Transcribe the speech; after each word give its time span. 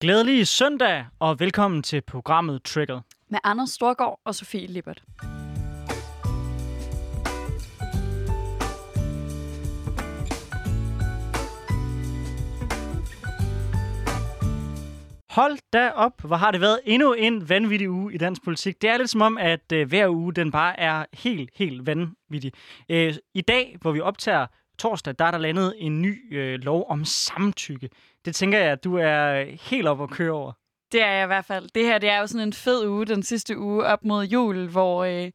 Glædelig 0.00 0.46
søndag, 0.46 1.06
og 1.18 1.40
velkommen 1.40 1.82
til 1.82 2.00
programmet 2.00 2.62
Triggered. 2.62 3.00
Med 3.30 3.38
Anders 3.44 3.70
Storgård 3.70 4.20
og 4.24 4.34
Sofie 4.34 4.66
Lippert. 4.66 5.02
Hold 15.30 15.58
da 15.72 15.90
op, 15.90 16.22
hvor 16.24 16.36
har 16.36 16.50
det 16.50 16.60
været 16.60 16.80
endnu 16.84 17.12
en 17.12 17.48
vanvittig 17.48 17.90
uge 17.90 18.14
i 18.14 18.18
dansk 18.18 18.44
politik. 18.44 18.82
Det 18.82 18.90
er 18.90 18.96
lidt 18.96 19.10
som 19.10 19.20
om, 19.20 19.38
at 19.38 19.72
øh, 19.72 19.88
hver 19.88 20.08
uge 20.08 20.34
den 20.34 20.50
bare 20.50 20.80
er 20.80 21.04
helt, 21.12 21.50
helt 21.54 21.86
vanvittig. 21.86 22.52
Øh, 22.88 23.14
I 23.34 23.40
dag, 23.40 23.76
hvor 23.80 23.92
vi 23.92 24.00
optager 24.00 24.46
torsdag, 24.78 25.14
der 25.18 25.24
er 25.24 25.30
der 25.30 25.38
landet 25.38 25.74
en 25.78 26.02
ny 26.02 26.36
øh, 26.36 26.58
lov 26.60 26.86
om 26.88 27.04
samtykke. 27.04 27.90
Det 28.24 28.34
tænker 28.34 28.58
jeg, 28.58 28.72
at 28.72 28.84
du 28.84 28.96
er 28.96 29.32
øh, 29.32 29.58
helt 29.62 29.88
op 29.88 30.02
at 30.02 30.10
køre 30.10 30.32
over. 30.32 30.52
Det 30.92 31.02
er 31.02 31.12
jeg 31.12 31.24
i 31.24 31.26
hvert 31.26 31.44
fald. 31.44 31.68
Det 31.74 31.84
her 31.84 31.98
det 31.98 32.08
er 32.08 32.18
jo 32.18 32.26
sådan 32.26 32.46
en 32.46 32.52
fed 32.52 32.86
uge, 32.86 33.06
den 33.06 33.22
sidste 33.22 33.58
uge 33.58 33.84
op 33.84 34.04
mod 34.04 34.24
jul, 34.24 34.68
hvor 34.68 35.04
øh, 35.04 35.30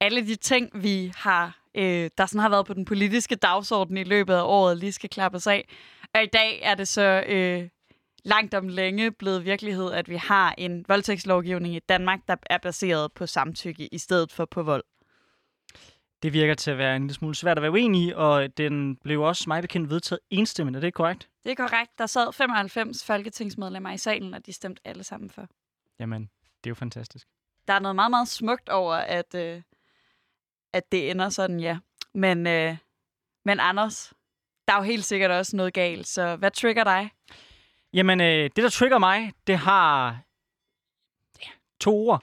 alle 0.00 0.26
de 0.26 0.36
ting, 0.36 0.70
vi 0.82 1.12
har, 1.16 1.58
øh, 1.74 2.10
der 2.18 2.26
sådan 2.26 2.40
har 2.40 2.48
været 2.48 2.66
på 2.66 2.74
den 2.74 2.84
politiske 2.84 3.36
dagsorden 3.36 3.96
i 3.96 4.04
løbet 4.04 4.34
af 4.34 4.42
året, 4.44 4.78
lige 4.78 4.92
skal 4.92 5.10
klappes 5.10 5.46
af. 5.46 5.68
Og 6.14 6.22
i 6.22 6.26
dag 6.26 6.60
er 6.62 6.74
det 6.74 6.88
så 6.88 7.24
øh, 7.28 7.68
langt 8.24 8.54
om 8.54 8.68
længe 8.68 9.10
blevet 9.10 9.44
virkelighed, 9.44 9.92
at 9.92 10.08
vi 10.08 10.16
har 10.16 10.54
en 10.58 10.84
voldtægtslovgivning 10.88 11.74
i 11.74 11.80
Danmark, 11.88 12.20
der 12.28 12.36
er 12.50 12.58
baseret 12.58 13.12
på 13.12 13.26
samtykke 13.26 13.88
i 13.94 13.98
stedet 13.98 14.32
for 14.32 14.44
på 14.44 14.62
vold. 14.62 14.84
Det 16.22 16.32
virker 16.32 16.54
til 16.54 16.70
at 16.70 16.78
være 16.78 16.96
en 16.96 17.02
lille 17.02 17.14
smule 17.14 17.34
svært 17.34 17.58
at 17.58 17.62
være 17.62 17.70
uenig 17.70 18.08
i, 18.08 18.12
og 18.16 18.58
den 18.58 18.96
blev 18.96 19.22
også 19.22 19.44
mig 19.46 19.62
bekendt 19.62 19.90
vedtaget 19.90 20.20
enstemmigt. 20.30 20.76
Er 20.76 20.80
det 20.80 20.94
korrekt? 20.94 21.28
Det 21.44 21.50
er 21.50 21.54
korrekt. 21.54 21.98
Der 21.98 22.06
sad 22.06 22.32
95 22.32 23.04
folketingsmedlemmer 23.04 23.92
i 23.92 23.98
salen, 23.98 24.34
og 24.34 24.46
de 24.46 24.52
stemte 24.52 24.82
alle 24.84 25.04
sammen 25.04 25.30
for. 25.30 25.46
Jamen, 25.98 26.22
det 26.64 26.66
er 26.66 26.70
jo 26.70 26.74
fantastisk. 26.74 27.28
Der 27.68 27.74
er 27.74 27.78
noget 27.78 27.94
meget, 27.94 28.10
meget 28.10 28.28
smukt 28.28 28.68
over, 28.68 28.94
at, 28.94 29.34
øh, 29.34 29.62
at 30.72 30.92
det 30.92 31.10
ender 31.10 31.28
sådan, 31.28 31.60
ja. 31.60 31.78
Men, 32.14 32.46
øh, 32.46 32.76
men 33.44 33.60
Anders, 33.60 34.12
der 34.68 34.74
er 34.74 34.78
jo 34.78 34.82
helt 34.82 35.04
sikkert 35.04 35.30
også 35.30 35.56
noget 35.56 35.74
galt, 35.74 36.06
så 36.06 36.36
hvad 36.36 36.50
trigger 36.50 36.84
dig? 36.84 37.10
Jamen, 37.92 38.20
øh, 38.20 38.26
det 38.26 38.56
der 38.56 38.70
trigger 38.70 38.98
mig, 38.98 39.32
det 39.46 39.58
har 39.58 40.18
ja, 41.42 41.50
to 41.80 42.08
ord. 42.08 42.22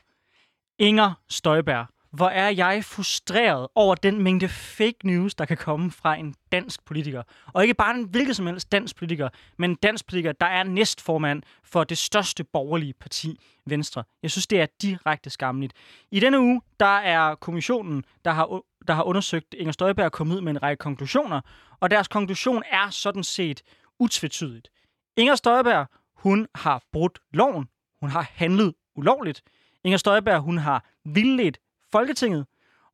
Inger 0.78 1.14
Støjberg. 1.30 1.88
Hvor 2.12 2.30
er 2.30 2.50
jeg 2.50 2.86
frustreret 2.86 3.68
over 3.76 3.96
den 3.96 4.24
mængde 4.24 4.50
fake 4.50 4.98
news, 5.04 5.36
der 5.36 5.46
kan 5.46 5.58
komme 5.58 5.92
fra 5.92 6.16
en 6.16 6.36
dansk 6.52 6.86
politiker. 6.86 7.24
Og 7.54 7.62
ikke 7.62 7.74
bare 7.74 7.96
en 7.96 8.04
hvilket 8.04 8.36
som 8.36 8.48
helst 8.48 8.72
dansk 8.72 8.96
politiker, 8.96 9.30
men 9.58 9.70
en 9.72 9.76
dansk 9.76 10.08
politiker, 10.08 10.32
der 10.32 10.46
er 10.46 10.64
næstformand 10.64 11.44
for 11.64 11.84
det 11.84 11.98
største 11.98 12.44
borgerlige 12.44 12.94
parti, 12.94 13.40
Venstre. 13.66 14.04
Jeg 14.24 14.32
synes, 14.32 14.48
det 14.48 14.62
er 14.62 14.66
direkte 14.82 15.30
skamligt. 15.30 15.74
I 16.12 16.20
denne 16.20 16.40
uge, 16.40 16.62
der 16.80 16.98
er 16.98 17.36
kommissionen, 17.36 18.04
der 18.26 18.32
har, 18.32 18.62
der 18.88 18.94
har 18.94 19.04
undersøgt 19.04 19.54
Inger 19.54 19.72
Støjberg, 19.72 20.12
kommet 20.12 20.36
ud 20.36 20.42
med 20.42 20.52
en 20.52 20.64
række 20.64 20.80
konklusioner. 20.80 21.42
Og 21.80 21.92
deres 21.92 22.08
konklusion 22.08 22.64
er 22.72 22.90
sådan 22.90 23.24
set 23.24 23.62
utvetydigt. 24.00 24.70
Inger 25.18 25.36
Støjberg, 25.36 25.88
hun 26.16 26.48
har 26.56 26.84
brudt 26.92 27.20
loven. 27.34 27.70
Hun 28.02 28.10
har 28.10 28.32
handlet 28.34 28.74
ulovligt. 28.96 29.42
Inger 29.84 29.98
Støjberg, 29.98 30.40
hun 30.40 30.58
har 30.58 30.86
vildledt 31.06 31.60
Folketinget, 31.92 32.46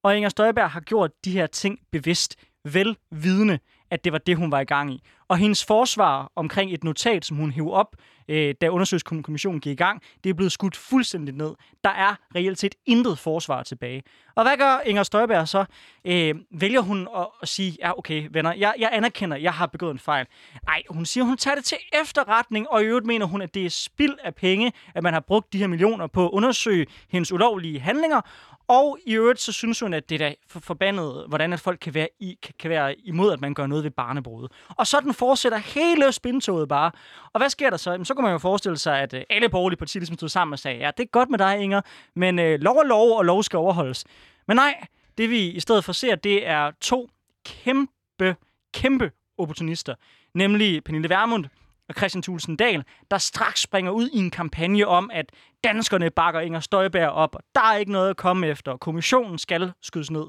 og 0.03 0.17
Inger 0.17 0.29
Støjberg 0.29 0.71
har 0.71 0.79
gjort 0.79 1.11
de 1.25 1.31
her 1.31 1.47
ting 1.47 1.79
bevidst, 1.91 2.35
velvidende, 2.63 3.59
at 3.91 4.03
det 4.03 4.11
var 4.11 4.17
det, 4.17 4.37
hun 4.37 4.52
var 4.52 4.59
i 4.59 4.65
gang 4.65 4.93
i. 4.93 5.02
Og 5.27 5.37
hendes 5.37 5.65
forsvar 5.65 6.31
omkring 6.35 6.73
et 6.73 6.83
notat, 6.83 7.25
som 7.25 7.37
hun 7.37 7.52
hævde 7.52 7.71
op, 7.71 7.95
øh, 8.27 8.55
da 8.61 8.69
undersøgelseskommissionen 8.69 9.61
gik 9.61 9.71
i 9.71 9.83
gang, 9.83 10.02
det 10.23 10.29
er 10.29 10.33
blevet 10.33 10.52
skudt 10.52 10.77
fuldstændig 10.77 11.35
ned. 11.35 11.53
Der 11.83 11.89
er 11.89 12.15
reelt 12.35 12.59
set 12.59 12.75
intet 12.85 13.19
forsvar 13.19 13.63
tilbage. 13.63 14.03
Og 14.35 14.43
hvad 14.43 14.57
gør 14.57 14.79
Inger 14.85 15.03
Støjberg 15.03 15.47
så? 15.47 15.65
Øh, 16.05 16.36
vælger 16.52 16.81
hun 16.81 17.08
at, 17.17 17.27
at 17.41 17.47
sige, 17.47 17.77
ja 17.80 17.97
okay 17.97 18.27
venner, 18.31 18.53
jeg, 18.53 18.73
jeg 18.80 18.89
anerkender, 18.93 19.37
jeg 19.37 19.53
har 19.53 19.65
begået 19.65 19.91
en 19.91 19.99
fejl. 19.99 20.25
Nej, 20.65 20.83
hun 20.89 21.05
siger, 21.05 21.23
hun 21.23 21.37
tager 21.37 21.55
det 21.55 21.65
til 21.65 21.77
efterretning, 22.02 22.70
og 22.70 22.81
i 22.81 22.86
øvrigt 22.86 23.05
mener 23.05 23.25
hun, 23.25 23.41
at 23.41 23.53
det 23.53 23.65
er 23.65 23.70
spild 23.70 24.15
af 24.23 24.36
penge, 24.36 24.73
at 24.95 25.03
man 25.03 25.14
har 25.14 25.20
brugt 25.20 25.53
de 25.53 25.58
her 25.58 25.67
millioner 25.67 26.08
på 26.08 26.25
at 26.25 26.31
undersøge 26.31 26.86
hendes 27.09 27.31
ulovlige 27.31 27.80
handlinger, 27.80 28.21
og 28.67 28.98
i 29.05 29.14
øvrigt, 29.14 29.39
så 29.39 29.52
synes 29.52 29.80
hun, 29.80 29.93
at 29.93 30.09
det 30.09 30.21
er 30.21 30.33
for 30.48 30.59
forbandet, 30.59 31.26
hvordan 31.27 31.53
at 31.53 31.59
folk 31.59 31.80
kan 31.80 31.93
være, 31.93 32.08
i, 32.20 32.37
kan, 32.43 32.53
kan 32.59 32.70
være 32.70 32.95
imod, 32.99 33.33
at 33.33 33.42
man 33.42 33.53
gør 33.53 33.67
noget 33.67 33.83
ved 33.83 33.92
barnebrud. 33.92 34.48
Og 34.70 34.87
sådan 34.87 35.14
fortsætter 35.14 35.58
hele 35.58 36.11
spintoget 36.11 36.70
bare. 36.70 36.92
Og 37.33 37.39
hvad 37.39 37.49
sker 37.49 37.70
der 37.70 37.77
så? 37.77 37.92
Jamen, 37.92 38.05
så 38.05 38.14
kan 38.14 38.23
man 38.23 38.31
jo 38.31 38.37
forestille 38.37 38.77
sig, 38.77 38.99
at 38.99 39.14
øh, 39.14 39.21
alle 39.30 39.49
borgerlige 39.49 39.77
partier 39.77 39.99
ligesom 39.99 40.17
stod 40.17 40.30
sammen 40.30 40.53
og 40.53 40.59
sagde, 40.59 40.77
ja, 40.77 40.92
det 40.98 41.03
er 41.03 41.08
godt 41.08 41.30
med 41.30 41.39
dig, 41.39 41.59
Inger, 41.59 41.81
men 42.15 42.39
øh, 42.39 42.59
lov 42.59 42.77
og 42.77 42.86
lov, 42.86 43.17
og 43.17 43.26
lov 43.26 43.43
skal 43.43 43.58
overholdes. 43.58 44.05
Men 44.48 44.55
nej, 44.55 44.86
det 45.17 45.30
vi 45.30 45.49
i 45.49 45.59
stedet 45.59 45.83
for 45.83 45.93
ser, 45.93 46.15
det 46.15 46.47
er 46.47 46.71
to 46.82 47.09
kæmpe, 47.45 48.36
kæmpe 48.73 49.11
opportunister. 49.37 49.95
Nemlig 50.33 50.83
Pernille 50.83 51.09
Vermund, 51.09 51.45
og 51.89 51.95
Christian 51.97 52.21
Thulsen 52.21 52.55
Dahl, 52.55 52.83
der 53.11 53.17
straks 53.17 53.61
springer 53.61 53.91
ud 53.91 54.09
i 54.09 54.17
en 54.17 54.31
kampagne 54.31 54.87
om, 54.87 55.09
at 55.13 55.31
danskerne 55.63 56.09
bakker 56.09 56.39
Inger 56.39 56.59
Støjberg 56.59 57.09
op, 57.09 57.35
og 57.35 57.41
der 57.55 57.61
er 57.61 57.77
ikke 57.77 57.91
noget 57.91 58.09
at 58.09 58.17
komme 58.17 58.47
efter, 58.47 58.71
og 58.71 58.79
kommissionen 58.79 59.37
skal 59.37 59.73
skydes 59.81 60.11
ned. 60.11 60.25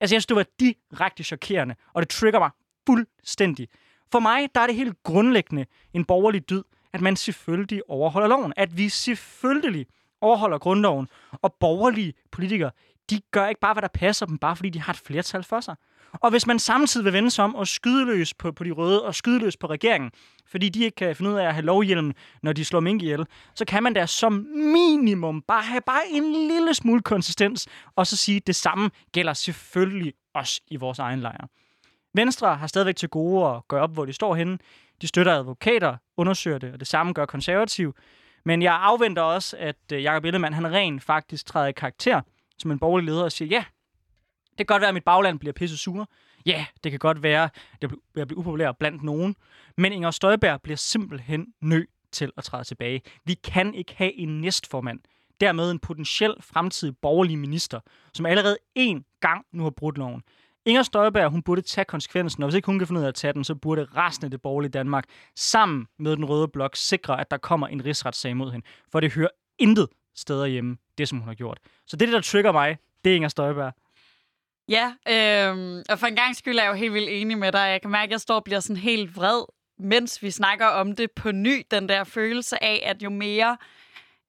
Altså, 0.00 0.14
jeg 0.14 0.22
synes, 0.22 0.26
det 0.26 0.36
var 0.36 0.46
direkte 0.60 1.24
chokerende, 1.24 1.74
og 1.92 2.02
det 2.02 2.08
trigger 2.08 2.38
mig 2.38 2.50
fuldstændig. 2.86 3.68
For 4.12 4.20
mig, 4.20 4.48
der 4.54 4.60
er 4.60 4.66
det 4.66 4.76
helt 4.76 5.02
grundlæggende 5.02 5.66
en 5.92 6.04
borgerlig 6.04 6.50
dyd, 6.50 6.62
at 6.92 7.00
man 7.00 7.16
selvfølgelig 7.16 7.90
overholder 7.90 8.28
loven. 8.28 8.52
At 8.56 8.76
vi 8.76 8.88
selvfølgelig 8.88 9.86
overholder 10.20 10.58
grundloven. 10.58 11.08
Og 11.32 11.54
borgerlige 11.60 12.14
politikere, 12.30 12.70
de 13.10 13.20
gør 13.30 13.48
ikke 13.48 13.60
bare, 13.60 13.74
hvad 13.74 13.82
der 13.82 13.88
passer 13.88 14.26
dem, 14.26 14.38
bare 14.38 14.56
fordi 14.56 14.70
de 14.70 14.80
har 14.80 14.92
et 14.92 14.98
flertal 14.98 15.42
for 15.42 15.60
sig. 15.60 15.76
Og 16.12 16.30
hvis 16.30 16.46
man 16.46 16.58
samtidig 16.58 17.04
vil 17.04 17.12
vende 17.12 17.30
sig 17.30 17.44
om 17.44 17.54
og 17.54 17.68
skyde 17.68 18.04
løs 18.04 18.34
på, 18.34 18.52
på 18.52 18.64
de 18.64 18.70
røde 18.70 19.04
og 19.04 19.14
skyde 19.14 19.38
løs 19.38 19.56
på 19.56 19.66
regeringen, 19.66 20.10
fordi 20.46 20.68
de 20.68 20.84
ikke 20.84 20.94
kan 20.94 21.16
finde 21.16 21.30
ud 21.30 21.36
af 21.36 21.46
at 21.46 21.54
have 21.54 21.64
lovhjelm, 21.64 22.12
når 22.42 22.52
de 22.52 22.64
slår 22.64 22.80
mink 22.80 23.02
ihjel, 23.02 23.26
så 23.54 23.64
kan 23.64 23.82
man 23.82 23.94
da 23.94 24.06
som 24.06 24.32
minimum 24.54 25.42
bare 25.42 25.62
have 25.62 25.80
bare 25.86 26.02
en 26.10 26.32
lille 26.32 26.74
smule 26.74 27.00
konsistens, 27.00 27.66
og 27.96 28.06
så 28.06 28.16
sige, 28.16 28.36
at 28.36 28.46
det 28.46 28.56
samme 28.56 28.90
gælder 29.12 29.32
selvfølgelig 29.32 30.12
også 30.34 30.60
i 30.68 30.76
vores 30.76 30.98
egen 30.98 31.20
lejr. 31.20 31.46
Venstre 32.14 32.56
har 32.56 32.66
stadigvæk 32.66 32.96
til 32.96 33.08
gode 33.08 33.48
at 33.48 33.68
gøre 33.68 33.82
op, 33.82 33.92
hvor 33.92 34.04
de 34.04 34.12
står 34.12 34.34
henne. 34.34 34.58
De 35.02 35.06
støtter 35.06 35.34
advokater, 35.34 35.96
undersøger 36.16 36.58
det, 36.58 36.72
og 36.72 36.80
det 36.80 36.88
samme 36.88 37.12
gør 37.12 37.26
konservativ. 37.26 37.94
Men 38.44 38.62
jeg 38.62 38.74
afventer 38.74 39.22
også, 39.22 39.56
at 39.56 39.76
øh, 39.92 40.02
Jacob 40.02 40.24
Ellemann, 40.24 40.54
han 40.54 40.72
rent 40.72 41.02
faktisk 41.02 41.46
træder 41.46 41.66
i 41.66 41.72
karakter 41.72 42.20
som 42.58 42.70
en 42.70 42.78
borgerlig 42.78 43.06
leder 43.06 43.24
og 43.24 43.32
siger, 43.32 43.48
ja, 43.48 43.64
det 44.58 44.66
kan 44.66 44.74
godt 44.74 44.80
være, 44.80 44.88
at 44.88 44.94
mit 44.94 45.04
bagland 45.04 45.38
bliver 45.38 45.52
pisse 45.52 45.78
sure. 45.78 46.06
Ja, 46.46 46.66
det 46.84 46.92
kan 46.92 46.98
godt 46.98 47.22
være, 47.22 47.50
at 47.82 47.90
jeg 48.16 48.28
bliver 48.28 48.38
upopulær 48.38 48.72
blandt 48.72 49.02
nogen. 49.02 49.36
Men 49.76 49.92
Inger 49.92 50.10
Støjberg 50.10 50.62
bliver 50.62 50.76
simpelthen 50.76 51.46
nødt 51.60 51.88
til 52.12 52.32
at 52.36 52.44
træde 52.44 52.64
tilbage. 52.64 53.02
Vi 53.24 53.34
kan 53.34 53.74
ikke 53.74 53.94
have 53.96 54.12
en 54.14 54.40
næstformand, 54.40 55.00
dermed 55.40 55.70
en 55.70 55.78
potentiel 55.78 56.34
fremtidig 56.40 56.96
borgerlig 57.02 57.38
minister, 57.38 57.80
som 58.14 58.26
allerede 58.26 58.56
én 58.78 59.18
gang 59.20 59.46
nu 59.52 59.62
har 59.62 59.70
brudt 59.70 59.98
loven. 59.98 60.22
Inger 60.64 60.82
Støjberg, 60.82 61.30
hun 61.30 61.42
burde 61.42 61.60
tage 61.60 61.84
konsekvensen, 61.84 62.42
og 62.42 62.46
hvis 62.46 62.56
ikke 62.56 62.66
hun 62.66 62.78
kan 62.78 62.88
finde 62.88 62.98
ud 62.98 63.04
af 63.04 63.08
at 63.08 63.14
tage 63.14 63.32
den, 63.32 63.44
så 63.44 63.54
burde 63.54 63.84
resten 63.84 64.24
af 64.24 64.30
det 64.30 64.42
borgerlige 64.42 64.70
Danmark 64.70 65.04
sammen 65.36 65.86
med 65.98 66.16
den 66.16 66.24
røde 66.24 66.48
blok 66.48 66.76
sikre, 66.76 67.20
at 67.20 67.30
der 67.30 67.36
kommer 67.36 67.68
en 67.68 67.84
rigsretssag 67.84 68.36
mod 68.36 68.52
hende. 68.52 68.66
For 68.92 69.00
det 69.00 69.12
hører 69.12 69.28
intet 69.58 69.88
steder 70.14 70.46
hjemme, 70.46 70.76
det 70.98 71.08
som 71.08 71.18
hun 71.18 71.28
har 71.28 71.34
gjort. 71.34 71.58
Så 71.86 71.96
det, 71.96 72.08
der 72.08 72.20
trigger 72.20 72.52
mig, 72.52 72.78
det 73.04 73.12
er 73.12 73.16
Inger 73.16 73.28
Støjberg. 73.28 73.72
Ja, 74.68 74.94
øh, 75.08 75.84
og 75.88 75.98
for 75.98 76.06
en 76.06 76.16
gang 76.16 76.36
skyld 76.36 76.58
er 76.58 76.62
jeg 76.62 76.70
jo 76.70 76.74
helt 76.74 76.94
vildt 76.94 77.10
enig 77.10 77.38
med 77.38 77.52
dig. 77.52 77.58
Jeg 77.58 77.80
kan 77.80 77.90
mærke, 77.90 78.04
at 78.04 78.10
jeg 78.10 78.20
står 78.20 78.34
og 78.34 78.44
bliver 78.44 78.60
sådan 78.60 78.76
helt 78.76 79.16
vred, 79.16 79.44
mens 79.78 80.22
vi 80.22 80.30
snakker 80.30 80.66
om 80.66 80.96
det 80.96 81.10
på 81.10 81.32
ny. 81.32 81.66
Den 81.70 81.88
der 81.88 82.04
følelse 82.04 82.64
af, 82.64 82.82
at 82.86 83.02
jo 83.02 83.10
mere, 83.10 83.56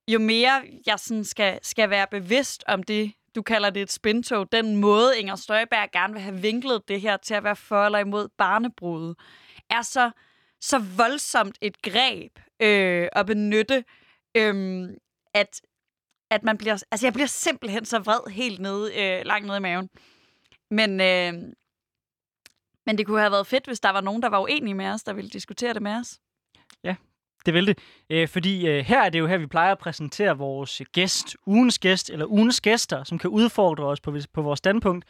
jo 0.08 0.20
mere 0.20 0.64
jeg 0.86 1.00
sådan 1.00 1.24
skal, 1.24 1.60
skal 1.62 1.90
være 1.90 2.08
bevidst 2.12 2.64
om 2.68 2.84
det, 2.84 3.14
du 3.36 3.42
kalder 3.42 3.70
det 3.70 3.82
et 3.82 3.92
spintog, 3.92 4.52
den 4.52 4.76
måde 4.76 5.20
Inger 5.20 5.36
Støjberg 5.36 5.92
gerne 5.92 6.14
vil 6.14 6.22
have 6.22 6.42
vinklet 6.42 6.88
det 6.88 7.02
her 7.02 7.18
til 7.18 7.34
at 7.34 7.44
være 7.44 7.56
for 7.56 7.86
eller 7.86 8.00
imod 8.00 8.28
barnebrudet, 8.38 9.16
er 9.70 9.82
så, 9.82 10.12
så 10.62 10.80
voldsomt 10.98 11.58
et 11.62 11.82
greb 11.82 12.32
øh, 12.62 13.08
at 13.12 13.26
benytte, 13.26 13.84
øh, 14.38 14.90
at, 15.34 15.62
at 16.32 16.44
man 16.44 16.58
bliver, 16.58 16.84
altså 16.92 17.06
jeg 17.06 17.14
bliver 17.14 17.28
simpelthen 17.28 17.86
så 17.86 18.00
vred 18.00 18.32
helt 18.32 18.60
nede, 18.60 19.02
øh, 19.02 19.26
langt 19.26 19.48
nede 19.48 19.58
i 19.58 19.62
maven. 19.62 19.90
Men, 20.74 21.02
øh, 21.02 21.34
men 22.86 22.98
det 22.98 23.06
kunne 23.06 23.20
have 23.20 23.32
været 23.32 23.48
fedt, 23.48 23.66
hvis 23.66 23.80
der 23.80 23.90
var 23.90 24.02
nogen, 24.02 24.22
der 24.22 24.30
var 24.30 24.42
uenige 24.42 24.74
med 24.74 24.86
os, 24.86 25.04
der 25.04 25.14
ville 25.14 25.30
diskutere 25.30 25.74
det 25.74 25.82
med 25.82 25.92
os. 25.92 26.20
Ja, 26.84 26.96
det 27.46 27.54
vil 27.54 27.68
det. 27.68 27.80
Øh, 28.10 28.28
fordi 28.28 28.68
øh, 28.68 28.86
her 28.86 29.02
er 29.02 29.10
det 29.10 29.20
jo 29.20 29.28
her, 29.28 29.38
vi 29.38 29.48
plejer 29.48 29.72
at 29.72 29.80
præsentere 29.80 30.38
vores 30.38 30.82
gæst, 30.92 31.36
ugens 31.46 31.80
gæst, 31.80 32.10
eller 32.10 32.26
ugens 32.26 32.62
gæster, 32.62 33.04
som 33.04 33.18
kan 33.18 33.30
udfordre 33.30 33.86
os 33.86 34.02
på, 34.02 34.18
på 34.34 34.42
vores 34.42 34.58
standpunkt. 34.58 35.06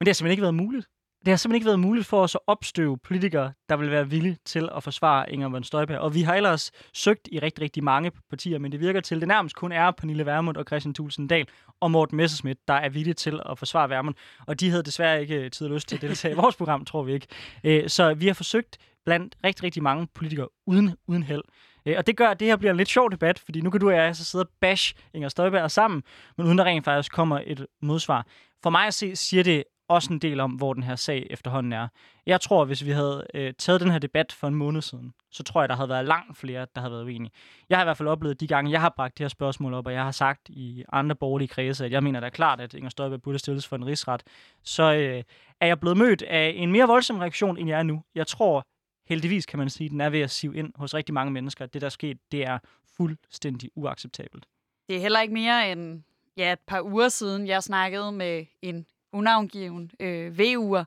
Men 0.00 0.04
det 0.04 0.08
har 0.08 0.14
simpelthen 0.14 0.32
ikke 0.32 0.42
været 0.42 0.54
muligt 0.54 0.86
det 1.24 1.32
har 1.32 1.36
simpelthen 1.36 1.54
ikke 1.54 1.66
været 1.66 1.80
muligt 1.80 2.06
for 2.06 2.22
os 2.22 2.34
at 2.34 2.40
opstøve 2.46 2.98
politikere, 2.98 3.52
der 3.68 3.76
vil 3.76 3.90
være 3.90 4.08
villige 4.08 4.38
til 4.44 4.68
at 4.76 4.82
forsvare 4.82 5.32
Inger 5.32 5.48
von 5.48 5.64
Støjberg. 5.64 5.98
Og 5.98 6.14
vi 6.14 6.22
har 6.22 6.34
ellers 6.34 6.70
søgt 6.94 7.28
i 7.32 7.38
rigtig, 7.38 7.62
rigtig 7.62 7.84
mange 7.84 8.12
partier, 8.30 8.58
men 8.58 8.72
det 8.72 8.80
virker 8.80 9.00
til, 9.00 9.14
at 9.14 9.20
det 9.20 9.28
nærmest 9.28 9.56
kun 9.56 9.72
er 9.72 9.90
Pernille 9.90 10.26
Vermund 10.26 10.56
og 10.56 10.64
Christian 10.64 10.94
Thulsen 10.94 11.26
Dahl 11.26 11.48
og 11.80 11.90
Morten 11.90 12.16
Messerschmidt, 12.16 12.58
der 12.68 12.74
er 12.74 12.88
villige 12.88 13.14
til 13.14 13.40
at 13.50 13.58
forsvare 13.58 13.90
Vermund. 13.90 14.14
Og 14.46 14.60
de 14.60 14.70
havde 14.70 14.82
desværre 14.82 15.20
ikke 15.20 15.34
øh, 15.34 15.50
tid 15.50 15.66
og 15.66 15.72
lyst 15.72 15.88
til 15.88 15.96
at 15.96 16.02
deltage 16.02 16.34
i 16.34 16.36
vores 16.36 16.56
program, 16.56 16.84
tror 16.84 17.02
vi 17.02 17.12
ikke. 17.12 17.26
Øh, 17.64 17.88
så 17.88 18.14
vi 18.14 18.26
har 18.26 18.34
forsøgt 18.34 18.78
blandt 19.04 19.36
rigtig, 19.44 19.64
rigtig 19.64 19.82
mange 19.82 20.08
politikere 20.14 20.48
uden, 20.66 20.96
uden 21.06 21.22
held. 21.22 21.42
Øh, 21.86 21.94
og 21.98 22.06
det 22.06 22.16
gør, 22.16 22.28
at 22.28 22.40
det 22.40 22.48
her 22.48 22.56
bliver 22.56 22.70
en 22.70 22.76
lidt 22.76 22.88
sjov 22.88 23.10
debat, 23.10 23.38
fordi 23.38 23.60
nu 23.60 23.70
kan 23.70 23.80
du 23.80 23.88
og 23.88 23.96
jeg 23.96 24.16
så 24.16 24.24
sidde 24.24 24.42
og 24.42 24.48
bash 24.60 24.94
Inger 25.14 25.28
Støjberg 25.28 25.70
sammen, 25.70 26.02
men 26.36 26.46
uden 26.46 26.58
der 26.58 26.64
rent 26.64 26.84
faktisk 26.84 27.12
kommer 27.12 27.40
et 27.46 27.66
modsvar. 27.82 28.26
For 28.62 28.70
mig 28.70 28.86
at 28.86 28.94
se, 28.94 29.16
siger 29.16 29.42
det 29.42 29.64
også 29.92 30.12
en 30.12 30.18
del 30.18 30.40
om, 30.40 30.50
hvor 30.50 30.74
den 30.74 30.82
her 30.82 30.96
sag 30.96 31.26
efterhånden 31.30 31.72
er. 31.72 31.88
Jeg 32.26 32.40
tror, 32.40 32.64
hvis 32.64 32.84
vi 32.84 32.90
havde 32.90 33.26
øh, 33.34 33.54
taget 33.58 33.80
den 33.80 33.90
her 33.90 33.98
debat 33.98 34.32
for 34.32 34.48
en 34.48 34.54
måned 34.54 34.82
siden, 34.82 35.12
så 35.30 35.42
tror 35.42 35.62
jeg, 35.62 35.68
der 35.68 35.74
havde 35.74 35.88
været 35.88 36.04
langt 36.04 36.38
flere, 36.38 36.66
der 36.74 36.80
havde 36.80 36.92
været 36.92 37.04
uenige. 37.04 37.32
Jeg 37.68 37.78
har 37.78 37.84
i 37.84 37.86
hvert 37.86 37.96
fald 37.96 38.08
oplevet 38.08 38.40
de 38.40 38.46
gange, 38.46 38.70
jeg 38.70 38.80
har 38.80 38.92
bragt 38.96 39.18
det 39.18 39.24
her 39.24 39.28
spørgsmål 39.28 39.74
op, 39.74 39.86
og 39.86 39.92
jeg 39.92 40.04
har 40.04 40.10
sagt 40.10 40.48
i 40.48 40.84
andre 40.92 41.16
borgerlige 41.16 41.48
kredse, 41.48 41.84
at 41.84 41.92
jeg 41.92 42.02
mener, 42.02 42.20
det 42.20 42.26
er 42.26 42.30
klart, 42.30 42.60
at 42.60 42.74
Inger 42.74 42.90
Støjberg 42.90 43.22
burde 43.22 43.38
stilles 43.38 43.66
for 43.66 43.76
en 43.76 43.86
rigsret, 43.86 44.22
så 44.62 44.94
øh, 44.94 45.22
er 45.60 45.66
jeg 45.66 45.80
blevet 45.80 45.98
mødt 45.98 46.22
af 46.22 46.52
en 46.56 46.72
mere 46.72 46.86
voldsom 46.86 47.18
reaktion, 47.18 47.58
end 47.58 47.68
jeg 47.68 47.78
er 47.78 47.82
nu. 47.82 48.02
Jeg 48.14 48.26
tror, 48.26 48.62
heldigvis 49.08 49.46
kan 49.46 49.58
man 49.58 49.70
sige, 49.70 49.86
at 49.86 49.90
den 49.90 50.00
er 50.00 50.10
ved 50.10 50.20
at 50.20 50.30
sive 50.30 50.56
ind 50.56 50.72
hos 50.76 50.94
rigtig 50.94 51.14
mange 51.14 51.32
mennesker. 51.32 51.66
Det, 51.66 51.80
der 51.80 51.86
er 51.86 51.90
sket, 51.90 52.18
det 52.32 52.46
er 52.46 52.58
fuldstændig 52.96 53.70
uacceptabelt. 53.74 54.46
Det 54.88 54.96
er 54.96 55.00
heller 55.00 55.20
ikke 55.20 55.34
mere 55.34 55.72
end 55.72 56.02
ja, 56.36 56.52
et 56.52 56.58
par 56.66 56.82
uger 56.82 57.08
siden, 57.08 57.46
jeg 57.46 57.62
snakkede 57.62 58.12
med 58.12 58.46
en 58.62 58.86
unavngiven 59.12 59.90
øh, 60.00 60.32
VU'er, 60.38 60.84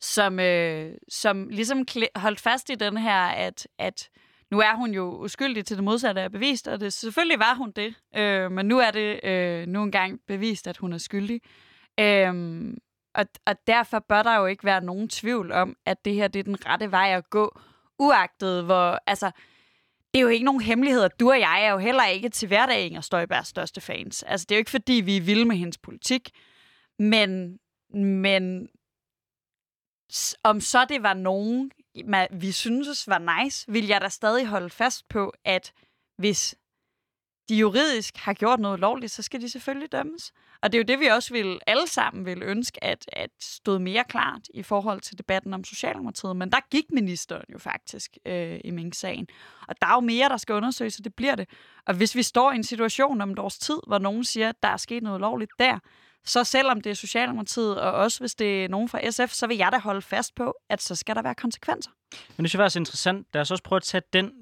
som, 0.00 0.40
øh, 0.40 0.94
som 1.08 1.48
ligesom 1.48 1.86
holdt 2.16 2.40
fast 2.40 2.70
i 2.70 2.74
den 2.74 2.96
her, 2.96 3.22
at, 3.22 3.68
at 3.78 4.08
nu 4.50 4.60
er 4.60 4.74
hun 4.74 4.90
jo 4.90 5.24
uskyldig 5.24 5.66
til 5.66 5.76
det 5.76 5.84
modsatte 5.84 6.20
er 6.20 6.28
bevist, 6.28 6.68
og 6.68 6.80
det, 6.80 6.92
selvfølgelig 6.92 7.38
var 7.38 7.54
hun 7.54 7.70
det, 7.70 7.94
øh, 8.16 8.52
men 8.52 8.66
nu 8.66 8.78
er 8.78 8.90
det 8.90 9.24
øh, 9.24 9.66
nu 9.66 9.82
engang 9.82 10.20
bevist, 10.26 10.66
at 10.66 10.76
hun 10.76 10.92
er 10.92 10.98
skyldig. 10.98 11.40
Øh, 12.00 12.74
og, 13.14 13.26
og 13.46 13.66
derfor 13.66 13.98
bør 13.98 14.22
der 14.22 14.36
jo 14.36 14.46
ikke 14.46 14.64
være 14.64 14.84
nogen 14.84 15.08
tvivl 15.08 15.52
om, 15.52 15.76
at 15.86 16.04
det 16.04 16.14
her 16.14 16.28
det 16.28 16.40
er 16.40 16.44
den 16.44 16.66
rette 16.66 16.90
vej 16.90 17.08
at 17.16 17.30
gå, 17.30 17.60
uagtet 17.98 18.64
hvor, 18.64 19.00
altså, 19.06 19.30
det 20.14 20.20
er 20.20 20.22
jo 20.22 20.28
ikke 20.28 20.44
nogen 20.44 20.60
hemmelighed, 20.60 21.02
at 21.02 21.20
du 21.20 21.30
og 21.30 21.40
jeg 21.40 21.64
er 21.64 21.70
jo 21.70 21.78
heller 21.78 22.06
ikke 22.06 22.28
til 22.28 22.48
hverdag 22.48 22.86
Inger 22.86 23.00
Støjbergs 23.00 23.48
største 23.48 23.80
fans. 23.80 24.22
Altså, 24.22 24.46
det 24.48 24.54
er 24.54 24.56
jo 24.56 24.60
ikke, 24.60 24.70
fordi 24.70 24.92
vi 24.92 25.16
er 25.16 25.20
vilde 25.20 25.44
med 25.44 25.56
hendes 25.56 25.78
politik. 25.78 26.30
Men, 26.98 27.58
men 27.94 28.68
om 30.42 30.60
så 30.60 30.84
det 30.84 31.02
var 31.02 31.14
nogen, 31.14 31.70
vi 32.30 32.52
synes 32.52 33.08
var 33.08 33.42
nice, 33.42 33.72
vil 33.72 33.86
jeg 33.86 34.00
da 34.00 34.08
stadig 34.08 34.46
holde 34.46 34.70
fast 34.70 35.08
på, 35.08 35.32
at 35.44 35.72
hvis 36.16 36.56
de 37.48 37.56
juridisk 37.56 38.16
har 38.16 38.32
gjort 38.32 38.60
noget 38.60 38.80
lovligt, 38.80 39.12
så 39.12 39.22
skal 39.22 39.40
de 39.40 39.48
selvfølgelig 39.48 39.92
dømmes. 39.92 40.32
Og 40.62 40.72
det 40.72 40.78
er 40.78 40.82
jo 40.82 40.84
det, 40.84 41.00
vi 41.00 41.06
også 41.06 41.32
vil 41.32 41.60
alle 41.66 41.86
sammen 41.86 42.26
vil 42.26 42.42
ønske, 42.42 42.84
at, 42.84 43.04
at 43.12 43.30
stod 43.40 43.78
mere 43.78 44.04
klart 44.08 44.48
i 44.54 44.62
forhold 44.62 45.00
til 45.00 45.18
debatten 45.18 45.54
om 45.54 45.64
Socialdemokratiet. 45.64 46.36
Men 46.36 46.52
der 46.52 46.60
gik 46.70 46.84
ministeren 46.92 47.44
jo 47.52 47.58
faktisk 47.58 48.18
øh, 48.26 48.60
i 48.64 48.70
Mink-sagen. 48.70 49.28
Og 49.68 49.74
der 49.80 49.86
er 49.86 49.94
jo 49.94 50.00
mere, 50.00 50.28
der 50.28 50.36
skal 50.36 50.54
undersøges, 50.54 50.98
og 50.98 51.04
det 51.04 51.14
bliver 51.14 51.34
det. 51.34 51.48
Og 51.86 51.94
hvis 51.94 52.14
vi 52.14 52.22
står 52.22 52.52
i 52.52 52.56
en 52.56 52.64
situation 52.64 53.20
om 53.20 53.30
et 53.30 53.38
års 53.38 53.58
tid, 53.58 53.78
hvor 53.86 53.98
nogen 53.98 54.24
siger, 54.24 54.48
at 54.48 54.62
der 54.62 54.68
er 54.68 54.76
sket 54.76 55.02
noget 55.02 55.20
lovligt 55.20 55.50
der, 55.58 55.78
så 56.28 56.44
selvom 56.44 56.80
det 56.80 56.90
er 56.90 56.94
Socialdemokratiet, 56.94 57.80
og 57.80 57.92
også 57.92 58.20
hvis 58.20 58.34
det 58.34 58.64
er 58.64 58.68
nogen 58.68 58.88
fra 58.88 59.10
SF, 59.10 59.32
så 59.32 59.46
vil 59.46 59.56
jeg 59.56 59.72
da 59.72 59.78
holde 59.78 60.02
fast 60.02 60.34
på, 60.34 60.54
at 60.68 60.82
så 60.82 60.94
skal 60.94 61.14
der 61.14 61.22
være 61.22 61.34
konsekvenser. 61.34 61.90
Men 62.36 62.44
det 62.44 62.50
synes 62.50 62.74
jeg 62.74 62.80
interessant. 62.80 63.26
Lad 63.34 63.42
os 63.42 63.50
også 63.50 63.64
prøve 63.64 63.76
at 63.76 63.82
tage 63.82 64.02
den 64.12 64.32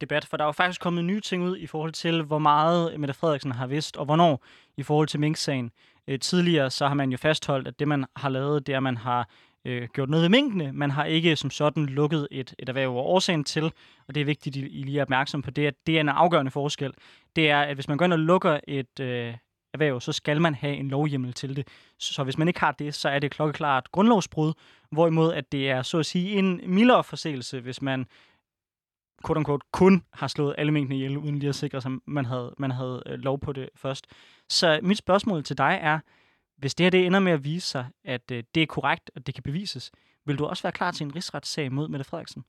debat, 0.00 0.24
for 0.24 0.36
der 0.36 0.44
er 0.44 0.48
jo 0.48 0.52
faktisk 0.52 0.80
kommet 0.80 1.04
nye 1.04 1.20
ting 1.20 1.42
ud 1.42 1.56
i 1.56 1.66
forhold 1.66 1.92
til, 1.92 2.22
hvor 2.22 2.38
meget 2.38 3.00
Mette 3.00 3.14
Frederiksen 3.14 3.52
har 3.52 3.66
vidst, 3.66 3.96
og 3.96 4.04
hvornår 4.04 4.44
i 4.76 4.82
forhold 4.82 5.08
til 5.08 5.20
Mink-sagen. 5.20 5.70
Øh, 6.08 6.18
tidligere 6.20 6.70
så 6.70 6.88
har 6.88 6.94
man 6.94 7.10
jo 7.10 7.16
fastholdt, 7.16 7.68
at 7.68 7.78
det 7.78 7.88
man 7.88 8.04
har 8.16 8.28
lavet, 8.28 8.66
det 8.66 8.72
er, 8.72 8.76
at 8.76 8.82
man 8.82 8.96
har 8.96 9.28
øh, 9.64 9.88
gjort 9.94 10.08
noget 10.08 10.22
ved 10.22 10.28
minkene. 10.28 10.72
Man 10.72 10.90
har 10.90 11.04
ikke 11.04 11.36
som 11.36 11.50
sådan 11.50 11.86
lukket 11.86 12.28
et, 12.30 12.54
et 12.58 12.68
erhverv. 12.68 12.90
over 12.90 13.02
årsagen 13.02 13.44
til, 13.44 13.64
og 14.08 14.14
det 14.14 14.20
er 14.20 14.24
vigtigt, 14.24 14.56
at 14.56 14.62
I 14.62 14.82
lige 14.82 14.98
er 14.98 15.02
opmærksom 15.02 15.42
på 15.42 15.50
det, 15.50 15.66
at 15.66 15.74
det 15.86 15.96
er 15.96 16.00
en 16.00 16.08
afgørende 16.08 16.50
forskel, 16.50 16.92
det 17.36 17.50
er, 17.50 17.60
at 17.60 17.74
hvis 17.74 17.88
man 17.88 17.98
går 17.98 18.04
ind 18.04 18.12
og 18.12 18.18
lukker 18.18 18.60
et, 18.68 19.00
øh, 19.00 19.34
erhverv, 19.76 20.00
så 20.00 20.12
skal 20.12 20.40
man 20.40 20.54
have 20.54 20.76
en 20.76 20.88
lovhjemmel 20.88 21.32
til 21.32 21.56
det. 21.56 21.68
Så 21.98 22.24
hvis 22.24 22.38
man 22.38 22.48
ikke 22.48 22.60
har 22.60 22.72
det, 22.72 22.94
så 22.94 23.08
er 23.08 23.18
det 23.18 23.30
klokkeklart 23.30 23.92
grundlovsbrud, 23.92 24.52
hvorimod 24.90 25.32
at 25.32 25.52
det 25.52 25.70
er 25.70 25.82
så 25.82 25.98
at 25.98 26.06
sige 26.06 26.38
en 26.38 26.60
mildere 26.66 27.04
forseelse, 27.04 27.60
hvis 27.60 27.82
man 27.82 28.06
quote 29.26 29.38
unquote, 29.38 29.66
kun 29.72 30.04
har 30.12 30.28
slået 30.28 30.54
alle 30.58 30.72
mængdene 30.72 30.96
ihjel, 30.96 31.16
uden 31.16 31.38
lige 31.38 31.48
at 31.48 31.54
sikre 31.54 31.80
sig, 31.80 31.92
at 31.92 31.98
man 32.06 32.24
havde, 32.24 32.54
man 32.58 32.70
havde 32.70 33.02
øh, 33.06 33.18
lov 33.18 33.40
på 33.40 33.52
det 33.52 33.68
først. 33.76 34.06
Så 34.48 34.80
mit 34.82 34.98
spørgsmål 34.98 35.44
til 35.44 35.58
dig 35.58 35.78
er, 35.82 35.98
hvis 36.56 36.74
det 36.74 36.84
her 36.84 36.90
det 36.90 37.06
ender 37.06 37.20
med 37.20 37.32
at 37.32 37.44
vise 37.44 37.68
sig, 37.68 37.86
at 38.04 38.30
øh, 38.30 38.44
det 38.54 38.62
er 38.62 38.66
korrekt, 38.66 39.10
og 39.14 39.26
det 39.26 39.34
kan 39.34 39.42
bevises, 39.42 39.92
vil 40.26 40.38
du 40.38 40.46
også 40.46 40.62
være 40.62 40.72
klar 40.72 40.90
til 40.90 41.04
en 41.04 41.14
rigsretssag 41.14 41.72
mod 41.72 41.88
Mette 41.88 42.04
Frederiksen? 42.04 42.44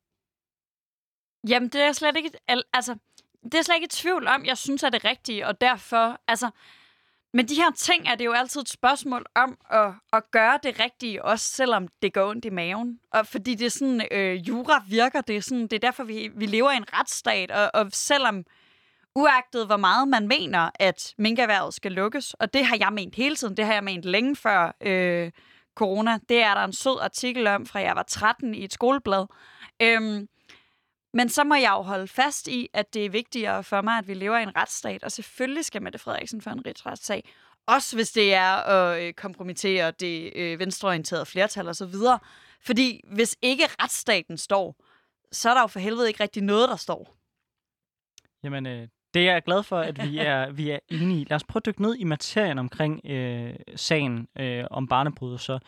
Jamen, 1.47 1.69
det 1.69 1.81
er 1.81 1.91
slet 1.91 2.15
ikke... 2.17 2.31
Altså, 2.73 2.95
det 3.43 3.53
er 3.53 3.61
slet 3.61 3.75
ikke 3.75 3.85
i 3.85 3.89
tvivl 3.89 4.27
om, 4.27 4.45
jeg 4.45 4.57
synes, 4.57 4.83
at 4.83 4.93
det 4.93 5.03
er 5.03 5.09
rigtigt, 5.09 5.45
og 5.45 5.61
derfor... 5.61 6.21
Altså, 6.27 6.49
men 7.37 7.47
de 7.47 7.55
her 7.55 7.71
ting 7.71 8.07
er 8.07 8.15
det 8.15 8.25
jo 8.25 8.31
altid 8.31 8.61
et 8.61 8.69
spørgsmål 8.69 9.25
om 9.35 9.57
at, 9.71 9.93
at 10.13 10.31
gøre 10.31 10.59
det 10.63 10.79
rigtige, 10.79 11.25
også 11.25 11.45
selvom 11.45 11.87
det 12.01 12.13
går 12.13 12.29
ondt 12.29 12.45
i 12.45 12.49
maven. 12.49 12.99
Og 13.13 13.27
fordi 13.27 13.55
det 13.55 13.65
er 13.65 13.69
sådan, 13.69 14.07
øh, 14.11 14.47
jura 14.47 14.83
virker, 14.87 15.21
det 15.21 15.35
er, 15.35 15.41
sådan, 15.41 15.61
det 15.61 15.73
er 15.73 15.79
derfor, 15.79 16.03
vi, 16.03 16.29
vi 16.35 16.45
lever 16.45 16.71
i 16.71 16.77
en 16.77 16.93
retsstat, 16.93 17.51
og, 17.51 17.71
og 17.73 17.87
selvom 17.93 18.43
uagtet 19.15 19.65
hvor 19.65 19.77
meget 19.77 20.07
man 20.07 20.27
mener, 20.27 20.69
at 20.75 21.13
minkerværet 21.17 21.73
skal 21.73 21.91
lukkes, 21.91 22.33
og 22.33 22.53
det 22.53 22.65
har 22.65 22.77
jeg 22.79 22.93
ment 22.93 23.15
hele 23.15 23.35
tiden, 23.35 23.57
det 23.57 23.65
har 23.65 23.73
jeg 23.73 23.83
ment 23.83 24.05
længe 24.05 24.35
før 24.35 24.75
øh, 24.81 25.31
corona, 25.75 26.19
det 26.29 26.43
er 26.43 26.53
der 26.53 26.63
en 26.63 26.73
sød 26.73 26.99
artikel 27.01 27.47
om, 27.47 27.65
fra 27.65 27.79
jeg 27.79 27.95
var 27.95 28.03
13 28.03 28.55
i 28.55 28.63
et 28.63 28.73
skoleblad. 28.73 29.25
Øhm, 29.81 30.27
men 31.17 31.29
så 31.29 31.43
må 31.43 31.55
jeg 31.55 31.71
jo 31.77 31.81
holde 31.81 32.07
fast 32.07 32.47
i, 32.47 32.69
at 32.73 32.93
det 32.93 33.05
er 33.05 33.09
vigtigere 33.09 33.63
for 33.63 33.81
mig, 33.81 33.97
at 33.97 34.07
vi 34.07 34.13
lever 34.13 34.37
i 34.37 34.43
en 34.43 34.55
retsstat, 34.55 35.03
og 35.03 35.11
selvfølgelig 35.11 35.65
skal 35.65 35.81
Mette 35.81 35.99
Frederiksen 35.99 36.41
for 36.41 36.51
en 36.51 36.63
retssag. 36.65 37.29
Også 37.67 37.95
hvis 37.97 38.11
det 38.11 38.33
er 38.33 38.55
at 38.55 39.01
øh, 39.01 39.13
kompromittere 39.13 39.91
det 39.91 40.31
øh, 40.35 40.59
venstreorienterede 40.59 41.25
flertal 41.25 41.67
osv. 41.67 41.95
Fordi 42.61 43.01
hvis 43.15 43.37
ikke 43.41 43.63
retsstaten 43.81 44.37
står, 44.37 44.75
så 45.31 45.49
er 45.49 45.53
der 45.53 45.61
jo 45.61 45.67
for 45.67 45.79
helvede 45.79 46.07
ikke 46.07 46.23
rigtig 46.23 46.43
noget, 46.43 46.69
der 46.69 46.75
står. 46.75 47.17
Jamen, 48.43 48.65
øh, 48.65 48.87
det 49.13 49.27
er 49.27 49.33
jeg 49.33 49.43
glad 49.43 49.63
for, 49.63 49.79
at 49.79 50.03
vi 50.03 50.17
er, 50.17 50.51
vi 50.51 50.69
er 50.69 50.79
enige 50.89 51.21
i. 51.21 51.25
Lad 51.29 51.35
os 51.35 51.43
prøve 51.43 51.61
at 51.61 51.65
dykke 51.65 51.81
ned 51.81 51.95
i 51.95 52.03
materien 52.03 52.59
omkring 52.59 53.05
øh, 53.05 53.55
sagen 53.75 54.27
øh, 54.39 54.65
om 54.71 54.87
så 55.39 55.59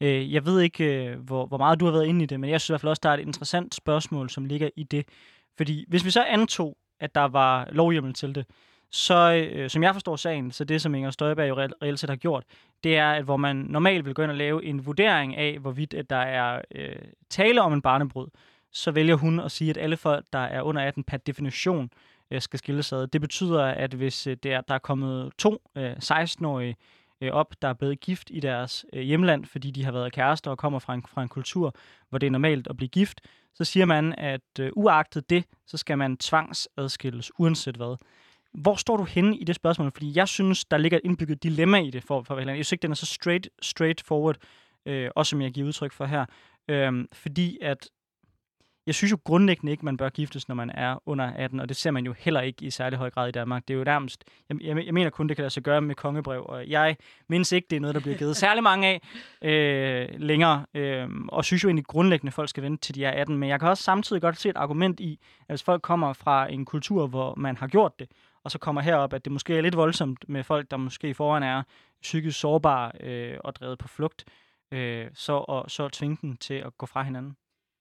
Øh, 0.00 0.32
jeg 0.32 0.46
ved 0.46 0.60
ikke, 0.60 1.06
øh, 1.06 1.18
hvor, 1.18 1.46
hvor 1.46 1.58
meget 1.58 1.80
du 1.80 1.84
har 1.84 1.92
været 1.92 2.06
inde 2.06 2.22
i 2.22 2.26
det, 2.26 2.40
men 2.40 2.50
jeg 2.50 2.60
synes 2.60 2.68
i 2.68 2.72
hvert 2.72 2.80
fald 2.80 2.90
også, 2.90 3.00
der 3.02 3.08
er 3.10 3.14
et 3.14 3.20
interessant 3.20 3.74
spørgsmål, 3.74 4.30
som 4.30 4.44
ligger 4.44 4.70
i 4.76 4.82
det. 4.82 5.08
Fordi 5.56 5.84
hvis 5.88 6.04
vi 6.04 6.10
så 6.10 6.22
antog, 6.22 6.76
at 7.00 7.14
der 7.14 7.24
var 7.24 7.68
lovhjemmel 7.72 8.14
til 8.14 8.34
det, 8.34 8.46
så 8.90 9.48
øh, 9.52 9.70
som 9.70 9.82
jeg 9.82 9.94
forstår 9.94 10.16
sagen, 10.16 10.50
så 10.50 10.64
det, 10.64 10.82
som 10.82 10.94
Inger 10.94 11.10
Støjberg 11.10 11.48
jo 11.48 11.54
reelt, 11.58 12.00
set 12.00 12.10
har 12.10 12.16
gjort, 12.16 12.44
det 12.84 12.96
er, 12.96 13.12
at 13.12 13.24
hvor 13.24 13.36
man 13.36 13.56
normalt 13.56 14.06
vil 14.06 14.14
gå 14.14 14.22
ind 14.22 14.30
og 14.30 14.36
lave 14.36 14.64
en 14.64 14.86
vurdering 14.86 15.36
af, 15.36 15.58
hvorvidt 15.58 15.94
at 15.94 16.10
der 16.10 16.16
er 16.16 16.62
øh, 16.74 16.96
tale 17.30 17.62
om 17.62 17.72
en 17.72 17.82
barnebrud, 17.82 18.26
så 18.72 18.90
vælger 18.90 19.14
hun 19.14 19.40
at 19.40 19.52
sige, 19.52 19.70
at 19.70 19.76
alle 19.76 19.96
folk, 19.96 20.24
der 20.32 20.38
er 20.38 20.62
under 20.62 20.82
18 20.82 21.04
per 21.04 21.16
definition, 21.16 21.90
øh, 22.30 22.40
skal 22.40 22.58
skilles 22.58 22.92
ad. 22.92 23.06
Det 23.06 23.20
betyder, 23.20 23.64
at 23.64 23.94
hvis 23.94 24.26
øh, 24.26 24.36
der, 24.42 24.60
der 24.60 24.74
er 24.74 24.78
kommet 24.78 25.32
to 25.38 25.62
øh, 25.76 25.92
16-årige 25.92 26.76
øh, 27.20 27.32
op, 27.32 27.54
der 27.62 27.68
er 27.68 27.72
blevet 27.72 28.00
gift 28.00 28.30
i 28.30 28.40
deres 28.40 28.86
øh, 28.92 29.02
hjemland, 29.02 29.44
fordi 29.44 29.70
de 29.70 29.84
har 29.84 29.92
været 29.92 30.12
kærester 30.12 30.50
og 30.50 30.58
kommer 30.58 30.78
fra 30.78 30.94
en, 30.94 31.02
fra 31.08 31.22
en 31.22 31.28
kultur, 31.28 31.74
hvor 32.08 32.18
det 32.18 32.26
er 32.26 32.30
normalt 32.30 32.66
at 32.66 32.76
blive 32.76 32.88
gift, 32.88 33.20
så 33.54 33.64
siger 33.64 33.86
man, 33.86 34.14
at 34.18 34.60
øh, 34.60 34.70
uagtet 34.76 35.30
det, 35.30 35.44
så 35.66 35.76
skal 35.76 35.98
man 35.98 36.16
tvangsadskilles, 36.16 37.32
uanset 37.38 37.76
hvad. 37.76 37.96
Hvor 38.52 38.74
står 38.74 38.96
du 38.96 39.04
henne 39.04 39.36
i 39.36 39.44
det 39.44 39.54
spørgsmål? 39.54 39.92
Fordi 39.92 40.12
jeg 40.14 40.28
synes, 40.28 40.64
der 40.64 40.76
ligger 40.76 40.98
et 40.98 41.04
indbygget 41.04 41.42
dilemma 41.42 41.78
i 41.78 41.90
det 41.90 42.04
for, 42.04 42.22
for 42.22 42.38
Jeg 42.38 42.54
synes 42.54 42.72
ikke, 42.72 42.82
den 42.82 42.90
er 42.90 42.94
så 42.94 43.06
straight, 43.06 43.48
straight 43.62 44.00
forward, 44.00 44.36
øh, 44.86 45.10
også 45.16 45.30
som 45.30 45.42
jeg 45.42 45.52
giver 45.52 45.66
udtryk 45.66 45.92
for 45.92 46.04
her. 46.04 46.26
Øh, 46.68 47.04
fordi 47.12 47.58
at 47.62 47.88
jeg 48.88 48.94
synes 48.94 49.12
jo 49.12 49.18
grundlæggende 49.24 49.70
ikke, 49.72 49.84
man 49.84 49.96
bør 49.96 50.08
giftes, 50.08 50.48
når 50.48 50.54
man 50.54 50.70
er 50.70 51.02
under 51.06 51.32
18, 51.32 51.60
og 51.60 51.68
det 51.68 51.76
ser 51.76 51.90
man 51.90 52.06
jo 52.06 52.14
heller 52.18 52.40
ikke 52.40 52.64
i 52.64 52.70
særlig 52.70 52.98
høj 52.98 53.10
grad 53.10 53.28
i 53.28 53.32
Danmark. 53.32 53.68
Det 53.68 53.74
er 53.74 53.78
jo 53.78 53.84
nærmest, 53.84 54.24
jeg, 54.48 54.62
jeg, 54.62 54.86
jeg 54.86 54.94
mener 54.94 55.10
kun, 55.10 55.28
det 55.28 55.36
kan 55.36 55.42
lade 55.42 55.50
sig 55.50 55.62
gøre 55.62 55.80
med 55.80 55.94
kongebrev, 55.94 56.44
og 56.48 56.68
jeg 56.68 56.96
mindes 57.28 57.52
ikke, 57.52 57.66
det 57.70 57.76
er 57.76 57.80
noget, 57.80 57.94
der 57.94 58.00
bliver 58.00 58.18
givet 58.18 58.36
særlig 58.46 58.62
mange 58.62 58.86
af 58.86 59.00
øh, 59.42 60.20
længere, 60.20 60.66
øh, 60.74 61.08
og 61.28 61.44
synes 61.44 61.64
jo 61.64 61.68
egentlig 61.68 61.86
grundlæggende, 61.86 62.28
at 62.28 62.34
folk 62.34 62.48
skal 62.48 62.62
vente 62.62 62.82
til 62.86 62.94
de 62.94 63.04
er 63.04 63.10
18, 63.10 63.38
men 63.38 63.48
jeg 63.48 63.60
kan 63.60 63.68
også 63.68 63.82
samtidig 63.82 64.22
godt 64.22 64.38
se 64.38 64.48
et 64.48 64.56
argument 64.56 65.00
i, 65.00 65.18
at 65.40 65.52
hvis 65.52 65.62
folk 65.62 65.82
kommer 65.82 66.12
fra 66.12 66.52
en 66.52 66.64
kultur, 66.64 67.06
hvor 67.06 67.34
man 67.34 67.56
har 67.56 67.66
gjort 67.66 67.98
det, 67.98 68.08
og 68.44 68.50
så 68.50 68.58
kommer 68.58 68.80
herop, 68.80 69.12
at 69.12 69.24
det 69.24 69.32
måske 69.32 69.56
er 69.56 69.60
lidt 69.60 69.76
voldsomt 69.76 70.28
med 70.28 70.44
folk, 70.44 70.70
der 70.70 70.76
måske 70.76 71.08
i 71.08 71.14
forvejen 71.14 71.42
er 71.42 71.62
psykisk 72.02 72.40
sårbare 72.40 72.92
øh, 73.00 73.38
og 73.44 73.56
drevet 73.56 73.78
på 73.78 73.88
flugt, 73.88 74.24
øh, 74.72 75.06
så, 75.14 75.32
og, 75.32 75.70
så 75.70 75.88
tvinge 75.88 76.18
dem 76.22 76.36
til 76.36 76.54
at 76.54 76.78
gå 76.78 76.86
fra 76.86 77.02
hinanden. 77.02 77.36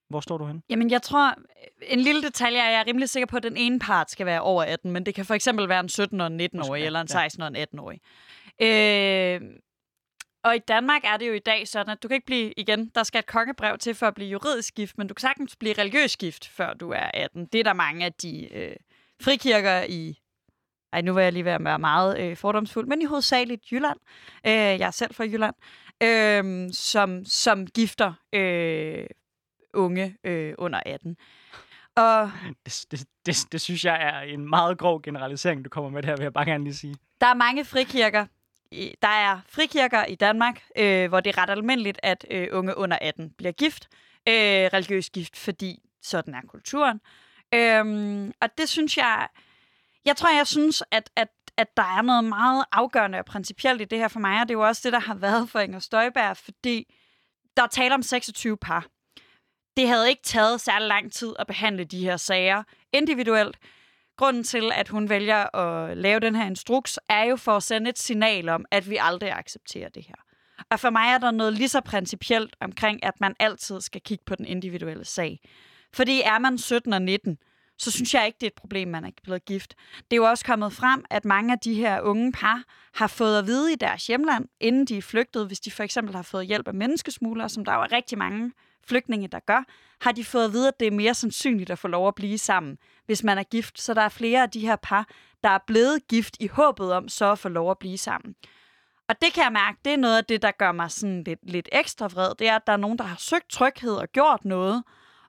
Hvor 0.10 0.20
står 0.20 0.38
du 0.38 0.46
hen? 0.46 0.64
Jamen, 0.70 0.92
jeg 0.92 1.02
tror, 1.02 1.34
en 1.82 2.00
lille 2.00 2.22
detalje 2.22 2.60
er, 2.60 2.70
jeg 2.70 2.80
er 2.80 2.88
rimelig 2.88 3.10
sikker 3.10 3.28
på, 3.28 3.38
at 3.38 3.44
den 3.44 3.58
ene 3.58 3.80
part 3.80 4.12
skal 4.12 4.26
være 4.26 4.42
over 4.42 4.64
18, 4.64 4.92
men 4.92 5.06
det 5.06 5.16
kan 5.16 5.26
for 5.26 5.34
eksempel 5.34 5.70
være 5.70 5.80
en 5.80 5.90
17- 6.20 6.22
og 6.22 6.28
en 6.28 6.42
19-årig, 6.42 6.80
Ja, 6.80 6.86
eller 6.86 7.02
en 7.02 7.08
ja. 7.14 7.28
16- 7.28 7.42
og 7.42 7.48
en 7.48 7.56
18-årig. 7.56 8.00
Øh, 8.62 9.42
og 10.44 10.56
i 10.56 10.60
Danmark 10.60 11.02
er 11.04 11.18
det 11.18 11.28
jo 11.28 11.34
i 11.34 11.40
dag 11.40 11.68
sådan, 11.68 11.92
at 11.92 12.04
du 12.04 12.08
kan 12.08 12.16
ikke 12.16 12.26
blive, 12.26 12.54
igen, 12.58 12.92
der 12.96 13.04
skal 13.04 13.20
et 13.20 13.26
kongebrev 13.26 13.78
til 13.78 13.96
for 13.96 14.06
at 14.08 14.16
blive 14.16 14.30
juridisk 14.30 14.76
gift, 14.76 14.98
men 14.98 15.08
du 15.08 15.14
kan 15.14 15.22
sagtens 15.22 15.56
blive 15.56 15.74
religiøs 15.74 16.18
gift, 16.18 16.48
før 16.48 16.74
du 16.74 16.92
er 16.92 17.10
18. 17.14 17.46
Det 17.46 17.60
er 17.60 17.64
der 17.64 17.74
mange 17.74 18.06
af 18.06 18.14
de 18.14 18.54
øh, 18.54 18.76
frikirker 19.22 19.84
i 19.90 20.20
ej, 20.94 21.02
nu 21.02 21.14
var 21.14 21.22
jeg 21.22 21.34
lige 21.34 21.46
ved 21.46 21.52
at 21.52 21.64
være 21.64 21.80
meget 21.80 22.20
øh, 22.20 22.38
fordomsfuld, 22.38 22.88
men 22.88 23.02
i 23.02 23.06
hovedsageligt 23.06 23.72
Jylland. 23.72 23.98
Øh, 24.46 24.52
jeg 24.52 24.80
er 24.88 24.92
selv 24.92 25.14
fra 25.14 25.24
Jylland. 25.24 25.56
Øh, 26.04 26.70
som, 26.74 27.26
som 27.26 27.68
gifter 27.68 28.14
øh, 28.34 29.06
unge 29.74 30.17
øh, 30.24 30.53
under 30.57 30.81
18. 30.86 31.17
Og 31.95 32.31
Det, 32.65 32.86
det, 32.91 33.07
det, 33.25 33.38
det 33.51 33.62
synes 33.62 33.86
jeg 33.86 34.03
er 34.03 34.19
en 34.19 34.50
meget 34.50 34.77
grov 34.77 35.01
generalisering, 35.01 35.65
du 35.65 35.69
kommer 35.69 35.89
med 35.89 36.01
det 36.01 36.09
her, 36.09 36.15
vil 36.15 36.24
jeg 36.24 36.33
bare 36.33 36.45
gerne 36.45 36.63
lige 36.63 36.75
sige. 36.75 36.95
der 37.21 37.27
er 37.27 37.33
mange 37.33 37.65
frikirker. 37.65 38.25
Der 39.01 39.07
er 39.07 39.39
frikirker 39.50 40.05
i 40.05 40.15
Danmark, 40.15 40.63
øh, 40.77 41.09
hvor 41.09 41.19
det 41.19 41.38
er 41.38 41.41
ret 41.41 41.50
almindeligt, 41.50 42.00
at 42.03 42.25
øh, 42.31 42.47
unge 42.51 42.77
under 42.77 42.97
18 43.01 43.29
bliver 43.38 43.51
gift. 43.51 43.88
Øh, 44.27 44.33
religiøs 44.74 45.09
gift, 45.09 45.38
fordi 45.38 45.79
sådan 46.01 46.33
er 46.33 46.41
kulturen. 46.47 47.01
Øhm, 47.53 48.31
og 48.41 48.57
det 48.57 48.69
synes 48.69 48.97
jeg... 48.97 49.27
Jeg 50.05 50.15
tror, 50.17 50.38
jeg 50.38 50.47
synes, 50.47 50.83
at, 50.91 51.09
at, 51.15 51.27
at 51.57 51.77
der 51.77 51.97
er 51.97 52.01
noget 52.01 52.24
meget 52.24 52.65
afgørende 52.71 53.19
og 53.19 53.25
principielt 53.25 53.81
i 53.81 53.86
det 53.86 53.97
her 53.97 54.07
for 54.07 54.19
mig, 54.19 54.41
og 54.41 54.47
det 54.47 54.53
er 54.53 54.57
jo 54.59 54.67
også 54.67 54.81
det, 54.83 54.93
der 54.93 55.00
har 55.00 55.15
været 55.15 55.50
for 55.50 55.59
Inger 55.59 55.79
Støjberg, 55.79 56.38
fordi 56.38 56.93
der 57.57 57.63
er 57.63 57.67
tale 57.67 57.93
om 57.93 58.01
26 58.01 58.57
par. 58.57 58.86
Det 59.77 59.88
havde 59.88 60.10
ikke 60.10 60.24
taget 60.24 60.62
særlig 60.62 60.88
lang 60.88 61.12
tid 61.12 61.34
at 61.39 61.48
behandle 61.48 61.84
de 61.84 62.00
her 62.00 62.17
sager 62.17 62.63
individuelt. 62.93 63.57
Grunden 64.17 64.43
til, 64.43 64.72
at 64.74 64.89
hun 64.89 65.10
vælger 65.10 65.55
at 65.55 65.98
lave 65.98 66.19
den 66.19 66.36
her 66.36 66.46
instruks, 66.46 67.00
er 67.10 67.24
jo 67.24 67.36
for 67.36 67.51
at 67.51 67.63
sende 67.63 67.89
et 67.89 68.00
signal 68.00 68.50
om, 68.50 68.65
at 68.72 68.89
vi 68.89 68.98
aldrig 69.01 69.31
accepterer 69.31 69.89
det 69.89 70.05
her. 70.07 70.15
Og 70.69 70.79
for 70.79 70.89
mig 70.89 71.13
er 71.13 71.17
der 71.17 71.31
noget 71.31 71.53
lige 71.53 71.69
så 71.69 71.81
principielt 71.81 72.55
omkring, 72.60 73.03
at 73.03 73.22
man 73.22 73.36
altid 73.39 73.81
skal 73.81 74.01
kigge 74.01 74.24
på 74.25 74.36
den 74.36 74.46
individuelle 74.46 75.05
sag. 75.05 75.39
Fordi 75.93 76.22
er 76.22 76.39
man 76.39 76.57
17 76.57 76.93
og 76.93 77.01
19, 77.01 77.38
så 77.77 77.91
synes 77.91 78.13
jeg 78.13 78.25
ikke, 78.25 78.38
det 78.41 78.46
er 78.46 78.51
et 78.51 78.62
problem, 78.62 78.88
man 78.88 79.05
er 79.05 79.12
blevet 79.24 79.46
gift. 79.46 79.75
Det 79.98 80.13
er 80.13 80.15
jo 80.15 80.29
også 80.29 80.46
kommet 80.46 80.74
frem, 80.74 81.05
at 81.10 81.25
mange 81.25 81.53
af 81.53 81.60
de 81.60 81.74
her 81.74 82.01
unge 82.01 82.31
par 82.31 82.63
har 82.93 83.07
fået 83.07 83.39
at 83.39 83.48
vide 83.48 83.74
i 83.74 83.75
deres 83.75 84.07
hjemland, 84.07 84.46
inden 84.60 84.86
de 84.86 84.98
er 84.98 85.01
flygtet, 85.01 85.48
hvis 85.48 85.60
de 85.60 85.72
for 85.72 85.84
eksempel 85.84 86.15
har 86.15 86.22
fået 86.22 86.48
hjælp 86.48 86.67
af 86.67 86.74
menneskesmuglere, 86.74 87.50
som 87.50 87.65
der 87.65 87.74
jo 87.74 87.81
er 87.81 87.91
rigtig 87.91 88.17
mange 88.17 88.51
flygtninge, 88.88 89.27
der 89.27 89.39
gør, 89.39 89.63
har 90.01 90.12
de 90.12 90.25
fået 90.25 90.46
at 90.46 90.53
vide, 90.53 90.67
at 90.67 90.79
det 90.79 90.88
er 90.88 90.91
mere 90.91 91.13
sandsynligt 91.13 91.70
at 91.70 91.79
få 91.79 91.88
lov 91.88 92.08
at 92.08 92.15
blive 92.15 92.38
sammen, 92.38 92.77
hvis 93.06 93.24
man 93.24 93.38
er 93.38 93.44
gift. 93.44 93.82
Så 93.82 93.94
der 93.94 94.01
er 94.01 94.10
flere 94.10 94.41
af 94.41 94.50
de 94.50 94.60
her 94.60 94.75
par, 94.75 95.10
der 95.44 95.50
er 95.50 95.60
blevet 95.67 96.08
gift 96.08 96.38
i 96.39 96.48
håbet 96.48 96.94
om 96.94 97.10
så 97.10 97.32
at 97.32 97.39
få 97.39 97.50
lov 97.50 97.72
at 97.72 97.79
blive 97.79 97.98
sammen. 97.98 98.36
Og 99.10 99.22
det 99.22 99.34
kan 99.34 99.44
jeg 99.44 99.51
mærke, 99.51 99.77
det 99.86 99.94
er 99.94 99.98
noget 99.98 100.17
af 100.17 100.25
det, 100.25 100.41
der 100.41 100.51
gør 100.51 100.72
mig 100.72 100.91
sådan 100.91 101.24
lidt, 101.24 101.39
lidt 101.44 101.70
ekstra 101.72 102.08
vred. 102.08 102.36
Det 102.39 102.48
er, 102.48 102.56
at 102.56 102.67
der 102.67 102.74
er 102.74 102.77
nogen, 102.77 102.98
der 102.98 103.03
har 103.03 103.17
søgt 103.20 103.50
tryghed 103.50 103.94
og 103.94 104.08
gjort 104.08 104.46
noget. 104.46 104.84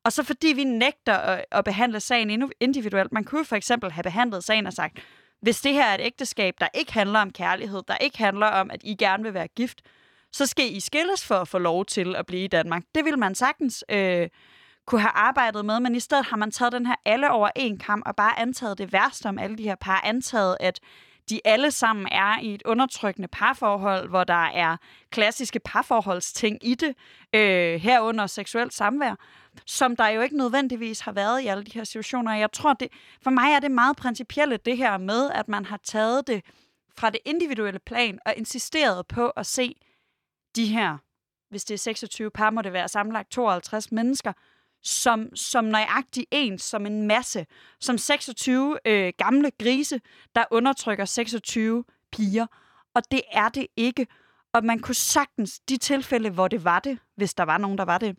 Og 0.05 0.13
så 0.13 0.23
fordi 0.23 0.49
vi 0.49 0.65
nægter 0.65 1.15
at, 1.15 1.45
at 1.53 1.65
behandle 1.65 2.01
sagen 2.01 2.53
individuelt. 2.61 3.13
Man 3.13 3.25
kunne 3.25 3.45
for 3.45 3.57
eksempel 3.57 3.91
have 3.93 4.03
behandlet 4.03 4.45
sagen 4.45 4.67
og 4.67 4.73
sagt, 4.73 4.99
hvis 5.41 5.61
det 5.61 5.73
her 5.73 5.85
er 5.85 5.95
et 5.95 6.01
ægteskab, 6.01 6.55
der 6.61 6.69
ikke 6.75 6.93
handler 6.93 7.21
om 7.21 7.31
kærlighed, 7.31 7.83
der 7.89 7.97
ikke 7.97 8.19
handler 8.19 8.47
om, 8.47 8.71
at 8.71 8.81
I 8.85 8.95
gerne 8.95 9.23
vil 9.23 9.35
være 9.35 9.49
gift, 9.49 9.83
så 10.33 10.47
skal 10.47 10.77
I 10.77 10.81
skilles 10.81 11.27
for 11.27 11.35
at 11.35 11.49
få 11.49 11.59
lov 11.59 11.85
til 11.85 12.17
at 12.17 12.27
blive 12.27 12.45
i 12.45 12.49
Danmark. 12.49 12.83
Det 12.95 13.05
vil 13.05 13.19
man 13.19 13.35
sagtens 13.35 13.85
øh, 13.91 14.29
kunne 14.87 15.01
have 15.01 15.13
arbejdet 15.15 15.65
med, 15.65 15.81
men 15.81 15.95
i 15.95 16.01
stedet 16.01 16.27
har 16.27 16.37
man 16.37 16.51
taget 16.51 16.73
den 16.73 16.87
her 16.87 16.95
alle 17.05 17.31
over 17.31 17.51
en 17.57 17.79
kamp 17.79 18.03
og 18.07 18.17
bare 18.17 18.39
antaget 18.39 18.79
det 18.79 18.93
værste 18.93 19.27
om 19.27 19.39
alle 19.39 19.59
de 19.59 19.63
her 19.63 19.75
par. 19.75 20.01
Antaget, 20.05 20.57
at 20.61 20.81
de 21.31 21.41
alle 21.45 21.71
sammen 21.71 22.09
er 22.13 22.41
i 22.41 22.55
et 22.55 22.63
undertrykkende 22.65 23.29
parforhold, 23.29 24.09
hvor 24.09 24.25
der 24.25 24.45
er 24.45 24.77
klassiske 25.11 25.61
parforholdsting 25.65 26.59
i 26.63 26.75
det, 26.75 26.95
øh, 27.35 27.81
herunder 27.81 28.27
seksuelt 28.27 28.75
samvær, 28.75 29.15
som 29.67 29.97
der 29.97 30.09
jo 30.09 30.21
ikke 30.21 30.37
nødvendigvis 30.37 31.01
har 31.01 31.13
været 31.13 31.41
i 31.41 31.47
alle 31.47 31.65
de 31.65 31.71
her 31.75 31.85
situationer. 31.85 32.35
Jeg 32.35 32.53
tror, 32.53 32.73
det, 32.73 32.89
for 33.23 33.31
mig 33.31 33.53
er 33.53 33.61
det 33.61 33.71
meget 33.71 33.97
principielle 33.97 34.57
det 34.57 34.77
her 34.77 34.99
med, 34.99 35.31
at 35.31 35.49
man 35.49 35.65
har 35.65 35.81
taget 35.85 36.27
det 36.27 36.45
fra 36.99 37.11
det 37.11 37.21
individuelle 37.25 37.79
plan 37.79 38.19
og 38.27 38.35
insisteret 38.37 39.07
på 39.07 39.29
at 39.29 39.47
se 39.47 39.75
de 40.57 40.67
her, 40.67 40.99
hvis 41.51 41.65
det 41.65 41.75
er 41.75 41.79
26 41.79 42.31
par, 42.31 42.51
må 42.51 42.63
det 42.63 42.73
være 42.73 42.89
sammenlagt 42.89 43.31
52 43.31 43.93
mennesker, 43.93 44.33
som, 44.83 45.37
som 45.37 45.65
nøjagtig 45.65 46.27
ens, 46.31 46.63
som 46.63 46.87
en 46.87 47.07
masse, 47.07 47.47
som 47.81 47.99
26 47.99 48.79
øh, 48.85 49.13
gamle 49.19 49.51
grise, 49.61 50.01
der 50.35 50.45
undertrykker 50.51 51.05
26 51.05 51.85
piger. 52.13 52.47
Og 52.95 53.03
det 53.11 53.23
er 53.33 53.49
det 53.49 53.67
ikke. 53.77 54.07
Og 54.53 54.65
man 54.65 54.79
kunne 54.79 54.95
sagtens, 54.95 55.61
de 55.61 55.77
tilfælde, 55.77 56.31
hvor 56.31 56.49
det 56.49 56.65
var 56.65 56.79
det, 56.79 56.99
hvis 57.17 57.35
der 57.35 57.45
var 57.45 57.59
nogen, 57.59 57.79
der 57.79 57.85
var 57.85 57.99
det, 57.99 58.17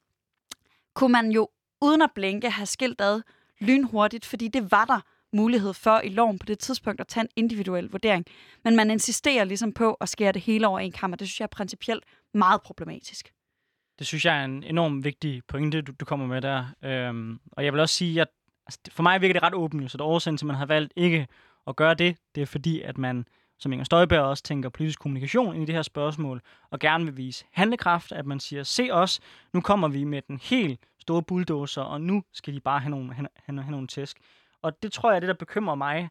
kunne 0.94 1.12
man 1.12 1.32
jo 1.32 1.50
uden 1.82 2.02
at 2.02 2.12
blinke 2.16 2.50
have 2.50 2.66
skilt 2.66 3.02
ad 3.02 3.22
lynhurtigt, 3.60 4.26
fordi 4.26 4.48
det 4.48 4.72
var 4.72 4.86
der 4.86 5.02
mulighed 5.34 5.74
for 5.74 6.02
i 6.04 6.10
loven 6.10 6.40
på 6.40 6.46
det 6.46 6.60
tidspunkt 6.60 7.02
at 7.02 7.08
tage 7.08 7.22
en 7.22 7.30
individuel 7.36 7.90
vurdering. 7.90 8.26
Men 8.64 8.76
man 8.76 8.92
insisterer 8.92 9.44
ligesom 9.44 9.72
på 9.74 9.94
at 9.94 10.10
skære 10.10 10.32
det 10.32 10.42
hele 10.42 10.68
over 10.68 10.80
en 10.80 10.92
kammer. 10.92 11.18
Det 11.18 11.28
synes 11.28 11.40
jeg 11.40 11.46
er 11.46 11.56
principielt 11.58 12.04
meget 12.34 12.62
problematisk. 12.62 13.34
Det 14.00 14.08
synes 14.08 14.26
jeg 14.26 14.42
er 14.42 14.46
en 14.46 14.64
enormt 14.64 15.04
vigtig 15.04 15.42
pointe, 15.48 15.82
du, 15.82 15.92
du 16.00 16.06
kommer 16.06 16.28
med 16.28 16.42
der. 16.42 16.66
Øhm, 16.84 17.40
og 17.52 17.66
jeg 17.66 17.74
vil 17.74 17.82
også 17.82 17.96
sige, 17.96 18.22
at 18.22 18.28
altså, 18.66 18.80
for 18.92 19.04
mig 19.04 19.22
virker 19.22 19.34
det 19.34 19.44
ret 19.44 19.54
åbent, 19.54 19.92
så 19.92 19.98
det 19.98 20.06
årsagen 20.06 20.38
til, 20.38 20.46
at 20.46 20.48
man 20.48 20.56
har 20.56 20.66
valgt 20.66 20.94
ikke 20.96 21.28
at 21.68 21.76
gøre 21.76 21.94
det, 21.94 22.18
det 22.36 22.42
er 22.42 22.46
fordi, 22.46 22.82
at 22.82 22.98
man, 22.98 23.26
som 23.60 23.74
Inger 23.74 23.84
Støjberg 23.84 24.22
også 24.22 24.44
tænker 24.44 24.70
politisk 24.70 25.00
kommunikation 25.00 25.56
ind 25.56 25.64
i 25.64 25.66
det 25.66 25.76
her 25.76 25.82
spørgsmål, 25.82 26.42
og 26.70 26.80
gerne 26.80 27.06
vil 27.06 27.18
vise 27.18 27.46
handlekraft, 27.52 28.12
at 28.12 28.26
man 28.26 28.40
siger, 28.40 28.64
se 28.64 28.90
os, 28.92 29.20
nu 29.54 29.62
kommer 29.62 29.88
vi 29.88 30.04
med 30.04 30.22
den 30.22 30.40
helt 30.44 30.80
store 31.00 31.24
bulldozer, 31.24 31.82
og 31.82 32.02
nu 32.02 32.24
skal 32.34 32.54
de 32.54 32.60
bare 32.60 32.80
have 32.80 32.92
nogle, 32.92 33.14
have, 33.14 33.28
have, 33.36 33.62
have 33.62 33.72
nogle 33.72 33.88
tæsk. 33.88 34.18
Og 34.62 34.84
det 34.84 34.92
tror 34.92 35.10
jeg 35.12 35.16
er 35.16 35.20
det, 35.20 35.28
der 35.28 35.34
bekymrer 35.34 35.76
mig, 35.76 36.10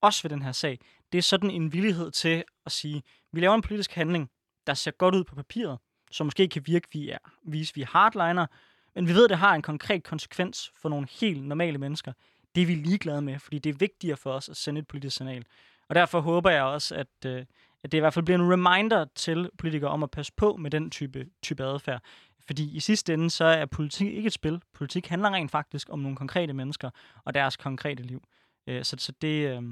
også 0.00 0.22
ved 0.22 0.30
den 0.30 0.42
her 0.42 0.52
sag. 0.52 0.78
Det 1.12 1.18
er 1.18 1.22
sådan 1.22 1.50
en 1.50 1.72
villighed 1.72 2.10
til 2.10 2.44
at 2.66 2.72
sige, 2.72 3.02
vi 3.32 3.40
laver 3.40 3.54
en 3.54 3.62
politisk 3.62 3.92
handling, 3.92 4.30
der 4.66 4.74
ser 4.74 4.90
godt 4.90 5.14
ud 5.14 5.24
på 5.24 5.34
papiret, 5.34 5.78
som 6.10 6.26
måske 6.26 6.48
kan 6.48 6.62
virke, 6.66 6.88
vi 6.92 7.10
er, 7.10 7.18
vise, 7.42 7.74
vi 7.74 7.82
er 7.82 7.86
hardliner, 7.86 8.46
men 8.94 9.08
vi 9.08 9.12
ved, 9.12 9.24
at 9.24 9.30
det 9.30 9.38
har 9.38 9.54
en 9.54 9.62
konkret 9.62 10.02
konsekvens 10.04 10.72
for 10.76 10.88
nogle 10.88 11.06
helt 11.20 11.44
normale 11.44 11.78
mennesker. 11.78 12.12
Det 12.54 12.62
er 12.62 12.66
vi 12.66 12.74
ligeglade 12.74 13.22
med, 13.22 13.38
fordi 13.38 13.58
det 13.58 13.70
er 13.70 13.78
vigtigere 13.78 14.16
for 14.16 14.32
os 14.32 14.48
at 14.48 14.56
sende 14.56 14.78
et 14.78 14.86
politisk 14.86 15.16
signal. 15.16 15.44
Og 15.88 15.94
derfor 15.94 16.20
håber 16.20 16.50
jeg 16.50 16.62
også, 16.62 16.94
at, 16.94 17.26
øh, 17.26 17.44
at 17.82 17.92
det 17.92 17.98
i 17.98 18.00
hvert 18.00 18.14
fald 18.14 18.24
bliver 18.24 18.38
en 18.38 18.52
reminder 18.52 19.06
til 19.14 19.50
politikere 19.58 19.90
om 19.90 20.02
at 20.02 20.10
passe 20.10 20.32
på 20.36 20.56
med 20.56 20.70
den 20.70 20.90
type, 20.90 21.26
type 21.42 21.64
adfærd. 21.64 22.02
Fordi 22.46 22.76
i 22.76 22.80
sidste 22.80 23.14
ende, 23.14 23.30
så 23.30 23.44
er 23.44 23.66
politik 23.66 24.08
ikke 24.08 24.26
et 24.26 24.32
spil. 24.32 24.62
Politik 24.74 25.06
handler 25.06 25.30
rent 25.30 25.50
faktisk 25.50 25.88
om 25.90 25.98
nogle 25.98 26.16
konkrete 26.16 26.52
mennesker 26.52 26.90
og 27.24 27.34
deres 27.34 27.56
konkrete 27.56 28.02
liv. 28.02 28.22
Øh, 28.66 28.84
så 28.84 28.96
så 28.98 29.12
det, 29.22 29.48
øh, 29.48 29.62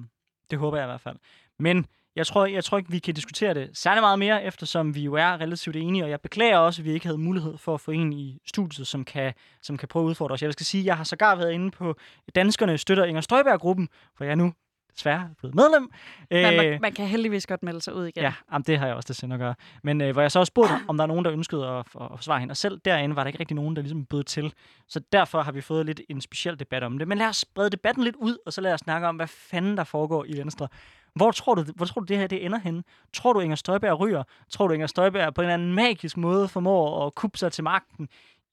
det 0.51 0.59
håber 0.59 0.77
jeg 0.77 0.85
i 0.85 0.91
hvert 0.91 1.01
fald. 1.01 1.17
Men 1.59 1.87
jeg 2.17 2.27
tror, 2.27 2.47
jeg 2.47 2.65
tror 2.65 2.79
ikke, 2.79 2.91
vi 2.91 2.99
kan 2.99 3.15
diskutere 3.15 3.55
det 3.55 3.71
særlig 3.75 4.03
meget 4.03 4.19
mere, 4.19 4.45
eftersom 4.45 4.95
vi 4.95 5.01
jo 5.01 5.15
er 5.15 5.41
relativt 5.41 5.77
enige, 5.77 6.05
og 6.05 6.11
jeg 6.11 6.21
beklager 6.21 6.59
også, 6.59 6.83
at 6.83 6.87
vi 6.87 6.93
ikke 6.93 7.07
havde 7.07 7.19
mulighed 7.19 7.59
for 7.59 7.75
at 7.75 7.81
få 7.81 7.91
en 7.91 8.13
i 8.13 8.41
studiet, 8.47 8.87
som 8.87 9.05
kan, 9.05 9.35
som 9.63 9.77
kan 9.77 9.89
prøve 9.89 10.05
at 10.05 10.09
udfordre 10.09 10.35
os. 10.35 10.43
Jeg 10.43 10.53
skal 10.53 10.67
sige, 10.67 10.81
at 10.81 10.87
jeg 10.87 10.97
har 10.97 11.05
sågar 11.05 11.35
været 11.35 11.53
inde 11.53 11.71
på 11.71 11.97
Danskerne 12.35 12.79
støtter 12.79 13.05
Inger 13.05 13.21
Støjberg-gruppen, 13.21 13.89
for 14.17 14.25
jeg 14.25 14.37
nu 14.37 14.53
desværre 14.99 15.31
blevet 15.39 15.55
medlem. 15.55 15.91
Men 16.31 16.45
Øh, 16.47 16.57
man, 16.57 16.81
man 16.81 16.93
kan 16.93 17.07
heldigvis 17.07 17.47
godt 17.47 17.63
melde 17.63 17.81
sig 17.81 17.95
ud 17.95 18.07
igen. 18.07 18.23
Ja, 18.23 18.33
jamen, 18.53 18.65
det 18.67 18.79
har 18.79 18.87
jeg 18.87 18.97
også 18.97 19.07
det 19.07 19.17
sind 19.17 19.33
at 19.33 19.39
gøre. 19.39 19.55
Men 19.83 20.01
øh, 20.01 20.13
hvor 20.13 20.23
jeg 20.23 20.33
så 20.33 20.39
også 20.39 20.51
spurgte, 20.51 20.75
om 20.89 20.97
der 20.97 21.03
er 21.05 21.07
nogen, 21.07 21.25
der 21.25 21.33
ønskede 21.33 21.67
at, 21.67 21.79
at, 21.79 22.09
at 22.13 22.17
forsvare 22.17 22.41
hende. 22.41 22.53
Og 22.53 22.57
selv 22.57 22.81
derinde 22.85 23.17
var 23.17 23.25
der 23.25 23.29
ikke 23.29 23.41
rigtig 23.41 23.55
nogen, 23.55 23.77
der 23.77 23.83
ligesom 23.83 24.05
bød 24.05 24.25
til. 24.25 24.53
Så 24.89 25.01
derfor 25.13 25.43
har 25.43 25.53
vi 25.53 25.61
fået 25.61 25.87
lidt 25.87 26.01
en 26.09 26.21
speciel 26.21 26.59
debat 26.59 26.83
om 26.83 26.99
det. 26.99 27.09
Men 27.09 27.19
lad 27.19 27.27
os 27.27 27.37
sprede 27.37 27.71
debatten 27.71 28.05
lidt 28.05 28.17
ud, 28.17 28.37
og 28.47 28.53
så 28.53 28.61
lad 28.61 28.75
os 28.75 28.81
snakke 28.81 29.09
om, 29.09 29.17
hvad 29.17 29.27
fanden 29.27 29.77
der 29.77 29.85
foregår 29.85 30.25
i 30.29 30.39
Venstre. 30.39 30.69
Hvor 31.15 31.31
tror 31.31 31.55
du, 31.55 31.65
hvor 31.77 31.87
tror 31.87 32.01
du 32.01 32.05
det 32.05 32.19
her 32.19 32.27
det 32.27 32.45
ender 32.45 32.59
henne? 32.59 32.83
Tror 33.13 33.33
du, 33.33 33.41
Inger 33.41 33.57
Støjberg 33.57 34.01
ryger? 34.01 34.23
Tror 34.51 34.67
du, 34.69 34.75
Inger 34.75 34.87
Støjberg 34.87 35.35
på 35.35 35.41
en 35.41 35.45
eller 35.45 35.55
anden 35.55 35.75
magisk 35.75 36.17
måde 36.17 36.49
formår 36.49 37.07
at 37.07 37.15
kuppe 37.15 37.39
sig 37.39 37.53
til 37.53 37.65
magten 37.65 38.09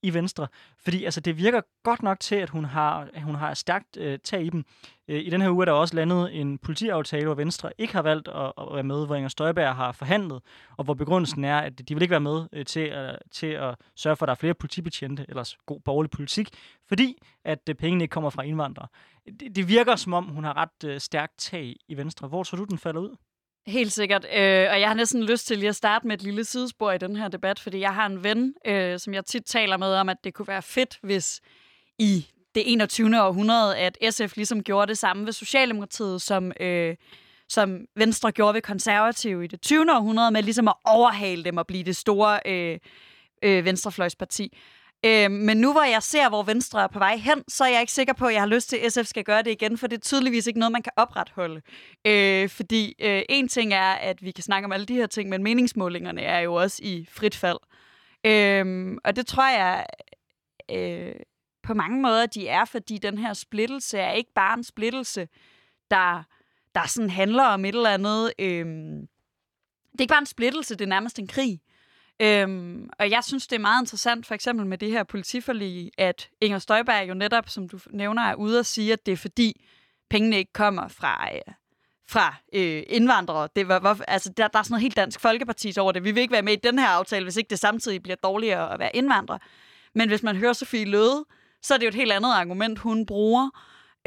i 0.06 0.14
Venstre? 0.14 0.48
Fordi 0.80 1.04
altså, 1.04 1.20
det 1.22 1.38
virker 1.38 1.62
godt 1.84 2.04
nok 2.04 2.20
til, 2.20 2.36
at 2.36 2.50
hun 2.50 2.66
har, 2.66 3.10
at 3.14 3.22
hun 3.22 3.36
har 3.36 3.54
stærkt 3.54 3.98
øh, 3.98 4.20
tag 4.20 4.46
i 4.46 4.50
dem. 4.50 4.66
Øh, 5.08 5.20
I 5.20 5.30
den 5.30 5.42
her 5.42 5.50
uge 5.50 5.64
er 5.64 5.66
der 5.66 5.72
også 5.72 5.96
landet 5.96 6.42
en 6.42 6.58
politiaftale, 6.58 7.26
hvor 7.26 7.36
Venstre 7.36 7.72
ikke 7.78 7.94
har 7.94 8.02
valgt 8.02 8.28
at, 8.28 8.54
at 8.58 8.68
være 8.74 8.84
med, 8.84 9.06
hvor 9.06 9.16
Inger 9.16 9.30
Støjberg 9.30 9.76
har 9.76 9.92
forhandlet, 9.92 10.42
og 10.78 10.84
hvor 10.84 10.94
begrundelsen 10.94 11.44
er, 11.44 11.58
at 11.58 11.90
de 11.90 11.94
vil 11.96 12.02
ikke 12.02 12.12
være 12.12 12.20
med 12.20 12.48
øh, 12.54 12.66
til, 12.66 12.80
at, 12.80 13.20
til 13.32 13.48
at 13.48 13.76
sørge 13.96 14.16
for, 14.16 14.26
at 14.26 14.28
der 14.28 14.34
er 14.34 14.40
flere 14.40 14.54
politibetjente, 14.54 15.26
ellers 15.30 15.58
god 15.66 15.80
borgerlig 15.80 16.12
politik, 16.12 16.50
fordi 16.88 17.18
at 17.46 17.70
øh, 17.70 17.76
pengene 17.76 18.04
ikke 18.04 18.14
kommer 18.14 18.30
fra 18.30 18.44
indvandrere. 18.44 18.88
Det, 19.40 19.56
det 19.56 19.68
virker 19.68 19.96
som 19.96 20.14
om, 20.14 20.24
hun 20.26 20.44
har 20.44 20.58
ret 20.58 20.90
øh, 20.90 21.00
stærkt 21.00 21.34
tag 21.38 21.76
i 21.88 21.98
Venstre. 21.98 22.28
Hvor 22.28 22.44
tror 22.44 22.58
du, 22.58 22.64
den 22.64 22.78
falder 22.78 23.02
ud? 23.02 23.16
Helt 23.68 23.92
sikkert. 23.92 24.26
Øh, 24.26 24.68
og 24.72 24.80
jeg 24.80 24.88
har 24.88 24.94
næsten 24.94 25.24
lyst 25.24 25.48
til 25.48 25.58
lige 25.58 25.70
at 25.70 25.76
starte 25.76 26.08
med 26.08 26.16
et 26.18 26.24
lille 26.24 26.44
sidespor 26.44 26.92
i 26.92 26.98
den 26.98 27.16
her 27.16 27.28
debat, 27.28 27.60
fordi 27.60 27.80
jeg 27.80 27.94
har 27.94 28.06
en 28.06 28.24
ven, 28.24 28.54
øh, 28.66 29.00
som 29.00 29.14
jeg 29.14 29.26
tit 29.26 29.46
taler 29.46 29.78
med 29.78 29.94
om, 29.94 30.10
at 30.10 30.18
det 30.24 30.34
kunne 30.34 30.48
være 30.48 30.62
fedt, 30.62 31.00
hvis 31.02 31.42
i 32.00 32.28
det 32.56 32.72
21. 32.72 33.22
århundrede, 33.22 33.78
at 33.78 33.98
SF 34.10 34.36
ligesom 34.36 34.64
gjorde 34.64 34.88
det 34.88 34.98
samme 34.98 35.26
ved 35.26 35.34
Socialdemokratiet, 35.34 36.22
som, 36.22 36.52
øh, 36.60 36.96
som 37.50 37.86
Venstre 37.96 38.32
gjorde 38.32 38.54
ved 38.54 38.62
konservative 38.62 39.44
i 39.44 39.48
det 39.48 39.62
20. 39.62 39.96
århundrede, 39.96 40.32
med 40.32 40.44
ligesom 40.44 40.68
at 40.68 40.76
overhale 40.86 41.44
dem 41.44 41.58
og 41.58 41.68
blive 41.68 41.84
det 41.84 41.96
store 41.96 42.40
øh, 42.46 42.80
øh, 43.44 43.66
venstrefløjsparti. 43.66 44.58
Øh, 45.06 45.32
men 45.32 45.58
nu 45.58 45.72
hvor 45.72 45.84
jeg 45.84 46.04
ser, 46.04 46.30
hvor 46.30 46.44
Venstre 46.44 46.84
er 46.84 46.88
på 46.88 47.00
vej 47.00 47.16
hen, 47.16 47.44
så 47.48 47.64
er 47.64 47.68
jeg 47.68 47.82
ikke 47.82 47.94
sikker 47.94 48.14
på, 48.14 48.26
at 48.26 48.34
jeg 48.34 48.42
har 48.42 48.48
lyst 48.48 48.70
til, 48.70 48.78
at 48.78 48.94
SF 48.94 49.06
skal 49.06 49.24
gøre 49.24 49.44
det 49.44 49.52
igen, 49.52 49.78
for 49.78 49.88
det 49.88 49.98
er 49.98 50.02
tydeligvis 50.02 50.48
ikke 50.48 50.60
noget, 50.60 50.72
man 50.72 50.84
kan 50.84 50.94
opretholde. 50.96 51.62
Øh, 52.08 52.50
fordi 52.50 52.96
øh, 53.00 53.22
en 53.30 53.48
ting 53.48 53.74
er, 53.74 53.92
at 53.92 54.24
vi 54.24 54.32
kan 54.32 54.44
snakke 54.44 54.66
om 54.66 54.72
alle 54.72 54.86
de 54.86 54.94
her 54.94 55.08
ting, 55.08 55.30
men 55.30 55.44
meningsmålingerne 55.44 56.22
er 56.22 56.40
jo 56.40 56.54
også 56.54 56.80
i 56.84 57.08
frit 57.12 57.36
fald. 57.36 57.58
Øh, 58.26 58.98
og 59.04 59.16
det 59.16 59.28
tror 59.28 59.50
jeg 59.50 59.86
øh, 60.72 61.16
på 61.64 61.74
mange 61.74 62.02
måder, 62.02 62.26
de 62.26 62.48
er, 62.48 62.66
fordi 62.66 62.98
den 62.98 63.18
her 63.18 63.34
splittelse 63.34 63.98
er 63.98 64.12
ikke 64.12 64.34
bare 64.36 64.58
en 64.58 64.64
splittelse, 64.64 65.28
der, 65.92 66.24
der 66.76 66.88
sådan 66.88 67.10
handler 67.10 67.44
om 67.44 67.66
et 67.66 67.76
eller 67.76 67.90
andet... 67.90 68.34
Øh, 68.40 68.66
det 69.92 70.02
er 70.02 70.04
ikke 70.04 70.12
bare 70.12 70.20
en 70.20 70.26
splittelse, 70.26 70.76
det 70.76 70.82
er 70.82 70.90
nærmest 70.90 71.20
en 71.20 71.28
krig. 71.28 71.60
Øhm, 72.20 72.90
og 73.00 73.10
jeg 73.10 73.24
synes, 73.24 73.48
det 73.48 73.56
er 73.56 73.60
meget 73.60 73.82
interessant, 73.82 74.26
for 74.26 74.36
eksempel 74.36 74.66
med 74.66 74.78
det 74.78 74.92
her 74.92 75.04
politiforlig, 75.04 75.92
at 75.98 76.30
Inger 76.42 76.60
Støjberg 76.60 77.10
jo 77.10 77.14
netop, 77.14 77.50
som 77.50 77.70
du 77.70 77.80
nævner, 77.90 78.22
er 78.22 78.36
ude 78.36 78.60
og 78.60 78.66
sige, 78.66 78.94
at 78.94 79.06
det 79.06 79.12
er 79.12 79.18
fordi 79.18 79.66
pengene 80.10 80.38
ikke 80.38 80.54
kommer 80.54 80.88
fra, 80.88 81.30
øh, 81.34 81.54
fra 82.10 82.36
øh, 82.54 82.84
indvandrere. 82.88 83.48
Det 83.56 83.68
var, 83.68 83.80
hvor, 83.80 83.98
altså, 84.08 84.30
der, 84.30 84.48
der 84.48 84.60
er 84.60 84.64
sådan 84.64 84.74
noget 84.74 84.82
helt 84.82 84.96
dansk 84.96 85.20
folkeparti 85.20 85.74
over 85.80 85.92
det. 85.92 86.04
Vi 86.04 86.12
vil 86.12 86.22
ikke 86.22 86.32
være 86.32 86.42
med 86.42 86.54
i 86.54 86.60
den 86.64 86.80
her 86.80 86.88
aftale, 86.88 87.24
hvis 87.24 87.38
ikke 87.38 87.50
det 87.50 87.60
samtidig 87.60 88.04
bliver 88.04 88.16
dårligere 88.16 88.74
at 88.74 88.80
være 88.80 88.96
indvandrer. 88.96 89.38
Men 89.96 90.10
hvis 90.10 90.24
man 90.24 90.36
hører 90.36 90.54
Sofie 90.54 90.86
Løde, 90.86 91.26
så 91.62 91.74
er 91.74 91.78
det 91.78 91.86
jo 91.86 91.90
et 91.90 91.96
helt 91.96 92.12
andet 92.12 92.34
argument, 92.34 92.80
hun 92.80 93.06
bruger. 93.06 93.50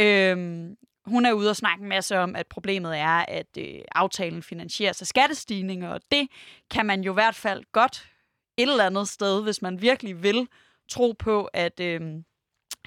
Øhm, 0.00 0.76
hun 1.08 1.26
er 1.26 1.32
ude 1.32 1.50
og 1.50 1.56
snakke 1.56 1.82
en 1.82 1.88
masse 1.88 2.18
om, 2.18 2.36
at 2.36 2.46
problemet 2.46 2.98
er, 2.98 3.24
at 3.28 3.46
øh, 3.58 3.80
aftalen 3.94 4.42
finansieres 4.42 5.00
af 5.00 5.06
skattestigninger, 5.06 5.88
og 5.88 6.00
det 6.12 6.28
kan 6.70 6.86
man 6.86 7.00
jo 7.00 7.12
i 7.12 7.14
hvert 7.14 7.34
fald 7.34 7.64
godt 7.72 8.08
et 8.56 8.68
eller 8.68 8.86
andet 8.86 9.08
sted, 9.08 9.42
hvis 9.42 9.62
man 9.62 9.82
virkelig 9.82 10.22
vil 10.22 10.48
tro 10.88 11.14
på, 11.18 11.44
at, 11.52 11.80
øh, 11.80 12.00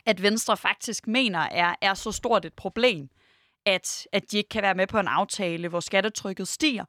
at 0.05 0.21
Venstre 0.21 0.57
faktisk 0.57 1.07
mener 1.07 1.39
er, 1.39 1.75
er 1.81 1.93
så 1.93 2.11
stort 2.11 2.45
et 2.45 2.53
problem, 2.53 3.09
at, 3.65 4.07
at 4.11 4.31
de 4.31 4.37
ikke 4.37 4.49
kan 4.49 4.63
være 4.63 4.75
med 4.75 4.87
på 4.87 4.99
en 4.99 5.07
aftale, 5.07 5.67
hvor 5.67 5.79
skattetrykket 5.79 6.47
stiger. 6.47 6.85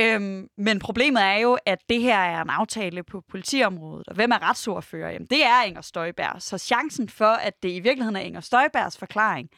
Øhm, 0.00 0.48
men 0.56 0.78
problemet 0.78 1.22
er 1.22 1.34
jo, 1.36 1.58
at 1.66 1.78
det 1.88 2.00
her 2.00 2.18
er 2.18 2.42
en 2.42 2.50
aftale 2.50 3.02
på 3.02 3.20
politiområdet, 3.20 4.08
og 4.08 4.14
hvem 4.14 4.30
er 4.30 4.50
retsordfører? 4.50 5.10
Jamen, 5.10 5.26
det 5.26 5.44
er 5.44 5.62
Inger 5.62 5.80
Støjberg. 5.80 6.42
Så 6.42 6.58
chancen 6.58 7.08
for, 7.08 7.32
at 7.32 7.62
det 7.62 7.70
i 7.70 7.80
virkeligheden 7.80 8.16
er 8.16 8.20
Inger 8.20 8.40
Støjbergs 8.40 8.98
forklaring, 8.98 9.50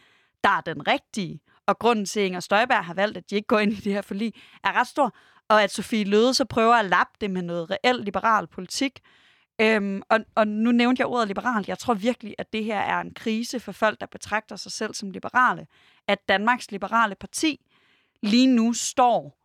der 0.45 0.51
er 0.51 0.61
den 0.61 0.87
rigtige, 0.89 1.41
og 1.67 1.79
grunden 1.79 2.07
til, 2.07 2.21
at 2.21 2.27
Inger 2.27 2.41
Støjberg 2.41 2.85
har 2.85 2.95
valgt, 2.95 3.17
at 3.17 3.31
de 3.31 3.35
ikke 3.35 3.47
går 3.47 3.59
ind 3.59 3.73
i 3.73 3.77
det 3.77 3.93
her 3.93 4.03
forlig, 4.03 4.35
er 4.65 4.73
ret 4.73 4.87
stor, 4.87 5.15
og 5.49 5.63
at 5.63 5.73
Sofie 5.73 6.05
Løde 6.05 6.35
så 6.35 6.45
prøver 6.45 6.75
at 6.75 6.85
lappe 6.85 7.13
det 7.21 7.31
med 7.31 7.43
noget 7.43 7.71
reelt 7.71 8.05
liberal 8.05 8.47
politik. 8.47 9.01
Øhm, 9.61 10.03
og, 10.09 10.21
og 10.35 10.49
nu 10.49 10.73
nævnte 10.73 11.01
jeg 11.01 11.07
ordet 11.07 11.29
liberal. 11.29 11.65
Jeg 11.69 11.79
tror 11.79 11.95
virkelig, 11.95 12.35
at 12.39 12.53
det 12.53 12.65
her 12.65 12.79
er 12.79 13.01
en 13.01 13.15
krise 13.15 13.61
for 13.61 13.73
folk, 13.73 14.01
der 14.01 14.07
betragter 14.07 14.57
sig 14.57 14.73
selv 14.73 14.95
som 14.95 15.11
liberale. 15.11 15.67
At 16.09 16.29
Danmarks 16.29 16.71
Liberale 16.71 17.15
Parti 17.15 17.61
lige 18.23 18.47
nu 18.47 18.73
står 18.73 19.37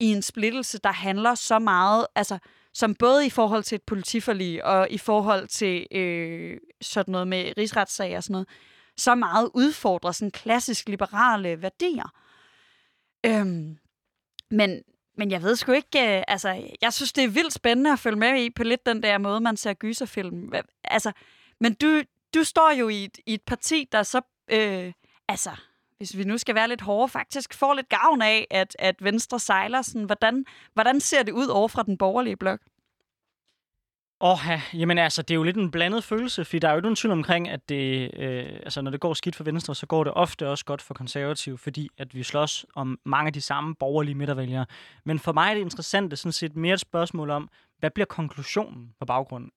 i 0.00 0.06
en 0.06 0.22
splittelse, 0.22 0.78
der 0.78 0.92
handler 0.92 1.34
så 1.34 1.58
meget, 1.58 2.06
altså 2.14 2.38
som 2.74 2.94
både 2.94 3.26
i 3.26 3.30
forhold 3.30 3.62
til 3.62 3.76
et 3.76 3.82
politiforlig 3.82 4.64
og 4.64 4.90
i 4.90 4.98
forhold 4.98 5.48
til 5.48 5.86
øh, 5.90 6.60
sådan 6.80 7.12
noget 7.12 7.28
med 7.28 7.52
rigsretssag 7.58 8.16
og 8.16 8.22
sådan 8.22 8.32
noget, 8.32 8.48
så 8.96 9.14
meget 9.14 9.50
udfordrer 9.54 10.12
sådan 10.12 10.30
klassisk 10.30 10.88
liberale 10.88 11.62
værdier. 11.62 12.12
Øhm, 13.26 13.78
men, 14.50 14.82
men 15.16 15.30
jeg 15.30 15.42
ved 15.42 15.56
sgu 15.56 15.72
ikke, 15.72 16.16
øh, 16.16 16.22
altså, 16.28 16.68
jeg 16.82 16.92
synes, 16.92 17.12
det 17.12 17.24
er 17.24 17.28
vildt 17.28 17.52
spændende 17.52 17.92
at 17.92 17.98
følge 17.98 18.18
med 18.18 18.42
i 18.42 18.50
på 18.50 18.62
lidt 18.62 18.86
den 18.86 19.02
der 19.02 19.18
måde, 19.18 19.40
man 19.40 19.56
ser 19.56 19.74
gyserfilm. 19.74 20.52
Altså, 20.84 21.12
men 21.60 21.74
du, 21.74 22.02
du 22.34 22.44
står 22.44 22.70
jo 22.70 22.88
i 22.88 23.04
et, 23.04 23.18
i 23.26 23.34
et 23.34 23.42
parti, 23.42 23.88
der 23.92 24.02
så, 24.02 24.20
øh, 24.50 24.92
altså, 25.28 25.50
hvis 25.96 26.16
vi 26.16 26.24
nu 26.24 26.38
skal 26.38 26.54
være 26.54 26.68
lidt 26.68 26.80
hårde, 26.80 27.08
faktisk 27.08 27.54
får 27.54 27.74
lidt 27.74 27.88
gavn 27.88 28.22
af, 28.22 28.46
at, 28.50 28.76
at 28.78 29.04
Venstre 29.04 29.38
sejler. 29.38 29.82
Sådan, 29.82 30.04
hvordan, 30.04 30.44
hvordan 30.74 31.00
ser 31.00 31.22
det 31.22 31.32
ud 31.32 31.46
over 31.46 31.68
fra 31.68 31.82
den 31.82 31.98
borgerlige 31.98 32.36
blok? 32.36 32.60
Åh, 34.24 34.48
oh, 34.48 34.80
jamen 34.80 34.98
altså, 34.98 35.22
det 35.22 35.30
er 35.30 35.34
jo 35.34 35.42
lidt 35.42 35.56
en 35.56 35.70
blandet 35.70 36.04
følelse, 36.04 36.44
fordi 36.44 36.58
der 36.58 36.68
er 36.68 36.72
jo 36.72 36.76
ikke 36.76 36.84
nogen 36.84 36.96
tvivl 36.96 37.12
omkring, 37.12 37.48
at 37.48 37.68
det, 37.68 38.10
øh, 38.16 38.44
altså, 38.46 38.82
når 38.82 38.90
det 38.90 39.00
går 39.00 39.14
skidt 39.14 39.36
for 39.36 39.44
Venstre, 39.44 39.74
så 39.74 39.86
går 39.86 40.04
det 40.04 40.12
ofte 40.12 40.48
også 40.48 40.64
godt 40.64 40.82
for 40.82 40.94
konservative, 40.94 41.58
fordi 41.58 41.88
at 41.98 42.14
vi 42.14 42.22
slås 42.22 42.66
om 42.74 43.00
mange 43.04 43.26
af 43.26 43.32
de 43.32 43.40
samme 43.40 43.74
borgerlige 43.74 44.14
midtervælgere. 44.14 44.66
Men 45.04 45.18
for 45.18 45.32
mig 45.32 45.50
er 45.50 45.54
det 45.54 45.60
interessant, 45.60 46.18
sådan 46.18 46.32
set 46.32 46.56
mere 46.56 46.74
et 46.74 46.80
spørgsmål 46.80 47.30
om, 47.30 47.48
hvad 47.78 47.90
bliver 47.90 48.06
konklusionen 48.06 48.94
på 48.98 49.04
baggrund 49.04 49.50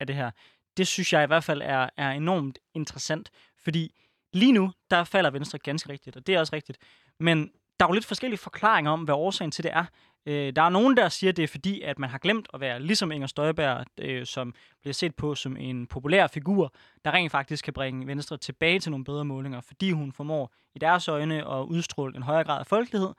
af 0.00 0.06
det 0.06 0.16
her? 0.16 0.30
Det 0.76 0.86
synes 0.86 1.12
jeg 1.12 1.24
i 1.24 1.26
hvert 1.26 1.44
fald 1.44 1.62
er, 1.64 1.88
er 1.96 2.10
enormt 2.10 2.58
interessant, 2.74 3.30
fordi 3.64 3.94
lige 4.32 4.52
nu, 4.52 4.72
der 4.90 5.04
falder 5.04 5.30
Venstre 5.30 5.58
ganske 5.58 5.92
rigtigt, 5.92 6.16
og 6.16 6.26
det 6.26 6.34
er 6.34 6.40
også 6.40 6.56
rigtigt. 6.56 6.78
Men 7.20 7.50
der 7.80 7.86
er 7.86 7.88
jo 7.88 7.94
lidt 7.94 8.06
forskellige 8.06 8.38
forklaringer 8.38 8.90
om, 8.90 9.02
hvad 9.02 9.14
årsagen 9.14 9.50
til 9.50 9.64
det 9.64 9.72
er. 9.72 9.84
Øh, 10.26 10.52
der 10.56 10.62
er 10.62 10.68
nogen, 10.68 10.96
der 10.96 11.08
siger, 11.08 11.30
at 11.30 11.36
det 11.36 11.42
er 11.42 11.48
fordi, 11.48 11.80
at 11.80 11.98
man 11.98 12.10
har 12.10 12.18
glemt 12.18 12.48
at 12.54 12.60
være 12.60 12.82
ligesom 12.82 13.12
Inger 13.12 13.26
Støjberg, 13.26 13.86
øh, 13.98 14.26
som 14.26 14.54
bliver 14.80 14.94
set 14.94 15.14
på 15.14 15.34
som 15.34 15.56
en 15.56 15.86
populær 15.86 16.26
figur, 16.26 16.74
der 17.04 17.10
rent 17.10 17.32
faktisk 17.32 17.64
kan 17.64 17.72
bringe 17.72 18.06
Venstre 18.06 18.36
tilbage 18.36 18.80
til 18.80 18.90
nogle 18.90 19.04
bedre 19.04 19.24
målinger, 19.24 19.60
fordi 19.60 19.90
hun 19.90 20.12
formår 20.12 20.54
i 20.74 20.78
deres 20.78 21.08
øjne 21.08 21.52
at 21.52 21.64
udstråle 21.64 22.16
en 22.16 22.22
højere 22.22 22.44
grad 22.44 22.60
af 22.60 22.66
folkelighed. 22.66 23.10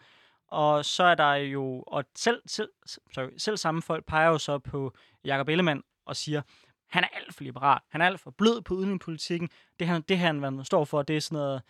Og 0.47 0.85
så 0.85 1.03
er 1.03 1.15
der 1.15 1.33
jo, 1.33 1.83
og 1.87 2.05
selv, 2.15 2.41
selv, 2.45 2.69
sorry, 2.85 3.29
selv 3.37 3.57
samme 3.57 3.81
folk 3.81 4.05
peger 4.05 4.27
jo 4.27 4.37
så 4.37 4.59
på 4.59 4.93
Jakob 5.25 5.49
Ellemann 5.49 5.83
og 6.05 6.15
siger, 6.15 6.41
han 6.89 7.03
er 7.03 7.07
alt 7.07 7.35
for 7.35 7.43
liberal, 7.43 7.79
han 7.89 8.01
er 8.01 8.05
alt 8.05 8.19
for 8.19 8.31
blød 8.31 8.61
på 8.61 8.73
udenrigspolitikken. 8.73 9.49
Det, 9.79 9.87
han, 9.87 10.01
det 10.01 10.17
han, 10.17 10.43
han 10.43 10.65
står 10.65 10.85
for, 10.85 11.01
det 11.01 11.17
er 11.17 11.21
sådan 11.21 11.35
noget, 11.35 11.61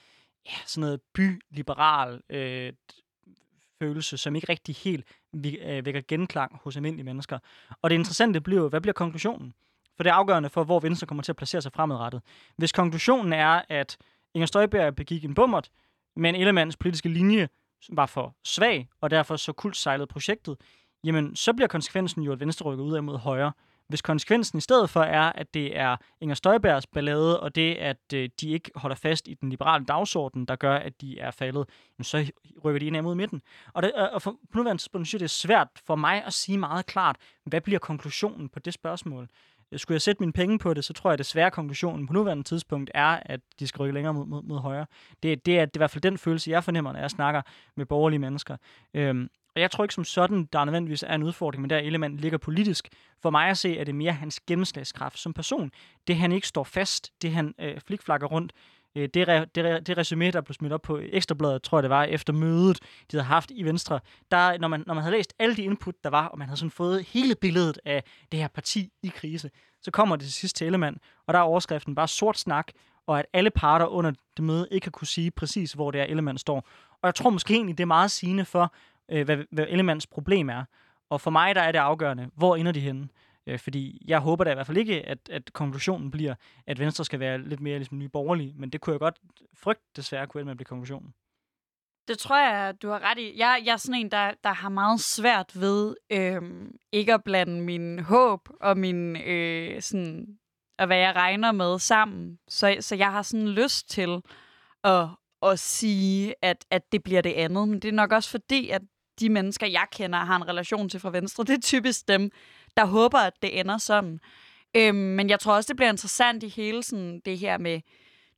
ja, 0.46 0.56
sådan 0.66 0.82
noget 0.82 1.02
byliberal 1.14 2.22
øh, 2.30 2.74
følelse, 3.80 4.18
som 4.18 4.36
ikke 4.36 4.50
rigtig 4.50 4.76
helt 4.76 5.06
øh, 5.36 5.86
vækker 5.86 6.02
genklang 6.08 6.60
hos 6.64 6.76
almindelige 6.76 7.06
mennesker. 7.06 7.40
Og 7.82 7.90
det 7.90 7.96
interessante 7.96 8.42
bliver 8.42 8.70
hvad 8.70 8.82
bliver 8.82 8.94
konklusionen? 8.94 9.54
For 9.98 10.04
det 10.04 10.10
er 10.10 10.14
afgørende 10.14 10.50
for, 10.50 10.64
hvor 10.64 10.80
Venstre 10.80 11.08
kommer 11.08 11.24
til 11.24 11.32
at 11.32 11.36
placere 11.36 11.62
sig 11.62 11.72
fremadrettet. 11.72 12.22
Hvis 12.58 12.72
konklusionen 12.72 13.34
er, 13.34 13.62
at 13.70 13.98
Inger 14.34 14.46
Støjberg 14.46 14.96
begik 14.96 15.26
en 15.26 15.34
bummert, 15.34 15.72
men 16.16 16.36
Ellemanns 16.36 16.78
politiske 16.78 17.10
linje 17.10 17.50
var 17.90 18.06
for 18.06 18.36
svag, 18.44 18.90
og 19.02 19.12
derfor 19.12 19.36
så 19.36 19.54
kultsejlede 19.54 20.08
projektet, 20.08 20.58
jamen 21.04 21.36
så 21.36 21.54
bliver 21.54 21.68
konsekvensen 21.68 22.24
jo, 22.24 22.32
at 22.32 22.40
Venstre 22.40 22.66
rykker 22.66 22.84
ud 22.84 22.96
af 22.96 23.04
mod 23.04 23.18
højre 23.18 23.52
hvis 23.94 24.02
konsekvensen 24.02 24.58
i 24.58 24.62
stedet 24.62 24.90
for 24.90 25.02
er, 25.02 25.32
at 25.36 25.54
det 25.54 25.78
er 25.78 25.98
Inger 26.22 26.36
Støjbergs 26.36 26.88
ballade, 26.88 27.40
og 27.40 27.56
det, 27.56 27.76
at 27.76 27.98
øh, 28.14 28.30
de 28.42 28.50
ikke 28.50 28.72
holder 28.76 28.96
fast 28.96 29.28
i 29.28 29.34
den 29.34 29.50
liberale 29.50 29.86
dagsorden, 29.86 30.46
der 30.46 30.56
gør, 30.56 30.76
at 30.76 31.02
de 31.02 31.20
er 31.20 31.32
faldet, 31.32 31.70
så 32.02 32.32
rykker 32.66 32.80
de 32.80 32.86
ind 32.86 33.02
mod 33.02 33.16
midten. 33.16 33.42
Og, 33.74 33.84
det, 33.84 33.94
og 33.94 34.22
for, 34.22 34.32
på 34.32 34.58
nuværende 34.58 34.82
tidspunkt 34.82 35.08
synes 35.08 35.14
jeg, 35.14 35.20
det 35.20 35.26
er 35.26 35.30
svært 35.48 35.68
for 35.86 35.96
mig 35.96 36.24
at 36.26 36.34
sige 36.34 36.58
meget 36.58 36.86
klart, 36.86 37.16
hvad 37.46 37.62
bliver 37.62 37.80
konklusionen 37.80 38.50
på 38.50 38.60
det 38.60 38.74
spørgsmål. 38.74 39.28
Skulle 39.76 39.96
jeg 39.96 40.02
sætte 40.02 40.22
mine 40.22 40.34
penge 40.34 40.60
på 40.60 40.74
det, 40.74 40.86
så 40.86 40.94
tror 40.94 41.10
jeg, 41.10 41.14
at 41.14 41.18
det 41.18 41.26
svære 41.26 41.52
konklusionen 41.52 42.08
på 42.08 42.14
nuværende 42.14 42.44
tidspunkt 42.44 42.92
er, 42.94 43.20
at 43.26 43.40
de 43.60 43.68
skal 43.68 43.80
rykke 43.80 43.94
længere 43.94 44.14
mod, 44.14 44.26
mod, 44.26 44.44
mod 44.44 44.60
højre. 44.60 44.86
Det, 45.24 45.46
det, 45.46 45.60
er, 45.60 45.66
det 45.66 45.76
er 45.76 45.78
i 45.78 45.80
hvert 45.80 45.92
fald 45.92 46.02
den 46.02 46.18
følelse, 46.18 46.52
jeg 46.52 46.64
fornemmer, 46.64 46.94
når 46.94 47.00
jeg 47.00 47.12
snakker 47.12 47.42
med 47.76 47.86
borgerlige 47.86 48.20
mennesker. 48.20 48.58
Øhm, 48.94 49.30
og 49.56 49.62
jeg 49.62 49.72
tror 49.72 49.84
ikke 49.84 49.94
som 49.94 50.04
sådan, 50.04 50.50
der 50.54 50.66
nødvendigvis 50.66 51.04
er 51.04 51.16
en 51.16 51.24
udfordring, 51.24 51.62
men 51.62 51.70
der 51.70 51.78
element 51.78 52.20
ligger 52.20 52.38
politisk. 52.38 52.90
For 53.22 53.30
mig 53.30 53.50
at 53.50 53.58
se, 53.58 53.78
er 53.78 53.84
det 53.84 53.96
mere 53.96 54.12
hans 54.12 54.40
gennemslagskraft 54.40 55.20
som 55.20 55.34
person. 55.34 55.72
Det 56.08 56.16
han 56.16 56.32
ikke 56.32 56.48
står 56.48 56.64
fast, 56.64 57.12
det 57.22 57.32
han 57.32 57.56
øh, 57.60 57.80
flikflakker 57.88 58.28
rundt, 58.28 58.54
øh, 58.96 59.10
det, 59.14 59.28
re, 59.28 59.46
det, 59.56 59.88
det 59.88 59.98
resume, 59.98 60.32
der 60.32 60.42
blev 60.42 60.54
smidt 60.54 60.74
op 60.74 60.82
på 60.82 61.00
Ekstrabladet, 61.04 61.64
tror 61.64 61.78
jeg 61.78 61.84
det 61.84 61.90
var, 61.90 62.04
efter 62.04 62.34
mødet, 62.34 62.80
de 62.82 63.18
havde 63.18 63.24
haft 63.24 63.52
i 63.52 63.64
Venstre, 63.64 64.00
der, 64.32 64.58
når, 64.58 64.68
man, 64.68 64.84
når 64.88 64.94
man 64.94 65.04
havde 65.04 65.16
læst 65.16 65.34
alle 65.40 65.56
de 65.56 65.64
input, 65.64 65.96
der 66.04 66.10
var, 66.10 66.28
og 66.28 66.38
man 66.38 66.48
havde 66.48 66.60
sådan 66.60 66.72
fået 66.72 67.04
hele 67.04 67.36
billedet 67.36 67.80
af 67.86 68.04
det 68.32 68.40
her 68.40 68.48
parti 68.48 68.90
i 69.04 69.08
krise, 69.08 69.52
så 69.82 69.92
kommer 69.92 70.16
det 70.16 70.24
til 70.24 70.34
sidst 70.34 70.56
til 70.56 70.66
Ellemann, 70.66 70.98
og 71.28 71.34
der 71.34 71.40
er 71.40 71.44
overskriften 71.44 71.96
bare 71.96 72.08
sort 72.08 72.38
snak, 72.38 72.72
og 73.08 73.20
at 73.20 73.26
alle 73.34 73.50
parter 73.50 73.86
under 73.86 74.12
det 74.38 74.44
møde 74.46 74.68
ikke 74.72 74.84
kan 74.84 74.92
kunne 74.92 75.08
sige 75.08 75.32
præcis, 75.32 75.74
hvor 75.74 75.92
det 75.92 76.02
er, 76.02 76.06
Ellemann 76.06 76.38
står. 76.38 76.68
Og 77.02 77.08
jeg 77.08 77.16
tror 77.16 77.30
måske 77.30 77.54
egentlig, 77.54 77.78
det 77.78 77.84
er 77.84 77.88
meget 77.88 78.12
sigende 78.12 78.46
for, 78.46 78.74
øh, 79.12 79.26
hvad, 79.26 79.38
hvad 79.52 79.66
Ellemanns 79.70 80.08
problem 80.08 80.50
er. 80.50 80.64
Og 81.10 81.22
for 81.22 81.32
mig 81.32 81.56
der 81.56 81.62
er 81.62 81.72
det 81.72 81.80
afgørende, 81.80 82.30
hvor 82.36 82.56
ender 82.56 82.72
de 82.72 82.80
henne? 82.80 83.10
Øh, 83.48 83.60
fordi 83.60 84.06
jeg 84.08 84.20
håber 84.20 84.44
da 84.44 84.52
i 84.52 84.54
hvert 84.54 84.68
fald 84.68 84.78
ikke, 84.78 85.08
at, 85.08 85.30
at 85.30 85.54
konklusionen 85.54 86.12
bliver, 86.12 86.36
at 86.68 86.80
Venstre 86.80 87.06
skal 87.06 87.20
være 87.20 87.38
lidt 87.38 87.60
mere 87.60 87.78
ligesom 87.78 87.98
nye 87.98 88.10
borgerlige, 88.10 88.54
men 88.58 88.70
det 88.70 88.82
kunne 88.82 88.94
jeg 88.94 89.00
godt 89.00 89.20
frygte 89.54 89.84
desværre 89.96 90.28
kunne 90.28 90.44
man 90.44 90.58
blive 90.58 90.66
konklusionen. 90.66 91.14
Det 92.08 92.18
tror 92.18 92.38
jeg, 92.38 92.82
du 92.82 92.90
har 92.90 93.00
ret 93.00 93.18
i. 93.18 93.38
Jeg, 93.38 93.62
jeg 93.66 93.74
er 93.74 93.78
sådan 93.78 94.02
en, 94.02 94.12
der, 94.12 94.32
der 94.44 94.54
har 94.54 94.70
meget 94.70 95.00
svært 95.00 95.62
ved 95.62 95.96
øhm, 96.10 96.78
ikke 96.92 97.14
at 97.14 97.24
blande 97.24 97.62
min 97.62 98.00
håb 98.00 98.50
og 98.62 98.78
min, 98.78 99.16
øh, 99.16 99.82
sådan, 99.82 100.38
og 100.80 100.88
hvad 100.88 100.98
jeg 100.98 101.16
regner 101.16 101.52
med 101.52 101.80
sammen. 101.80 102.40
Så, 102.48 102.78
så 102.80 102.96
jeg 102.96 103.12
har 103.12 103.22
sådan 103.22 103.50
lyst 103.50 103.90
til 103.90 104.22
at, 104.84 105.08
at 105.42 105.60
sige, 105.60 106.36
at, 106.42 106.66
at 106.72 106.92
det 106.92 107.04
bliver 107.04 107.22
det 107.22 107.34
andet. 107.34 107.68
Men 107.68 107.80
det 107.80 107.88
er 107.88 107.94
nok 107.94 108.12
også 108.12 108.30
fordi, 108.30 108.70
at 108.70 108.82
de 109.20 109.30
mennesker, 109.30 109.68
jeg 109.68 109.86
kender, 109.92 110.20
har 110.20 110.36
en 110.36 110.48
relation 110.48 110.90
til 110.90 111.00
fra 111.00 111.10
Venstre. 111.10 111.44
Det 111.44 111.54
er 111.54 111.62
typisk 111.62 112.08
dem, 112.08 112.32
der 112.78 112.86
håber, 112.86 113.20
at 113.20 113.34
det 113.42 113.60
ender 113.60 113.78
sådan. 113.78 114.20
Øhm, 114.76 114.96
men 114.98 115.30
jeg 115.30 115.40
tror 115.40 115.54
også, 115.56 115.68
det 115.68 115.76
bliver 115.76 115.90
interessant 115.90 116.44
i 116.44 116.48
hele 116.48 116.84
sådan, 116.84 117.22
det 117.26 117.38
her 117.38 117.58
med 117.58 117.82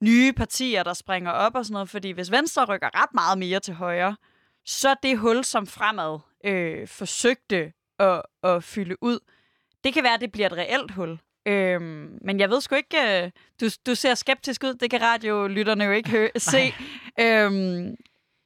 nye 0.01 0.33
partier, 0.33 0.83
der 0.83 0.93
springer 0.93 1.31
op 1.31 1.55
og 1.55 1.65
sådan 1.65 1.73
noget. 1.73 1.89
Fordi 1.89 2.11
hvis 2.11 2.31
Venstre 2.31 2.65
rykker 2.65 2.89
ret 3.03 3.13
meget 3.13 3.37
mere 3.37 3.59
til 3.59 3.73
højre, 3.73 4.15
så 4.65 4.95
det 5.03 5.17
hul, 5.17 5.43
som 5.43 5.67
fremad 5.67 6.19
øh, 6.45 6.87
forsøgte 6.87 7.73
at, 7.99 8.21
at 8.43 8.63
fylde 8.63 8.95
ud, 9.03 9.19
det 9.83 9.93
kan 9.93 10.03
være, 10.03 10.13
at 10.13 10.21
det 10.21 10.31
bliver 10.31 10.47
et 10.47 10.57
reelt 10.57 10.91
hul. 10.91 11.19
Øhm, 11.45 12.17
men 12.21 12.39
jeg 12.39 12.49
ved 12.49 12.61
sgu 12.61 12.75
ikke, 12.75 13.23
øh, 13.23 13.31
du, 13.61 13.65
du 13.85 13.95
ser 13.95 14.15
skeptisk 14.15 14.63
ud, 14.63 14.73
det 14.73 14.89
kan 14.91 15.01
radiolytterne 15.01 15.83
jo 15.83 15.91
ikke 15.91 16.09
hø- 16.09 16.27
se. 16.51 16.73
øhm, 17.19 17.95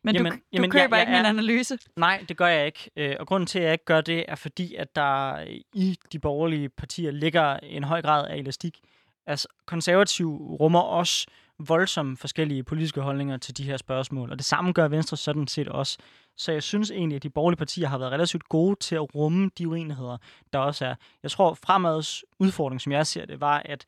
men 0.03 0.15
jamen, 0.15 0.31
du, 0.31 0.37
du 0.37 0.41
jamen, 0.53 0.71
køber 0.71 0.83
jeg, 0.83 0.91
jeg 0.91 1.01
ikke 1.01 1.11
min 1.11 1.25
analyse. 1.25 1.77
Nej, 1.95 2.25
det 2.29 2.37
gør 2.37 2.47
jeg 2.47 2.65
ikke. 2.65 2.89
Øh, 2.95 3.15
og 3.19 3.27
grunden 3.27 3.47
til, 3.47 3.59
at 3.59 3.65
jeg 3.65 3.71
ikke 3.71 3.85
gør 3.85 4.01
det, 4.01 4.25
er 4.27 4.35
fordi, 4.35 4.75
at 4.75 4.95
der 4.95 5.39
i 5.73 5.97
de 6.11 6.19
borgerlige 6.19 6.69
partier 6.69 7.11
ligger 7.11 7.57
en 7.57 7.83
høj 7.83 8.01
grad 8.01 8.27
af 8.27 8.37
elastik. 8.37 8.79
Altså, 9.27 9.47
konservativ 9.65 10.27
rummer 10.35 10.79
også 10.79 11.27
voldsomt 11.59 12.19
forskellige 12.19 12.63
politiske 12.63 13.01
holdninger 13.01 13.37
til 13.37 13.57
de 13.57 13.63
her 13.63 13.77
spørgsmål, 13.77 14.31
og 14.31 14.37
det 14.37 14.45
samme 14.45 14.71
gør 14.71 14.87
Venstre 14.87 15.17
sådan 15.17 15.47
set 15.47 15.67
også. 15.67 15.97
Så 16.37 16.51
jeg 16.51 16.63
synes 16.63 16.91
egentlig, 16.91 17.15
at 17.15 17.23
de 17.23 17.29
borgerlige 17.29 17.57
partier 17.57 17.87
har 17.87 17.97
været 17.97 18.11
relativt 18.11 18.49
gode 18.49 18.75
til 18.79 18.95
at 18.95 19.15
rumme 19.15 19.49
de 19.57 19.67
uenigheder, 19.67 20.17
der 20.53 20.59
også 20.59 20.85
er. 20.85 20.95
Jeg 21.23 21.31
tror, 21.31 21.53
fremads 21.53 22.23
udfordring, 22.39 22.81
som 22.81 22.91
jeg 22.91 23.07
ser 23.07 23.25
det, 23.25 23.41
var, 23.41 23.61
at 23.65 23.85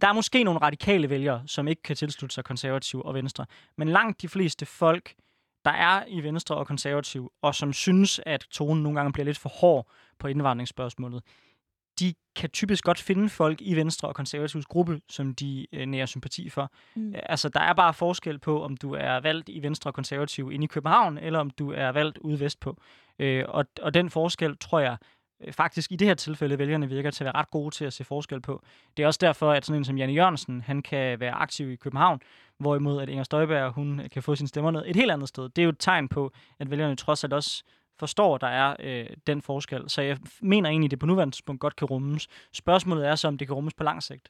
der 0.00 0.08
er 0.08 0.12
måske 0.12 0.44
nogle 0.44 0.60
radikale 0.60 1.10
vælgere, 1.10 1.42
som 1.46 1.68
ikke 1.68 1.82
kan 1.82 1.96
tilslutte 1.96 2.34
sig 2.34 2.44
konservativ 2.44 3.02
og 3.04 3.14
venstre, 3.14 3.46
men 3.76 3.88
langt 3.88 4.22
de 4.22 4.28
fleste 4.28 4.66
folk, 4.66 5.14
der 5.64 5.70
er 5.70 6.04
i 6.08 6.22
Venstre 6.22 6.56
og 6.56 6.66
konservativ, 6.66 7.32
og 7.42 7.54
som 7.54 7.72
synes, 7.72 8.20
at 8.26 8.46
tonen 8.50 8.82
nogle 8.82 8.98
gange 8.98 9.12
bliver 9.12 9.24
lidt 9.24 9.38
for 9.38 9.48
hård 9.48 9.88
på 10.18 10.28
indvandringsspørgsmålet, 10.28 11.22
de 12.00 12.14
kan 12.36 12.50
typisk 12.50 12.84
godt 12.84 13.00
finde 13.00 13.28
folk 13.28 13.60
i 13.60 13.76
Venstre 13.76 14.08
og 14.08 14.14
konservativs 14.14 14.66
gruppe, 14.66 15.00
som 15.08 15.34
de 15.34 15.66
øh, 15.72 15.86
nærer 15.86 16.06
sympati 16.06 16.48
for. 16.48 16.72
Mm. 16.94 17.14
Altså, 17.14 17.48
der 17.48 17.60
er 17.60 17.72
bare 17.72 17.94
forskel 17.94 18.38
på, 18.38 18.62
om 18.62 18.76
du 18.76 18.92
er 18.92 19.20
valgt 19.20 19.48
i 19.48 19.62
Venstre 19.62 19.90
og 19.90 19.94
konservativ 19.94 20.52
inde 20.52 20.64
i 20.64 20.66
København, 20.66 21.18
eller 21.18 21.38
om 21.38 21.50
du 21.50 21.72
er 21.72 21.88
valgt 21.88 22.18
ude 22.18 22.40
vestpå. 22.40 22.76
Øh, 23.18 23.44
og, 23.48 23.64
og 23.82 23.94
den 23.94 24.10
forskel, 24.10 24.56
tror 24.58 24.80
jeg, 24.80 24.92
øh, 24.92 24.98
Øh, 25.44 25.52
faktisk 25.52 25.92
i 25.92 25.96
det 25.96 26.08
her 26.08 26.14
tilfælde, 26.14 26.58
vælgerne 26.58 26.88
virker 26.88 27.10
til 27.10 27.24
at 27.24 27.26
være 27.26 27.34
ret 27.34 27.50
gode 27.50 27.74
til 27.74 27.84
at 27.84 27.92
se 27.92 28.04
forskel 28.04 28.40
på. 28.40 28.62
Det 28.96 29.02
er 29.02 29.06
også 29.06 29.18
derfor, 29.20 29.52
at 29.52 29.66
sådan 29.66 29.80
en 29.80 29.84
som 29.84 29.98
Janne 29.98 30.14
Jørgensen, 30.14 30.60
han 30.60 30.82
kan 30.82 31.20
være 31.20 31.32
aktiv 31.32 31.70
i 31.70 31.76
København, 31.76 32.20
hvorimod 32.58 33.02
at 33.02 33.08
Inger 33.08 33.24
Støjberg, 33.24 33.72
hun 33.72 34.02
kan 34.12 34.22
få 34.22 34.34
sine 34.34 34.48
stemmer 34.48 34.70
ned 34.70 34.82
et 34.86 34.96
helt 34.96 35.10
andet 35.10 35.28
sted. 35.28 35.48
Det 35.48 35.62
er 35.62 35.64
jo 35.64 35.68
et 35.70 35.78
tegn 35.78 36.08
på, 36.08 36.32
at 36.58 36.70
vælgerne 36.70 36.96
trods 36.96 37.24
alt 37.24 37.32
også 37.32 37.62
forstår, 37.98 38.38
der 38.38 38.46
er 38.46 38.76
øh, 38.78 39.06
den 39.26 39.42
forskel. 39.42 39.90
Så 39.90 40.02
jeg 40.02 40.18
mener 40.40 40.70
egentlig, 40.70 40.86
at 40.86 40.90
det 40.90 40.98
på 40.98 41.06
nuværende 41.06 41.34
tidspunkt 41.34 41.60
godt 41.60 41.76
kan 41.76 41.86
rummes. 41.86 42.28
Spørgsmålet 42.52 43.06
er 43.06 43.14
så, 43.14 43.28
om 43.28 43.38
det 43.38 43.48
kan 43.48 43.54
rummes 43.54 43.74
på 43.74 43.84
lang 43.84 44.02
sigt. 44.02 44.28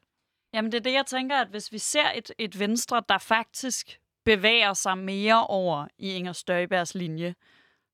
Jamen 0.54 0.72
det 0.72 0.78
er 0.78 0.82
det, 0.82 0.92
jeg 0.92 1.06
tænker, 1.06 1.36
at 1.36 1.48
hvis 1.48 1.72
vi 1.72 1.78
ser 1.78 2.10
et, 2.14 2.32
et 2.38 2.58
Venstre, 2.58 3.02
der 3.08 3.18
faktisk 3.18 4.00
bevæger 4.24 4.72
sig 4.72 4.98
mere 4.98 5.46
over 5.46 5.86
i 5.98 6.12
Inger 6.12 6.32
Støjbergs 6.32 6.94
linje, 6.94 7.34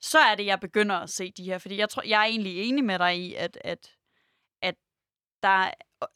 så 0.00 0.18
er 0.18 0.34
det, 0.34 0.46
jeg 0.46 0.60
begynder 0.60 0.96
at 0.96 1.10
se 1.10 1.32
de 1.36 1.44
her. 1.44 1.58
Fordi 1.58 1.76
jeg, 1.76 1.88
tror, 1.88 2.02
jeg 2.06 2.20
er 2.20 2.24
egentlig 2.24 2.68
enig 2.68 2.84
med 2.84 2.98
dig 2.98 3.18
i, 3.18 3.34
at, 3.34 3.58
at, 3.60 3.90
at 4.62 4.74
der 5.42 5.70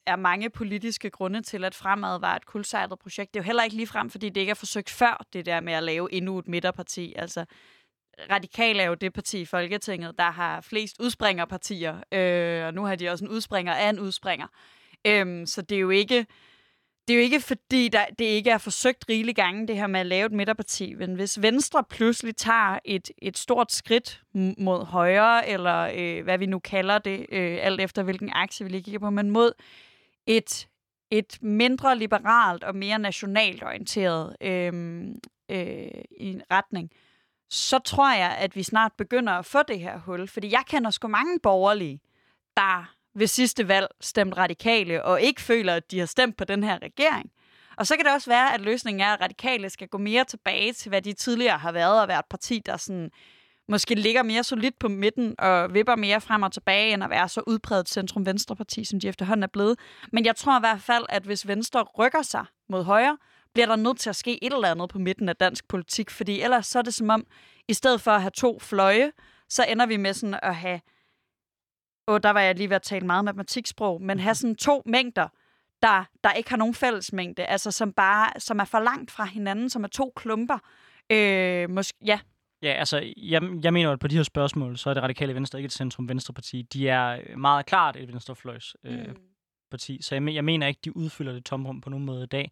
er 0.07 0.17
mange 0.17 0.51
politiske 0.51 1.11
grunde 1.11 1.43
til, 1.43 1.65
at 1.65 1.75
Fremad 1.75 2.21
var 2.21 2.37
et 2.37 2.47
kulsejlet 2.47 2.99
projekt. 2.99 3.35
Det 3.35 3.41
er 3.41 3.45
jo 3.45 3.47
heller 3.47 3.63
ikke 3.63 3.77
ligefrem, 3.77 4.11
fordi 4.11 4.29
det 4.29 4.41
ikke 4.41 4.51
er 4.51 4.55
forsøgt 4.55 4.91
før, 4.91 5.27
det 5.33 5.47
der 5.47 5.61
med 5.61 5.73
at 5.73 5.83
lave 5.83 6.13
endnu 6.13 6.39
et 6.39 6.49
midterparti. 6.49 7.15
Altså, 7.17 7.45
Radikal 8.31 8.81
er 8.81 8.85
jo 8.85 8.95
det 8.95 9.13
parti 9.13 9.41
i 9.41 9.45
Folketinget, 9.45 10.19
der 10.19 10.31
har 10.31 10.61
flest 10.61 11.01
udspringerpartier, 11.01 12.03
øh, 12.13 12.67
og 12.67 12.75
nu 12.75 12.85
har 12.85 12.97
de 12.97 13.09
også 13.09 13.25
en 13.25 13.31
udspringer 13.31 13.75
af 13.75 13.89
en 13.89 14.01
udspringer. 14.01 14.47
Øhm, 15.07 15.47
så 15.47 15.63
det 15.63 15.77
er 15.77 15.81
jo 15.81 15.91
ikke 15.91 16.27
det 17.09 17.15
er 17.15 17.19
jo 17.19 17.23
ikke 17.23 17.41
fordi, 17.41 17.89
der, 17.89 18.07
det 18.19 18.25
ikke 18.25 18.51
er 18.51 18.59
forsøgt 18.59 19.05
rigelige 19.09 19.35
gange, 19.35 19.69
det 19.69 19.77
her 19.77 19.87
med 19.87 20.01
at 20.01 20.07
lave 20.07 20.27
et 20.27 20.33
midterparti. 20.33 20.95
Men 20.95 21.15
hvis 21.15 21.43
Venstre 21.43 21.85
pludselig 21.85 22.37
tager 22.37 22.79
et, 22.85 23.11
et 23.19 23.39
stort 23.39 23.73
skridt 23.73 24.23
mod 24.59 24.85
højre, 24.85 25.49
eller 25.49 25.91
øh, 25.95 26.25
hvad 26.25 26.39
vi 26.39 26.47
nu 26.47 26.59
kalder 26.59 26.99
det, 26.99 27.27
øh, 27.33 27.59
alt 27.61 27.81
efter 27.81 28.03
hvilken 28.03 28.31
aktie 28.33 28.65
vi 28.65 28.71
lige 28.71 28.83
kigger 28.83 29.01
på, 29.01 29.11
men 29.11 29.31
mod 29.31 29.53
et, 30.27 30.69
et 31.11 31.39
mindre 31.43 31.99
liberalt 31.99 32.65
og 32.65 32.77
mere 32.77 32.99
nationalt 32.99 33.63
orienteret 33.63 34.37
øh, 34.41 35.05
øh, 35.51 36.05
i 36.21 36.27
en 36.27 36.43
retning, 36.51 36.91
så 37.51 37.79
tror 37.79 38.15
jeg, 38.15 38.37
at 38.39 38.57
vi 38.57 38.63
snart 38.63 38.93
begynder 38.99 39.33
at 39.33 39.47
få 39.47 39.59
det 39.69 39.81
her 39.81 39.99
hul. 39.99 40.29
Fordi 40.29 40.53
jeg 40.53 40.63
kender 40.67 40.91
sgu 40.91 41.09
mange 41.09 41.39
borgerlige, 41.43 42.01
der 42.57 42.95
ved 43.15 43.27
sidste 43.27 43.69
valg 43.69 43.87
stemte 44.01 44.37
radikale, 44.37 45.05
og 45.05 45.23
ikke 45.23 45.41
føler, 45.41 45.75
at 45.75 45.91
de 45.91 45.99
har 45.99 46.07
stemt 46.07 46.37
på 46.37 46.45
den 46.45 46.65
her 46.65 46.79
regering. 46.83 47.31
Og 47.77 47.87
så 47.87 47.97
kan 47.97 48.05
det 48.05 48.15
også 48.15 48.31
være, 48.31 48.55
at 48.55 48.61
løsningen 48.61 49.01
er, 49.01 49.07
at 49.07 49.21
radikale 49.21 49.71
skal 49.71 49.89
gå 49.89 49.99
mere 49.99 50.25
tilbage 50.25 50.73
til, 50.73 50.89
hvad 50.89 51.03
de 51.03 51.13
tidligere 51.13 51.59
har 51.59 51.73
været, 51.73 52.01
og 52.01 52.09
være 52.09 52.19
et 52.19 52.25
parti, 52.31 52.63
der 52.67 52.77
sådan, 52.77 53.11
måske 53.69 53.95
ligger 53.95 54.23
mere 54.23 54.45
solidt 54.45 54.79
på 54.79 54.89
midten 54.89 55.35
og 55.39 55.75
vipper 55.75 55.97
mere 55.97 56.21
frem 56.21 56.43
og 56.43 56.53
tilbage, 56.53 56.95
end 56.95 57.05
at 57.05 57.11
være 57.11 57.29
så 57.29 57.43
udpræget 57.47 57.89
centrum-venstre-parti, 57.89 58.85
som 58.85 59.01
de 59.01 59.09
efterhånden 59.09 59.43
er 59.43 59.49
blevet. 59.53 59.79
Men 60.13 60.25
jeg 60.25 60.37
tror 60.37 60.59
i 60.59 60.61
hvert 60.61 60.81
fald, 60.81 61.05
at 61.09 61.23
hvis 61.23 61.49
Venstre 61.49 61.83
rykker 61.83 62.23
sig 62.23 62.45
mod 62.69 62.85
højre, 62.85 63.19
bliver 63.55 63.67
der 63.67 63.77
nødt 63.77 63.99
til 63.99 64.11
at 64.11 64.17
ske 64.17 64.45
et 64.45 64.53
eller 64.53 64.71
andet 64.71 64.91
på 64.91 64.99
midten 64.99 65.29
af 65.29 65.37
dansk 65.37 65.69
politik, 65.69 66.11
fordi 66.11 66.41
ellers 66.41 66.67
så 66.67 66.79
er 66.79 66.83
det 66.83 66.95
som 66.95 67.11
om, 67.11 67.27
i 67.69 67.75
stedet 67.75 68.01
for 68.01 68.11
at 68.11 68.21
have 68.21 68.31
to 68.31 68.59
fløje, 68.59 69.13
så 69.49 69.65
ender 69.69 69.87
vi 69.87 69.97
med 69.97 70.15
sådan 70.15 70.39
at 70.43 70.57
have, 70.57 70.81
og 72.07 72.23
der 72.23 72.31
var 72.31 72.41
jeg 72.41 72.55
lige 72.55 72.69
ved 72.69 72.77
at 72.77 72.83
tale 72.83 73.07
meget 73.07 73.25
matematiksprog, 73.25 74.03
men 74.03 74.21
have 74.21 74.35
sådan 74.35 74.57
to 74.57 74.83
mængder, 74.87 75.29
der, 75.83 76.05
der 76.25 76.33
ikke 76.33 76.51
har 76.51 76.57
nogen 76.57 76.75
fællesmængde, 76.75 77.45
altså 77.45 77.71
som 77.71 77.93
bare 77.93 78.41
som 78.41 78.59
er 78.59 78.65
for 78.65 78.81
langt 78.81 79.11
fra 79.11 79.25
hinanden, 79.25 79.71
som 79.71 79.85
er 79.85 79.89
to 79.89 80.13
klumper. 80.17 80.59
Øh, 81.13 81.71
måske, 81.71 81.99
ja. 82.07 82.21
Ja, 82.63 82.73
altså, 82.73 83.13
jeg, 83.17 83.43
jeg 83.63 83.73
mener, 83.73 83.93
at 83.93 83.99
på 83.99 84.09
de 84.09 84.17
her 84.17 84.23
spørgsmål, 84.23 84.79
så 84.79 84.91
er 84.91 84.95
det 84.95 85.03
radikale 85.03 85.35
venstre 85.35 85.59
ikke 85.59 85.67
et 85.67 85.73
centrum-venstreparti. 85.73 86.63
De 86.63 86.89
er 86.89 87.37
meget 87.37 87.67
klart 87.67 87.97
et 87.97 88.13
venstrefløjs 88.13 88.77
øh, 88.85 89.09
mm. 89.09 89.17
parti, 89.71 90.03
så 90.03 90.15
jeg, 90.15 90.35
jeg 90.35 90.45
mener 90.45 90.67
ikke, 90.67 90.81
de 90.85 90.97
udfylder 90.97 91.33
det 91.33 91.45
tomrum 91.45 91.81
på 91.81 91.91
nogen 91.91 92.07
måde 92.07 92.25
i 92.25 92.27
dag. 92.27 92.51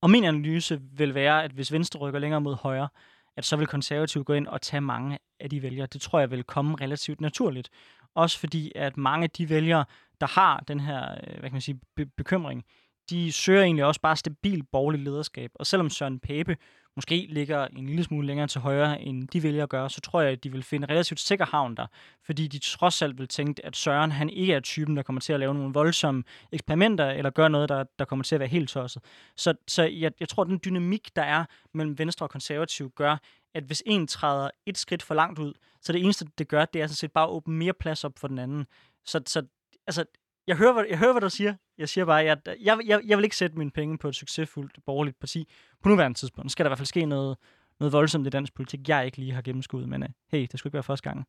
Og 0.00 0.10
min 0.10 0.24
analyse 0.24 0.80
vil 0.92 1.14
være, 1.14 1.44
at 1.44 1.50
hvis 1.50 1.72
Venstre 1.72 2.00
rykker 2.00 2.20
længere 2.20 2.40
mod 2.40 2.54
højre, 2.54 2.88
at 3.36 3.44
så 3.44 3.56
vil 3.56 3.66
konservative 3.66 4.24
gå 4.24 4.32
ind 4.32 4.46
og 4.46 4.62
tage 4.62 4.80
mange 4.80 5.18
af 5.40 5.50
de 5.50 5.62
vælgere. 5.62 5.86
Det 5.92 6.00
tror 6.00 6.18
jeg 6.18 6.30
vil 6.30 6.44
komme 6.44 6.76
relativt 6.80 7.20
naturligt. 7.20 7.70
Også 8.14 8.38
fordi, 8.38 8.72
at 8.74 8.96
mange 8.96 9.24
af 9.24 9.30
de 9.30 9.48
vælgere, 9.48 9.84
der 10.20 10.26
har 10.26 10.64
den 10.68 10.80
her 10.80 11.12
øh, 11.12 11.30
hvad 11.30 11.42
kan 11.42 11.52
man 11.52 11.60
sige, 11.60 11.80
be- 11.96 12.06
bekymring, 12.06 12.64
de 13.10 13.32
søger 13.32 13.62
egentlig 13.62 13.84
også 13.84 14.00
bare 14.00 14.16
stabil 14.16 14.62
borgerlig 14.62 15.00
lederskab. 15.00 15.50
Og 15.54 15.66
selvom 15.66 15.90
Søren 15.90 16.20
Pape 16.20 16.56
måske 16.96 17.26
ligger 17.28 17.66
en 17.66 17.86
lille 17.86 18.04
smule 18.04 18.26
længere 18.26 18.46
til 18.46 18.60
højre, 18.60 19.00
end 19.02 19.28
de 19.28 19.42
vælger 19.42 19.62
at 19.62 19.68
gøre, 19.68 19.90
så 19.90 20.00
tror 20.00 20.20
jeg, 20.20 20.32
at 20.32 20.44
de 20.44 20.52
vil 20.52 20.62
finde 20.62 20.86
relativt 20.86 21.20
sikker 21.20 21.46
havn 21.46 21.74
der. 21.74 21.86
Fordi 22.22 22.48
de 22.48 22.58
trods 22.58 23.02
alt 23.02 23.18
vil 23.18 23.28
tænke, 23.28 23.66
at 23.66 23.76
Søren 23.76 24.12
han 24.12 24.30
ikke 24.30 24.54
er 24.54 24.60
typen, 24.60 24.96
der 24.96 25.02
kommer 25.02 25.20
til 25.20 25.32
at 25.32 25.40
lave 25.40 25.54
nogle 25.54 25.72
voldsomme 25.72 26.22
eksperimenter, 26.52 27.10
eller 27.10 27.30
gøre 27.30 27.50
noget, 27.50 27.68
der, 27.68 27.84
der 27.98 28.04
kommer 28.04 28.22
til 28.22 28.36
at 28.36 28.40
være 28.40 28.48
helt 28.48 28.68
tosset. 28.68 29.02
Så, 29.36 29.54
så 29.68 29.82
jeg, 29.82 30.12
jeg 30.20 30.28
tror, 30.28 30.42
at 30.42 30.48
den 30.48 30.60
dynamik, 30.64 31.16
der 31.16 31.22
er 31.22 31.44
mellem 31.74 31.98
Venstre 31.98 32.26
og 32.26 32.30
Konservativ, 32.30 32.90
gør, 32.90 33.16
at 33.54 33.64
hvis 33.64 33.82
en 33.86 34.06
træder 34.06 34.50
et 34.66 34.78
skridt 34.78 35.02
for 35.02 35.14
langt 35.14 35.38
ud, 35.38 35.52
så 35.80 35.92
det 35.92 36.04
eneste, 36.04 36.26
det 36.38 36.48
gør, 36.48 36.64
det 36.64 36.82
er 36.82 36.86
sådan 36.86 36.96
set 36.96 37.12
bare 37.12 37.24
at 37.24 37.30
åbne 37.30 37.54
mere 37.54 37.72
plads 37.72 38.04
op 38.04 38.18
for 38.18 38.28
den 38.28 38.38
anden. 38.38 38.66
Så, 39.04 39.20
så 39.26 39.42
altså, 39.86 40.04
jeg 40.46 40.56
hører, 40.56 40.72
hvad, 40.72 40.84
jeg 40.88 40.98
hører, 40.98 41.12
hvad 41.12 41.20
du 41.20 41.30
siger. 41.30 41.54
Jeg 41.78 41.88
siger 41.88 42.04
bare, 42.04 42.22
at 42.22 42.26
jeg, 42.26 42.56
jeg, 42.60 42.78
jeg, 42.84 43.00
jeg 43.04 43.18
vil 43.18 43.24
ikke 43.24 43.36
sætte 43.36 43.58
mine 43.58 43.70
penge 43.70 43.98
på 43.98 44.08
et 44.08 44.16
succesfuldt 44.16 44.78
borgerligt 44.86 45.18
parti 45.18 45.48
på 45.82 45.88
nuværende 45.88 46.18
tidspunkt. 46.18 46.44
Nu 46.44 46.48
skal 46.48 46.64
der 46.64 46.68
i 46.68 46.70
hvert 46.70 46.78
fald 46.78 46.86
ske 46.86 47.06
noget, 47.06 47.36
noget 47.80 47.92
voldsomt 47.92 48.26
i 48.26 48.30
dansk 48.30 48.54
politik, 48.54 48.88
jeg 48.88 49.06
ikke 49.06 49.18
lige 49.18 49.32
har 49.32 49.42
gennemskuet, 49.42 49.88
men 49.88 50.02
uh, 50.02 50.08
hey, 50.32 50.46
det 50.52 50.58
skulle 50.58 50.68
ikke 50.68 50.74
være 50.74 50.82
første 50.82 51.10
gang. 51.10 51.26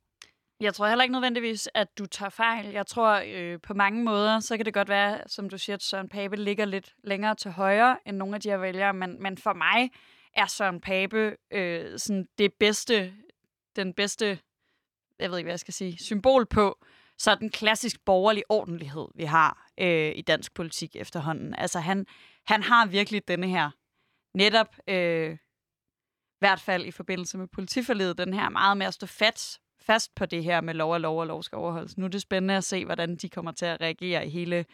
Jeg 0.60 0.74
tror 0.74 0.88
heller 0.88 1.04
ikke 1.04 1.14
nødvendigvis, 1.14 1.70
at 1.74 1.88
du 1.98 2.06
tager 2.06 2.30
fejl. 2.30 2.66
Jeg 2.66 2.88
tror 2.88 3.24
øh, 3.28 3.60
på 3.64 3.74
mange 3.74 4.04
måder, 4.04 4.40
så 4.40 4.58
kan 4.58 4.66
det 4.66 4.74
godt 4.74 4.90
være, 4.90 5.22
som 5.28 5.50
du 5.50 5.58
siger, 5.58 5.76
at 5.76 5.84
Søren 5.84 6.10
Pape 6.10 6.36
ligger 6.36 6.66
lidt 6.66 6.94
længere 7.04 7.36
til 7.36 7.52
højre 7.52 7.98
end 8.06 8.18
nogle 8.18 8.36
af 8.36 8.42
de 8.42 8.50
her 8.50 8.58
vælgere, 8.58 8.94
men, 8.94 9.24
men 9.24 9.38
for 9.38 9.54
mig 9.54 9.92
er 10.34 10.46
Søren 10.46 10.82
Pape 10.82 11.36
øh, 11.52 12.00
sådan 12.00 12.28
det 12.38 12.54
bedste, 12.60 13.14
den 13.76 13.94
bedste, 13.94 14.40
jeg 15.20 15.32
ved 15.32 15.38
ikke, 15.38 15.46
hvad 15.46 15.54
jeg 15.54 15.60
skal 15.60 15.74
sige, 15.74 15.98
symbol 15.98 16.46
på, 16.46 16.86
den 17.36 17.50
klassisk 17.50 18.06
borgerlig 18.06 18.44
ordentlighed, 18.50 19.08
vi 19.16 19.24
har 19.24 19.68
øh, 19.80 20.12
i 20.16 20.22
dansk 20.22 20.54
politik 20.54 20.96
efterhånden. 20.96 21.56
Altså 21.56 21.80
han, 21.80 22.06
han 22.48 22.64
har 22.64 22.86
virkelig 22.86 23.28
denne 23.28 23.48
her 23.48 23.72
netop, 24.34 24.76
øh, 24.88 25.32
i 25.34 26.40
hvert 26.40 26.60
fald 26.60 26.86
i 26.86 26.92
forbindelse 26.92 27.38
med 27.38 27.48
politiforledet, 27.48 28.18
den 28.18 28.34
her 28.34 28.50
meget 28.50 28.78
med 28.78 28.86
at 28.86 28.94
stå 28.94 29.06
fast, 29.06 29.62
fast 29.82 30.16
på 30.16 30.26
det 30.26 30.44
her 30.44 30.62
med 30.62 30.74
lov 30.74 30.94
og 30.94 31.02
lov 31.02 31.20
og 31.20 31.28
lov 31.28 31.44
skal 31.44 31.56
overholdes. 31.56 31.98
Nu 31.98 32.06
er 32.06 32.10
det 32.10 32.22
spændende 32.22 32.58
at 32.58 32.64
se, 32.64 32.86
hvordan 32.86 33.16
de 33.16 33.30
kommer 33.30 33.52
til 33.52 33.66
at 33.66 33.82
reagere 33.82 34.28
i 34.28 34.30
hele 34.30 34.66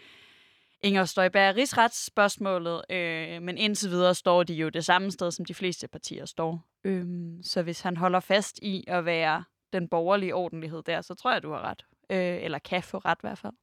Inger 0.83 1.05
Støjberg 1.05 1.55
rigsretsspørgsmålet, 1.55 2.81
øh, 2.89 3.41
men 3.41 3.57
indtil 3.57 3.89
videre 3.89 4.15
står 4.15 4.43
de 4.43 4.53
jo 4.53 4.69
det 4.69 4.85
samme 4.85 5.11
sted, 5.11 5.31
som 5.31 5.45
de 5.45 5.53
fleste 5.53 5.87
partier 5.87 6.25
står. 6.25 6.63
Øh, 6.83 7.05
så 7.43 7.61
hvis 7.61 7.81
han 7.81 7.97
holder 7.97 8.19
fast 8.19 8.59
i 8.61 8.83
at 8.87 9.05
være 9.05 9.43
den 9.73 9.87
borgerlige 9.87 10.35
ordentlighed 10.35 10.83
der, 10.83 11.01
så 11.01 11.13
tror 11.13 11.31
jeg, 11.31 11.43
du 11.43 11.51
har 11.51 11.61
ret. 11.61 11.85
Øh, 12.11 12.43
eller 12.43 12.59
kan 12.59 12.83
få 12.83 12.97
ret 12.97 13.17
i 13.17 13.21
hvert 13.21 13.37
fald. 13.37 13.53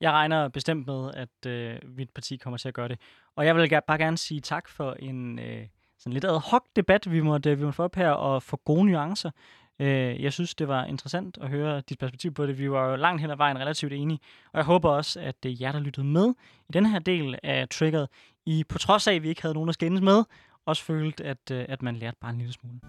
Jeg 0.00 0.12
regner 0.12 0.48
bestemt 0.48 0.86
med, 0.86 1.10
at 1.14 1.46
øh, 1.46 1.78
mit 1.96 2.10
parti 2.10 2.36
kommer 2.36 2.58
til 2.58 2.68
at 2.68 2.74
gøre 2.74 2.88
det. 2.88 3.00
Og 3.36 3.46
jeg 3.46 3.56
vil 3.56 3.80
bare 3.86 3.98
gerne 3.98 4.18
sige 4.18 4.40
tak 4.40 4.68
for 4.68 4.92
en 4.92 5.38
øh, 5.38 5.66
sådan 5.98 6.12
lidt 6.12 6.24
ad 6.24 6.40
hoc 6.50 6.64
debat, 6.76 7.10
vi 7.10 7.20
måtte, 7.20 7.56
vi 7.56 7.64
måtte 7.64 7.76
få 7.76 7.82
op 7.82 7.94
her, 7.94 8.10
og 8.10 8.42
for 8.42 8.56
gode 8.56 8.84
nuancer. 8.84 9.30
Øh, 9.78 10.22
jeg 10.22 10.32
synes, 10.32 10.54
det 10.54 10.68
var 10.68 10.84
interessant 10.84 11.38
at 11.40 11.48
høre 11.48 11.80
dit 11.80 11.98
perspektiv 11.98 12.34
på 12.34 12.46
det. 12.46 12.58
Vi 12.58 12.70
var 12.70 12.90
jo 12.90 12.96
langt 12.96 13.20
hen 13.20 13.30
ad 13.30 13.36
vejen 13.36 13.58
relativt 13.58 13.92
enige, 13.92 14.18
og 14.52 14.56
jeg 14.58 14.64
håber 14.64 14.90
også, 14.90 15.20
at 15.20 15.42
det 15.42 15.50
er 15.50 15.56
jer, 15.60 15.72
der 15.72 15.80
lyttede 15.80 16.06
med 16.06 16.34
i 16.68 16.72
den 16.72 16.86
her 16.86 16.98
del 16.98 17.38
af 17.42 17.68
Triggeret, 17.68 18.08
I 18.46 18.64
på 18.68 18.78
trods 18.78 19.06
af, 19.06 19.14
at 19.14 19.22
vi 19.22 19.28
ikke 19.28 19.42
havde 19.42 19.54
nogen 19.54 19.68
at 19.68 19.74
skændes 19.74 20.02
med, 20.02 20.24
også 20.66 20.84
følte, 20.84 21.24
at, 21.24 21.50
øh, 21.52 21.64
at 21.68 21.82
man 21.82 21.96
lærte 21.96 22.16
bare 22.20 22.30
en 22.30 22.38
lille 22.38 22.52
smule. 22.52 22.80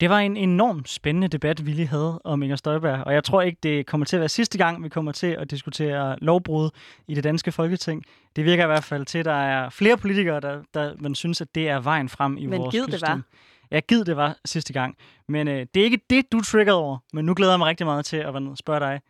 Det 0.00 0.10
var 0.10 0.18
en 0.18 0.36
enormt 0.36 0.88
spændende 0.88 1.28
debat, 1.28 1.66
vi 1.66 1.72
lige 1.72 1.88
havde 1.88 2.20
om 2.24 2.42
Inger 2.42 2.56
Støjberg, 2.56 3.04
og 3.06 3.14
jeg 3.14 3.24
tror 3.24 3.42
ikke, 3.42 3.58
det 3.62 3.86
kommer 3.86 4.04
til 4.04 4.16
at 4.16 4.20
være 4.20 4.28
sidste 4.28 4.58
gang, 4.58 4.84
vi 4.84 4.88
kommer 4.88 5.12
til 5.12 5.26
at 5.26 5.50
diskutere 5.50 6.16
lovbrud 6.20 6.70
i 7.08 7.14
det 7.14 7.24
danske 7.24 7.52
folketing. 7.52 8.04
Det 8.36 8.44
virker 8.44 8.64
i 8.64 8.66
hvert 8.66 8.84
fald 8.84 9.06
til, 9.06 9.18
at 9.18 9.24
der 9.24 9.32
er 9.32 9.70
flere 9.70 9.96
politikere, 9.96 10.40
der, 10.40 10.62
der 10.74 10.94
man 10.98 11.14
synes, 11.14 11.40
at 11.40 11.54
det 11.54 11.68
er 11.68 11.80
vejen 11.80 12.08
frem 12.08 12.36
i 12.36 12.46
Men 12.46 12.60
vores 12.60 12.74
gid 12.74 12.86
det 12.86 13.02
var. 13.02 13.22
Ja, 13.70 13.80
givet 13.80 14.06
det 14.06 14.16
var 14.16 14.36
sidste 14.44 14.72
gang. 14.72 14.96
Men 15.28 15.48
øh, 15.48 15.66
det 15.74 15.80
er 15.80 15.84
ikke 15.84 16.00
det, 16.10 16.32
du 16.32 16.40
triggerede 16.40 16.80
over. 16.80 16.98
Men 17.12 17.24
nu 17.24 17.34
glæder 17.34 17.52
jeg 17.52 17.58
mig 17.58 17.66
rigtig 17.68 17.86
meget 17.86 18.04
til 18.04 18.16
at 18.16 18.34
spørge 18.54 18.80
dig, 18.80 19.00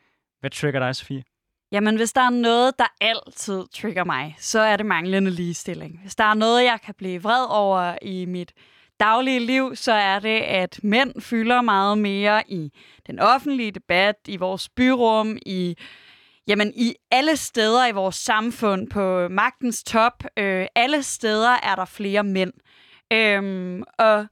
hvad 0.41 0.51
trigger 0.51 0.81
dig, 0.81 0.97
Sofie? 0.97 1.23
Jamen, 1.73 1.97
hvis 1.97 2.13
der 2.13 2.21
er 2.21 2.31
noget, 2.31 2.79
der 2.79 2.87
altid 3.01 3.65
trigger 3.75 4.05
mig, 4.05 4.37
så 4.39 4.61
er 4.61 4.77
det 4.77 4.87
manglende 4.87 5.31
ligestilling. 5.31 6.01
Hvis 6.03 6.15
der 6.15 6.25
er 6.25 6.35
noget, 6.35 6.65
jeg 6.65 6.79
kan 6.85 6.95
blive 6.99 7.23
vred 7.23 7.47
over 7.51 7.97
i 8.03 8.27
mit 8.27 8.53
daglige 9.01 9.41
liv, 9.41 9.77
så 9.77 9.93
er 9.93 10.19
det, 10.19 10.41
at 10.41 10.81
mænd 10.83 11.21
fylder 11.21 11.61
meget 11.61 11.99
mere 11.99 12.43
i 12.51 12.73
den 13.07 13.19
offentlige 13.19 13.71
debat, 13.71 14.17
i 14.29 14.37
vores 14.37 14.69
byrum, 14.69 15.39
i 15.47 15.77
Jamen, 16.49 16.73
i 16.77 16.95
alle 17.11 17.37
steder 17.37 17.87
i 17.87 17.93
vores 17.93 18.17
samfund, 18.17 18.91
på 18.91 19.29
magtens 19.29 19.83
top, 19.83 20.25
øh, 20.37 20.67
alle 20.75 21.03
steder 21.03 21.51
er 21.63 21.75
der 21.75 21.85
flere 21.85 22.25
mænd. 22.25 22.53
Øhm, 23.13 23.83
og 23.99 24.27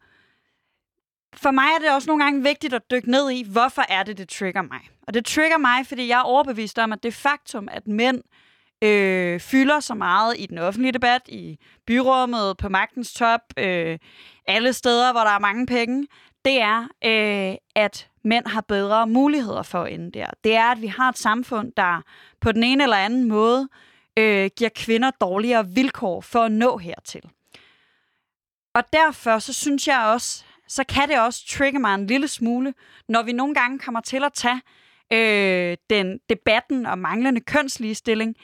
for 1.35 1.51
mig 1.51 1.65
er 1.65 1.79
det 1.79 1.95
også 1.95 2.11
nogle 2.11 2.25
gange 2.25 2.43
vigtigt 2.43 2.75
at 2.75 2.91
dykke 2.91 3.11
ned 3.11 3.31
i, 3.31 3.45
hvorfor 3.51 3.83
er 3.89 4.03
det, 4.03 4.19
det 4.19 4.29
trigger 4.29 4.63
mig. 4.63 4.81
Og 5.07 5.15
det 5.15 5.25
trigger 5.25 5.59
mig, 5.59 5.87
fordi 5.87 6.09
jeg 6.09 6.19
er 6.19 6.23
overbevist 6.23 6.79
om, 6.79 6.93
at 6.93 7.03
det 7.03 7.15
faktum, 7.15 7.69
at 7.71 7.87
mænd 7.87 8.23
øh, 8.83 9.41
fylder 9.41 9.81
så 9.81 9.95
meget 9.95 10.35
i 10.39 10.47
den 10.47 10.59
offentlige 10.59 10.93
debat, 10.93 11.23
i 11.29 11.59
byrummet, 11.87 12.57
på 12.57 12.69
magtens 12.69 13.13
top, 13.13 13.41
øh, 13.57 13.99
alle 14.47 14.73
steder, 14.73 15.13
hvor 15.13 15.21
der 15.21 15.31
er 15.31 15.39
mange 15.39 15.67
penge, 15.67 16.07
det 16.45 16.61
er, 16.61 16.89
øh, 17.05 17.57
at 17.75 18.09
mænd 18.25 18.47
har 18.47 18.61
bedre 18.61 19.07
muligheder 19.07 19.63
for 19.63 19.83
at 19.83 19.93
ende 19.93 20.11
der. 20.11 20.27
Det 20.45 20.55
er, 20.55 20.71
at 20.71 20.83
vi 20.83 20.87
har 20.87 21.09
et 21.09 21.19
samfund, 21.19 21.73
der 21.77 22.03
på 22.41 22.53
den 22.53 22.63
ene 22.63 22.83
eller 22.83 22.97
anden 22.97 23.29
måde 23.29 23.69
øh, 24.19 24.51
giver 24.57 24.71
kvinder 24.75 25.11
dårligere 25.11 25.69
vilkår 25.69 26.21
for 26.21 26.41
at 26.41 26.53
nå 26.53 26.79
hertil. 26.79 27.23
Og 28.75 28.83
derfor 28.93 29.39
så 29.39 29.53
synes 29.53 29.89
jeg 29.89 30.01
også, 30.07 30.45
så 30.69 30.85
kan 30.85 31.09
det 31.09 31.21
også 31.21 31.47
trigge 31.49 31.79
mig 31.79 31.95
en 31.95 32.07
lille 32.07 32.29
smule, 32.29 32.75
når 33.09 33.23
vi 33.23 33.33
nogle 33.33 33.55
gange 33.55 33.79
kommer 33.79 34.01
til 34.01 34.25
at 34.25 34.33
tage 34.33 34.61
øh, 35.13 35.77
den 35.91 36.21
debatten 36.29 36.87
om 36.87 36.99
manglende 36.99 37.41
kønsligestilling 37.41 38.37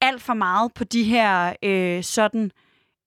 alt 0.00 0.22
for 0.22 0.34
meget 0.34 0.74
på 0.74 0.84
de 0.84 1.04
her 1.04 1.54
øh, 1.62 2.04
sådan 2.04 2.50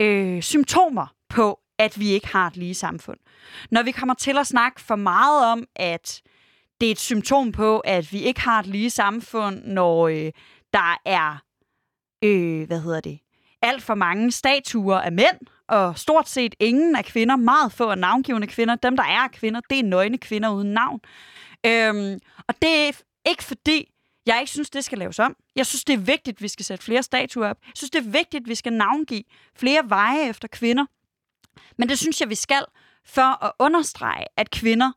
øh, 0.02 0.42
symptomer 0.42 1.08
på, 1.30 1.60
at 1.80 2.00
vi 2.00 2.10
ikke 2.10 2.28
har 2.28 2.48
et 2.48 2.58
lige 2.58 2.74
samfund. 2.74 3.18
Når 3.72 3.84
vi 3.84 3.92
kommer 3.92 4.14
til 4.14 4.38
at 4.38 4.48
snakke 4.48 4.82
for 4.82 4.96
meget 4.96 5.46
om, 5.46 5.66
at 5.76 6.22
det 6.82 6.88
er 6.88 6.92
et 6.92 7.00
symptom 7.00 7.52
på, 7.52 7.80
at 7.80 8.14
vi 8.14 8.22
ikke 8.22 8.42
har 8.42 8.60
et 8.60 8.68
lige 8.68 8.90
samfund, 8.90 9.64
når 9.64 10.08
øh, 10.08 10.32
der 10.74 11.00
er, 11.06 11.44
øh, 12.24 12.68
hvad 12.68 12.82
hedder 12.82 13.00
det, 13.00 13.20
alt 13.62 13.84
for 13.84 13.96
mange 13.96 14.32
statuer 14.32 15.00
af 15.00 15.12
mænd, 15.12 15.38
og 15.68 16.00
stort 16.00 16.30
set 16.30 16.56
ingen 16.60 16.96
af 16.96 17.06
kvinder, 17.06 17.36
meget 17.36 17.72
få 17.72 17.90
af 17.90 17.98
navngivende 17.98 18.48
kvinder, 18.48 18.76
dem 18.76 18.98
der 18.98 19.04
er 19.04 19.28
kvinder, 19.28 19.62
det 19.70 19.80
er 19.80 19.84
nøgne 19.84 20.18
kvinder 20.18 20.50
uden 20.50 20.74
navn. 20.74 21.00
Øhm, 21.66 22.20
og 22.48 22.56
det 22.62 22.88
er 22.88 23.02
ikke 23.26 23.44
fordi, 23.44 23.93
jeg 24.26 24.40
ikke 24.40 24.52
synes, 24.52 24.70
det 24.70 24.84
skal 24.84 24.98
laves 24.98 25.20
om. 25.20 25.36
Jeg 25.56 25.66
synes, 25.66 25.84
det 25.84 25.94
er 25.94 25.98
vigtigt, 25.98 26.38
at 26.38 26.42
vi 26.42 26.48
skal 26.48 26.66
sætte 26.66 26.84
flere 26.84 27.04
statuer 27.04 27.50
op. 27.50 27.58
Jeg 27.66 27.72
synes, 27.76 27.92
det 27.92 28.00
er 28.00 28.10
vigtigt, 28.10 28.44
at 28.44 28.50
vi 28.50 28.56
skal 28.56 28.74
navngive 28.74 29.24
flere 29.56 29.90
veje 29.90 30.30
efter 30.30 30.48
kvinder. 30.48 30.86
Men 31.78 31.90
det 31.90 32.00
synes 32.00 32.22
jeg, 32.22 32.30
vi 32.30 32.36
skal 32.36 32.66
for 33.06 33.44
at 33.46 33.52
understrege, 33.60 34.26
at 34.38 34.52
kvinder 34.52 34.92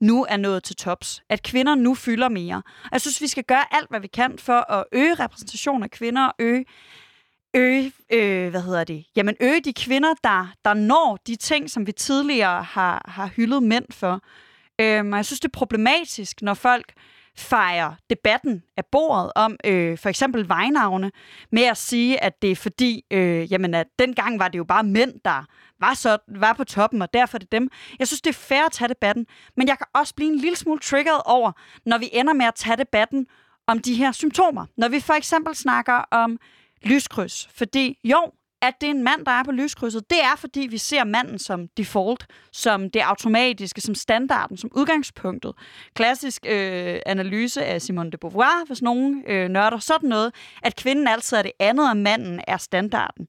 nu 0.00 0.26
er 0.28 0.36
nået 0.36 0.64
til 0.64 0.76
tops. 0.76 1.22
At 1.28 1.42
kvinder 1.42 1.74
nu 1.74 1.94
fylder 1.94 2.28
mere. 2.28 2.62
Jeg 2.92 3.00
synes, 3.00 3.20
vi 3.20 3.26
skal 3.26 3.44
gøre 3.44 3.74
alt, 3.74 3.88
hvad 3.90 4.00
vi 4.00 4.06
kan 4.06 4.38
for 4.38 4.72
at 4.72 4.84
øge 4.92 5.14
repræsentation 5.14 5.82
af 5.82 5.90
kvinder 5.90 6.26
og 6.26 6.34
øge 6.38 6.64
øge, 7.54 7.92
øh, 8.12 8.50
hvad 8.50 8.62
hedder 8.62 8.84
det? 8.84 9.04
Jamen 9.16 9.36
øge 9.40 9.60
de 9.60 9.72
kvinder, 9.72 10.14
der, 10.24 10.54
der 10.64 10.74
når 10.74 11.18
de 11.26 11.36
ting, 11.36 11.70
som 11.70 11.86
vi 11.86 11.92
tidligere 11.92 12.62
har, 12.62 13.04
har 13.08 13.26
hyldet 13.26 13.62
mænd 13.62 13.84
for. 13.90 14.20
Øh, 14.80 15.06
og 15.06 15.16
jeg 15.16 15.26
synes, 15.26 15.40
det 15.40 15.48
er 15.48 15.58
problematisk, 15.58 16.42
når 16.42 16.54
folk 16.54 16.92
fejer 17.36 17.94
debatten 18.10 18.62
af 18.76 18.84
bordet 18.92 19.32
om 19.36 19.56
øh, 19.64 19.98
for 19.98 20.08
eksempel 20.08 20.48
vejnavne 20.48 21.10
med 21.52 21.62
at 21.62 21.76
sige, 21.76 22.22
at 22.22 22.42
det 22.42 22.50
er 22.50 22.56
fordi, 22.56 23.04
øh, 23.10 23.52
jamen, 23.52 23.74
at 23.74 23.86
dengang 23.98 24.38
var 24.38 24.48
det 24.48 24.58
jo 24.58 24.64
bare 24.64 24.84
mænd, 24.84 25.12
der 25.24 25.44
var, 25.80 25.94
så, 25.94 26.18
var 26.28 26.52
på 26.52 26.64
toppen, 26.64 27.02
og 27.02 27.12
derfor 27.14 27.36
er 27.36 27.38
det 27.38 27.52
dem. 27.52 27.70
Jeg 27.98 28.06
synes, 28.06 28.20
det 28.20 28.30
er 28.30 28.34
fair 28.34 28.66
at 28.66 28.72
tage 28.72 28.88
debatten, 28.88 29.26
men 29.56 29.68
jeg 29.68 29.78
kan 29.78 29.86
også 29.94 30.14
blive 30.14 30.32
en 30.32 30.38
lille 30.38 30.56
smule 30.56 30.80
triggeret 30.80 31.22
over, 31.24 31.52
når 31.86 31.98
vi 31.98 32.08
ender 32.12 32.32
med 32.32 32.46
at 32.46 32.54
tage 32.54 32.76
debatten 32.76 33.26
om 33.66 33.78
de 33.78 33.94
her 33.94 34.12
symptomer. 34.12 34.66
Når 34.76 34.88
vi 34.88 35.00
for 35.00 35.14
eksempel 35.14 35.54
snakker 35.54 36.04
om 36.10 36.38
lyskryds, 36.82 37.48
fordi 37.54 37.98
jo, 38.04 38.32
at 38.62 38.80
det 38.80 38.86
er 38.86 38.90
en 38.90 39.02
mand, 39.02 39.24
der 39.24 39.32
er 39.32 39.42
på 39.44 39.52
lyskrydset, 39.52 40.10
det 40.10 40.22
er, 40.22 40.36
fordi 40.36 40.60
vi 40.60 40.78
ser 40.78 41.04
manden 41.04 41.38
som 41.38 41.68
default, 41.76 42.26
som 42.52 42.90
det 42.90 43.00
automatiske, 43.00 43.80
som 43.80 43.94
standarden, 43.94 44.56
som 44.56 44.70
udgangspunktet. 44.74 45.52
Klassisk 45.94 46.46
øh, 46.48 46.98
analyse 47.06 47.64
af 47.64 47.82
Simone 47.82 48.10
de 48.10 48.16
Beauvoir, 48.16 48.66
hvis 48.66 48.82
nogen 48.82 49.24
øh, 49.26 49.48
nørder 49.48 49.78
sådan 49.78 50.08
noget, 50.08 50.34
at 50.62 50.76
kvinden 50.76 51.08
altid 51.08 51.36
er 51.36 51.42
det 51.42 51.52
andet, 51.58 51.90
og 51.90 51.96
manden 51.96 52.40
er 52.46 52.56
standarden. 52.56 53.26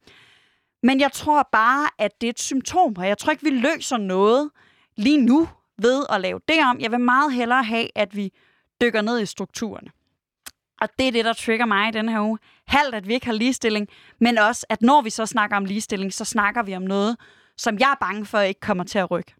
Men 0.83 0.99
jeg 0.99 1.11
tror 1.11 1.49
bare, 1.51 1.89
at 1.99 2.21
det 2.21 2.27
er 2.27 2.31
et 2.31 2.39
symptom, 2.39 2.95
og 2.97 3.07
jeg 3.07 3.17
tror 3.17 3.31
ikke, 3.31 3.43
vi 3.43 3.49
løser 3.49 3.97
noget 3.97 4.49
lige 4.97 5.17
nu 5.25 5.49
ved 5.81 6.05
at 6.09 6.21
lave 6.21 6.39
det 6.47 6.59
om. 6.69 6.79
Jeg 6.79 6.91
vil 6.91 6.99
meget 6.99 7.33
hellere 7.33 7.63
have, 7.63 7.87
at 7.95 8.15
vi 8.15 8.31
dykker 8.81 9.01
ned 9.01 9.21
i 9.21 9.25
strukturerne. 9.25 9.89
Og 10.81 10.89
det 10.99 11.07
er 11.07 11.12
det, 11.12 11.25
der 11.25 11.33
trigger 11.33 11.65
mig 11.65 11.89
i 11.89 11.91
den 11.91 12.09
her 12.09 12.21
uge. 12.21 12.38
Halvt, 12.67 12.95
at 12.95 13.07
vi 13.07 13.13
ikke 13.13 13.25
har 13.25 13.33
ligestilling, 13.33 13.88
men 14.19 14.38
også, 14.38 14.65
at 14.69 14.81
når 14.81 15.01
vi 15.01 15.09
så 15.09 15.25
snakker 15.25 15.57
om 15.57 15.65
ligestilling, 15.65 16.13
så 16.13 16.25
snakker 16.25 16.63
vi 16.63 16.75
om 16.75 16.81
noget, 16.81 17.17
som 17.57 17.79
jeg 17.79 17.91
er 17.91 18.05
bange 18.05 18.25
for 18.25 18.39
ikke 18.39 18.59
kommer 18.59 18.83
til 18.83 18.99
at 18.99 19.12
rykke. 19.12 19.33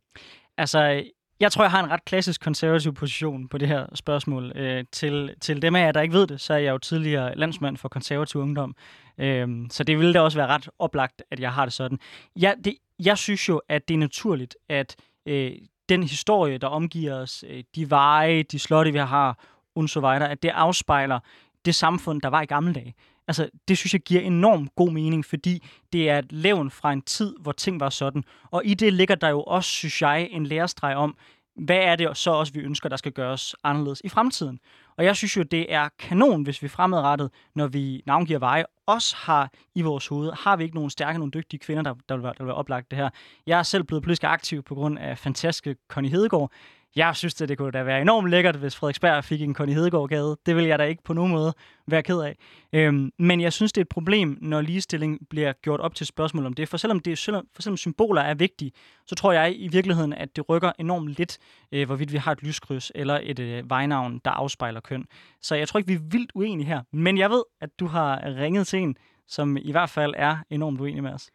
Altså, 0.58 1.04
jeg 1.39 1.52
tror, 1.52 1.63
jeg 1.63 1.72
har 1.72 1.84
en 1.84 1.91
ret 1.91 2.06
klassisk 2.06 2.41
konservativ 2.41 2.93
position 2.93 3.48
på 3.48 3.58
det 3.58 3.67
her 3.67 3.86
spørgsmål. 3.93 4.52
Øh, 4.58 4.84
til, 4.91 5.36
til 5.41 5.62
dem 5.62 5.76
af 5.76 5.86
jer, 5.86 5.91
der 5.91 6.02
ikke 6.02 6.13
ved 6.13 6.28
det, 6.28 6.41
så 6.41 6.54
er 6.54 6.58
jeg 6.58 6.72
jo 6.72 6.78
tidligere 6.78 7.36
landsmand 7.36 7.78
for 7.78 7.89
konservativ 7.89 8.41
ungdom. 8.41 8.76
Øh, 9.17 9.48
så 9.69 9.84
det 9.84 9.98
ville 9.98 10.13
da 10.13 10.22
også 10.22 10.38
være 10.38 10.48
ret 10.48 10.69
oplagt, 10.80 11.24
at 11.32 11.39
jeg 11.39 11.54
har 11.54 11.65
det 11.65 11.74
sådan. 11.74 12.00
Jeg, 12.36 12.56
det, 12.65 12.76
jeg 13.00 13.17
synes 13.17 13.50
jo, 13.50 13.62
at 13.69 13.88
det 13.88 13.93
er 13.93 13.98
naturligt, 13.98 14.56
at 14.69 14.96
øh, 15.26 15.52
den 15.89 16.04
historie, 16.04 16.58
der 16.58 16.67
omgiver 16.67 17.15
os, 17.15 17.43
øh, 17.48 17.63
de 17.76 17.89
veje, 17.89 18.43
de 18.43 18.60
slotte, 18.60 18.91
vi 18.91 18.98
har, 18.98 19.39
und 19.76 19.88
so 19.88 20.00
weiter, 20.00 20.26
at 20.26 20.44
det 20.44 20.50
afspejler 20.50 21.20
det 21.66 21.76
samfund, 21.76 22.22
der 22.22 22.30
var 22.30 22.42
i 22.42 22.46
gamle 22.46 22.74
dage. 22.74 22.94
Altså, 23.28 23.50
det 23.68 23.78
synes 23.78 23.94
jeg 23.94 24.02
giver 24.02 24.22
enormt 24.22 24.76
god 24.76 24.92
mening, 24.92 25.26
fordi 25.26 25.64
det 25.94 26.10
er 26.10 26.20
et 26.20 26.32
levn 26.32 26.72
fra 26.72 26.94
en 26.94 27.02
tid, 27.02 27.36
hvor 27.40 27.52
ting 27.52 27.80
var 27.80 27.90
sådan. 27.90 28.24
Og 28.52 28.62
i 28.66 28.74
det 28.74 28.94
ligger 28.94 29.16
der 29.16 29.30
jo 29.30 29.44
også, 29.44 29.70
synes 29.70 30.02
jeg, 30.02 30.28
en 30.32 30.46
lærestreg 30.46 30.96
om, 30.96 31.18
hvad 31.56 31.78
er 31.78 31.96
det 31.96 32.18
så 32.18 32.32
også, 32.32 32.54
vi 32.54 32.60
ønsker, 32.60 32.90
der 32.90 32.98
skal 32.98 33.12
gøres 33.12 33.56
anderledes 33.64 34.02
i 34.04 34.10
fremtiden. 34.10 34.60
Og 34.98 35.06
jeg 35.06 35.16
synes 35.16 35.38
jo, 35.38 35.44
det 35.44 35.74
er 35.74 35.90
kanon, 36.00 36.44
hvis 36.44 36.64
vi 36.64 36.68
fremadrettet, 36.68 37.32
når 37.56 37.68
vi 37.68 38.04
navngiver 38.06 38.40
veje, 38.40 38.66
også 38.86 39.16
har 39.16 39.52
i 39.76 39.82
vores 39.82 40.08
hoved, 40.08 40.32
har 40.32 40.56
vi 40.56 40.64
ikke 40.64 40.76
nogen 40.76 40.90
stærke, 40.90 41.20
nogle 41.20 41.32
dygtige 41.32 41.60
kvinder, 41.60 41.84
der, 41.84 41.94
der, 42.10 42.16
vil, 42.16 42.24
være, 42.24 42.34
der 42.38 42.44
vil 42.44 42.48
være 42.48 42.56
oplagt 42.56 42.92
det 42.92 42.98
her. 43.00 43.10
Jeg 43.48 43.60
er 43.60 43.64
selv 43.64 43.84
blevet 43.84 44.04
politisk 44.04 44.24
aktiv 44.24 44.64
på 44.64 44.76
grund 44.76 45.00
af 45.00 45.18
fantastiske 45.18 45.76
Connie 45.88 46.12
Hedegaard. 46.12 46.52
Jeg 46.95 47.15
synes, 47.15 47.34
det, 47.34 47.49
det 47.49 47.58
kunne 47.58 47.71
da 47.71 47.84
være 47.84 48.01
enormt 48.01 48.29
lækkert, 48.29 48.56
hvis 48.56 48.75
Frederiksberg 48.75 49.23
fik 49.23 49.41
en 49.41 49.56
Connie 49.56 49.75
Hedegaard-gade. 49.75 50.38
Det 50.45 50.56
vil 50.56 50.65
jeg 50.65 50.79
da 50.79 50.84
ikke 50.84 51.03
på 51.03 51.13
nogen 51.13 51.32
måde 51.32 51.53
være 51.88 52.03
ked 52.03 52.19
af. 52.19 52.38
Øhm, 52.73 53.12
men 53.19 53.41
jeg 53.41 53.53
synes, 53.53 53.73
det 53.73 53.82
er 53.82 53.86
et 53.86 53.89
problem, 53.89 54.38
når 54.41 54.62
ligestilling 54.62 55.19
bliver 55.29 55.53
gjort 55.53 55.79
op 55.79 55.95
til 55.95 56.08
spørgsmål 56.08 56.45
om 56.45 56.53
det. 56.53 56.69
For 56.69 56.77
selvom, 56.77 56.99
det, 56.99 57.19
for 57.53 57.62
selvom 57.62 57.77
symboler 57.77 58.21
er 58.21 58.34
vigtige, 58.34 58.71
så 59.08 59.15
tror 59.15 59.32
jeg 59.32 59.53
i 59.56 59.67
virkeligheden, 59.67 60.13
at 60.13 60.36
det 60.36 60.49
rykker 60.49 60.71
enormt 60.79 61.10
lidt, 61.10 61.38
øh, 61.71 61.86
hvorvidt 61.86 62.12
vi 62.12 62.17
har 62.17 62.32
et 62.32 62.43
lyskryds 62.43 62.91
eller 62.95 63.19
et 63.23 63.39
øh, 63.39 63.69
vejnavn, 63.69 64.21
der 64.25 64.32
afspejler 64.32 64.79
køn. 64.79 65.06
Så 65.41 65.56
jeg 65.56 65.67
tror 65.67 65.77
ikke, 65.77 65.88
vi 65.88 65.95
er 65.95 66.10
vildt 66.12 66.32
uenige 66.36 66.67
her. 66.67 66.82
Men 66.91 67.17
jeg 67.17 67.29
ved, 67.29 67.43
at 67.62 67.69
du 67.79 67.88
har 67.88 68.21
ringet 68.25 68.67
til 68.67 68.79
en, 68.79 68.95
som 69.27 69.58
i 69.58 69.71
hvert 69.71 69.89
fald 69.89 70.13
er 70.17 70.38
enormt 70.49 70.82
uenig 70.82 71.03
med 71.03 71.13
os. 71.13 71.29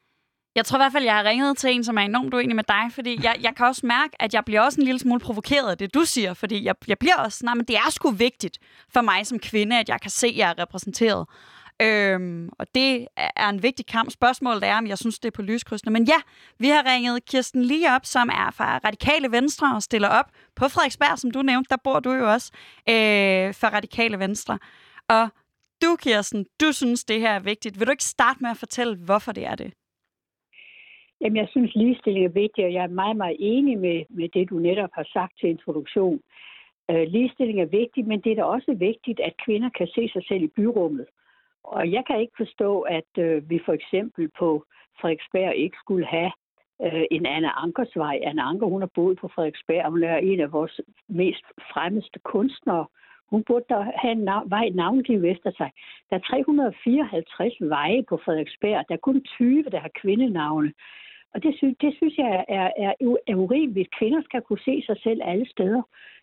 Jeg 0.59 0.67
tror 0.67 0.79
i 0.79 0.83
hvert 0.83 0.93
fald, 0.93 1.05
jeg 1.05 1.15
har 1.15 1.25
ringet 1.25 1.57
til 1.59 1.71
en, 1.71 1.85
som 1.85 1.99
er 1.99 2.03
enormt 2.03 2.35
uenig 2.35 2.57
med 2.57 2.65
dig, 2.65 2.85
fordi 2.91 3.21
jeg, 3.23 3.37
jeg 3.41 3.55
kan 3.57 3.67
også 3.67 3.87
mærke, 3.87 4.23
at 4.23 4.35
jeg 4.35 4.45
bliver 4.45 4.61
også 4.61 4.81
en 4.81 4.85
lille 4.85 4.99
smule 4.99 5.21
provokeret 5.21 5.71
af 5.71 5.79
det, 5.79 5.95
du 5.95 6.05
siger, 6.05 6.35
fordi 6.35 6.65
jeg, 6.65 6.75
jeg 6.87 6.99
bliver 6.99 7.17
også, 7.17 7.41
nej, 7.45 7.55
men 7.55 7.65
det 7.65 7.77
er 7.77 7.91
sgu 7.91 8.11
vigtigt 8.11 8.59
for 8.93 9.01
mig 9.01 9.27
som 9.27 9.39
kvinde, 9.39 9.79
at 9.79 9.89
jeg 9.89 10.01
kan 10.01 10.11
se, 10.11 10.27
at 10.27 10.37
jeg 10.37 10.51
er 10.51 10.63
repræsenteret. 10.63 11.27
Øhm, 11.83 12.49
og 12.59 12.67
det 12.75 13.07
er 13.37 13.49
en 13.49 13.63
vigtig 13.63 13.87
kamp. 13.87 14.11
Spørgsmålet 14.11 14.65
er, 14.65 14.77
om 14.79 14.87
jeg 14.87 14.99
synes, 14.99 15.19
det 15.19 15.29
er 15.29 15.37
på 15.37 15.43
lyskrydsene. 15.43 15.93
Men 15.93 16.05
ja, 16.05 16.21
vi 16.59 16.69
har 16.69 16.85
ringet 16.87 17.25
Kirsten 17.25 17.63
lige 17.65 17.95
op, 17.95 18.07
som 18.07 18.29
er 18.29 18.51
fra 18.51 18.79
Radikale 18.85 19.33
Venstre 19.33 19.75
og 19.75 19.83
stiller 19.83 20.09
op 20.09 20.27
på 20.57 20.69
Frederiksberg, 20.69 21.19
som 21.19 21.31
du 21.31 21.43
nævnte. 21.43 21.69
Der 21.69 21.77
bor 21.85 22.01
du 22.01 22.13
jo 22.13 22.33
også 22.33 22.53
øh, 22.89 23.55
for 23.55 23.67
Radikale 23.67 24.19
Venstre. 24.19 24.59
Og 25.09 25.29
du, 25.83 25.97
Kirsten, 25.97 26.47
du 26.61 26.73
synes, 26.73 27.05
det 27.05 27.21
her 27.21 27.31
er 27.31 27.41
vigtigt. 27.41 27.79
Vil 27.79 27.87
du 27.87 27.91
ikke 27.91 28.05
starte 28.05 28.39
med 28.41 28.51
at 28.51 28.57
fortælle, 28.57 28.97
hvorfor 28.97 29.33
det 29.33 29.47
er 29.47 29.55
det? 29.55 29.73
Jamen, 31.21 31.37
jeg 31.37 31.49
synes, 31.51 31.75
ligestilling 31.75 32.25
er 32.25 32.41
vigtig, 32.43 32.65
og 32.65 32.73
jeg 32.73 32.83
er 32.85 32.99
meget, 33.03 33.17
meget 33.17 33.37
enig 33.39 33.79
med, 33.79 34.05
med 34.11 34.29
det, 34.29 34.51
du 34.51 34.59
netop 34.59 34.91
har 34.93 35.09
sagt 35.13 35.33
til 35.41 35.49
introduktion. 35.49 36.21
Øh, 36.91 37.07
ligestilling 37.09 37.61
er 37.61 37.77
vigtigt, 37.81 38.07
men 38.07 38.21
det 38.21 38.33
er 38.33 38.37
da 38.37 38.45
også 38.45 38.75
vigtigt, 38.79 39.21
at 39.21 39.33
kvinder 39.45 39.71
kan 39.79 39.87
se 39.87 40.09
sig 40.13 40.25
selv 40.29 40.43
i 40.43 40.55
byrummet. 40.57 41.07
Og 41.65 41.93
jeg 41.93 42.05
kan 42.07 42.21
ikke 42.21 42.33
forstå, 42.37 42.81
at 42.81 43.11
øh, 43.19 43.51
vi 43.51 43.61
for 43.65 43.73
eksempel 43.73 44.31
på 44.39 44.65
Frederiksberg 45.01 45.55
ikke 45.55 45.77
skulle 45.81 46.07
have 46.07 46.33
øh, 46.83 47.05
en 47.11 47.27
Anna 47.27 47.51
Ankersvej. 47.65 48.21
Anna 48.23 48.43
Anker, 48.43 48.67
hun 48.67 48.83
har 48.83 48.91
boet 48.95 49.19
på 49.19 49.29
Frederiksberg, 49.35 49.85
og 49.85 49.91
hun 49.91 50.03
er 50.03 50.17
en 50.17 50.41
af 50.41 50.53
vores 50.53 50.81
mest 51.09 51.45
fremmeste 51.73 52.19
kunstnere. 52.19 52.87
Hun 53.31 53.45
burde 53.45 53.65
da 53.69 53.75
have 54.03 54.13
en 54.13 54.29
nav- 54.29 54.49
vej 54.49 54.69
navngivet 54.69 55.31
efter 55.31 55.51
sig. 55.51 55.71
Der 56.11 56.17
er 56.17 56.21
354 56.21 57.55
veje 57.61 58.03
på 58.09 58.21
Frederiksberg. 58.25 58.85
Der 58.89 58.95
er 58.95 59.07
kun 59.09 59.25
20, 59.25 59.63
der 59.63 59.81
har 59.81 59.91
kvindenavne. 60.01 60.73
Og 61.35 61.43
det, 61.43 61.57
synes, 61.57 61.77
det 61.81 61.95
synes 61.97 62.19
jeg 62.19 62.45
er, 62.49 62.71
er, 62.77 62.93
er 63.27 63.35
urimeligt. 63.35 63.97
Kvinder 63.99 64.23
skal 64.23 64.43
kunne 64.43 64.65
se 64.65 64.83
sig 64.87 64.97
selv 65.03 65.21
alle 65.25 65.49
steder. 65.51 65.83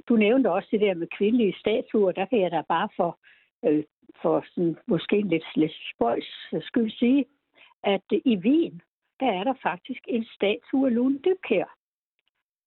Du 0.09 0.15
nævnte 0.15 0.51
også 0.51 0.67
det 0.71 0.81
der 0.81 0.93
med 0.93 1.07
kvindelige 1.17 1.55
statuer. 1.59 2.11
Der 2.11 2.25
kan 2.25 2.41
jeg 2.41 2.51
da 2.51 2.61
bare 2.61 2.89
for, 2.95 3.19
øh, 3.65 3.83
for 4.21 4.45
sådan, 4.47 4.77
måske 4.87 5.21
lidt, 5.21 5.45
lidt 5.55 5.75
spøjs 5.93 6.53
skyld 6.61 6.91
sige, 6.91 7.25
at 7.83 8.01
i 8.25 8.37
Wien, 8.37 8.81
der 9.19 9.31
er 9.31 9.43
der 9.43 9.53
faktisk 9.63 10.01
en 10.07 10.25
statue 10.25 10.87
af 10.87 10.95
Lone 10.95 11.19
Dybkær. 11.25 11.77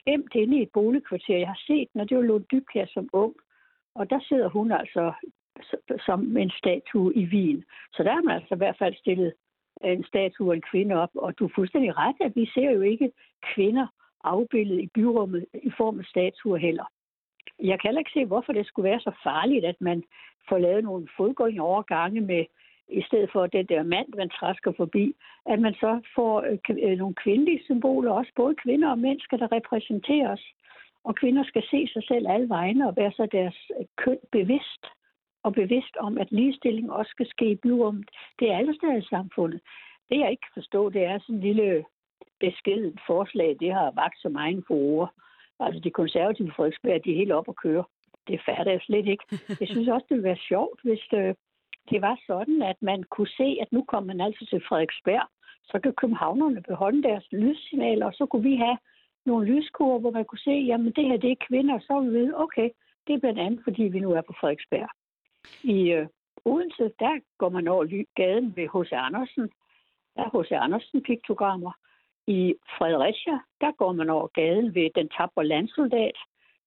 Gemt 0.05 0.35
inde 0.35 0.59
i 0.59 0.63
et 0.63 0.73
boligkvarter. 0.73 1.39
Jeg 1.39 1.49
har 1.49 1.61
set 1.67 1.89
den, 1.93 2.01
og 2.01 2.09
det 2.09 2.17
var 2.17 2.23
Lone 2.23 2.45
Dybkær 2.53 2.87
som 2.87 3.09
ung. 3.13 3.35
Og 3.95 4.11
der 4.11 4.21
sidder 4.29 4.49
hun 4.49 4.73
altså 4.73 5.13
som 6.07 6.37
en 6.37 6.51
statue 6.51 7.15
i 7.15 7.25
Wien. 7.25 7.65
Så 7.93 8.03
der 8.03 8.13
er 8.13 8.23
man 8.23 8.35
altså 8.35 8.55
i 8.55 8.59
hvert 8.59 8.79
fald 8.79 8.95
stillet 8.95 9.33
en 9.85 10.05
statue 10.05 10.53
af 10.53 10.57
en 10.57 10.63
kvinde 10.71 10.95
op. 10.95 11.11
Og 11.15 11.39
du 11.39 11.45
er 11.45 11.53
fuldstændig 11.55 11.99
ret, 11.99 12.17
at 12.21 12.33
vi 12.37 12.51
ser 12.55 12.71
jo 12.71 12.81
ikke 12.81 13.13
kvinder 13.55 13.87
afbildet 14.25 14.81
i 14.81 14.91
byrummet 14.95 15.47
i 15.63 15.71
form 15.77 15.99
af 15.99 16.05
statuer 16.05 16.57
heller. 16.57 16.85
Jeg 17.63 17.81
kan 17.81 17.89
heller 17.89 17.99
ikke 17.99 18.11
se, 18.15 18.25
hvorfor 18.25 18.53
det 18.53 18.67
skulle 18.67 18.91
være 18.91 19.01
så 19.01 19.13
farligt, 19.23 19.65
at 19.65 19.81
man 19.81 20.05
får 20.49 20.59
lavet 20.59 20.85
nogle 20.85 21.09
fodgående 21.17 21.61
overgange 21.61 22.21
med, 22.21 22.45
i 22.89 23.03
stedet 23.03 23.31
for 23.33 23.47
den 23.47 23.67
der 23.67 23.83
mand, 23.83 24.07
man 24.17 24.31
træsker 24.31 24.73
forbi, 24.77 25.15
at 25.47 25.59
man 25.59 25.75
så 25.75 26.01
får 26.15 26.41
øh, 26.41 26.59
øh 26.91 26.99
nogle 26.99 27.15
kvindelige 27.15 27.65
symboler, 27.65 28.13
også 28.13 28.33
både 28.37 28.55
kvinder 28.55 28.91
og 28.91 28.99
mænd 28.99 29.21
skal 29.21 29.39
der 29.39 29.53
repræsenteres. 29.53 30.41
os. 30.41 30.55
Og 31.05 31.15
kvinder 31.15 31.45
skal 31.45 31.63
se 31.71 31.89
sig 31.93 32.03
selv 32.09 32.29
alle 32.29 32.49
vegne 32.49 32.89
og 32.89 32.97
være 32.97 33.13
så 33.13 33.27
deres 33.33 33.71
øh, 33.81 33.87
køn 33.97 34.19
bevidst 34.33 34.87
og 35.49 35.55
bevidst 35.55 35.97
om, 36.07 36.19
at 36.19 36.33
ligestilling 36.33 36.93
også 36.93 37.11
skal 37.11 37.29
ske 37.35 37.47
i 37.51 37.61
byrummet. 37.65 38.09
Det 38.39 38.51
er 38.51 38.57
alle 38.57 38.75
steder 38.75 38.97
i 38.97 39.11
samfundet. 39.15 39.61
Det 40.09 40.19
jeg 40.19 40.31
ikke 40.31 40.47
kan 40.47 40.61
forstå, 40.61 40.91
det 40.91 41.03
er 41.05 41.19
sådan 41.19 41.35
en 41.35 41.47
lille 41.49 41.85
beskeden 42.41 42.99
forslag, 43.07 43.57
det 43.61 43.73
har 43.73 43.99
vagt 44.03 44.19
som 44.21 44.37
egen 44.37 44.65
for 44.67 44.75
ord. 44.75 45.11
Altså 45.61 45.81
de 45.81 45.91
konservative 45.91 46.53
Frederiksberg, 46.57 47.05
de 47.05 47.11
er 47.13 47.21
helt 47.23 47.33
op 47.33 47.49
at 47.49 47.57
køre. 47.57 47.85
Det 48.29 48.41
fatter 48.47 48.73
jeg 48.73 48.81
slet 48.83 49.07
ikke. 49.07 49.25
Jeg 49.61 49.69
synes 49.69 49.89
også, 49.89 50.07
det 50.09 50.15
ville 50.17 50.31
være 50.33 50.47
sjovt, 50.51 50.79
hvis 50.83 51.03
det, 51.11 51.37
det 51.91 52.03
var 52.03 52.17
sådan, 52.27 52.63
at 52.63 52.79
man 52.81 53.03
kunne 53.15 53.33
se, 53.41 53.49
at 53.63 53.73
nu 53.73 53.85
kommer 53.91 54.07
man 54.15 54.21
altså 54.27 54.47
til 54.51 54.61
Frederiksberg, 54.69 55.27
så 55.71 55.79
kan 55.83 55.93
københavnerne 55.93 56.63
beholde 56.63 57.03
deres 57.03 57.27
lyssignaler, 57.33 58.07
og 58.07 58.15
så 58.15 58.27
kunne 58.27 58.49
vi 58.51 58.57
have 58.57 58.79
nogle 59.27 59.47
lyskurver, 59.51 59.99
hvor 59.99 60.11
man 60.11 60.25
kunne 60.25 60.47
se, 60.49 60.57
jamen 60.71 60.93
det 60.97 61.05
her 61.09 61.17
det 61.17 61.31
er 61.31 61.47
kvinder, 61.49 61.79
så 61.79 62.01
vi 62.01 62.09
ved, 62.19 62.33
okay, 62.35 62.69
det 63.07 63.15
er 63.15 63.19
blandt 63.19 63.41
andet, 63.41 63.61
fordi 63.65 63.83
vi 63.83 64.01
nu 64.01 64.11
er 64.13 64.21
på 64.21 64.35
Frederiksberg. 64.41 64.89
I 65.63 65.91
øh, 65.91 66.07
Odense, 66.45 66.85
der 66.99 67.21
går 67.39 67.49
man 67.49 67.69
over 67.69 68.05
gaden 68.15 68.57
ved 68.57 68.67
H.C. 68.75 68.93
Andersen. 68.93 69.51
Der 70.15 70.23
er 70.25 70.43
H.C. 70.43 70.53
Andersen 70.53 71.03
piktogrammer. 71.03 71.73
I 72.27 72.55
Fredericia, 72.79 73.39
der 73.61 73.73
går 73.73 73.93
man 73.93 74.11
over 74.11 74.27
gaden 74.27 74.75
ved 74.75 74.91
den 74.95 75.09
tabre 75.09 75.47
landsoldat. 75.47 76.17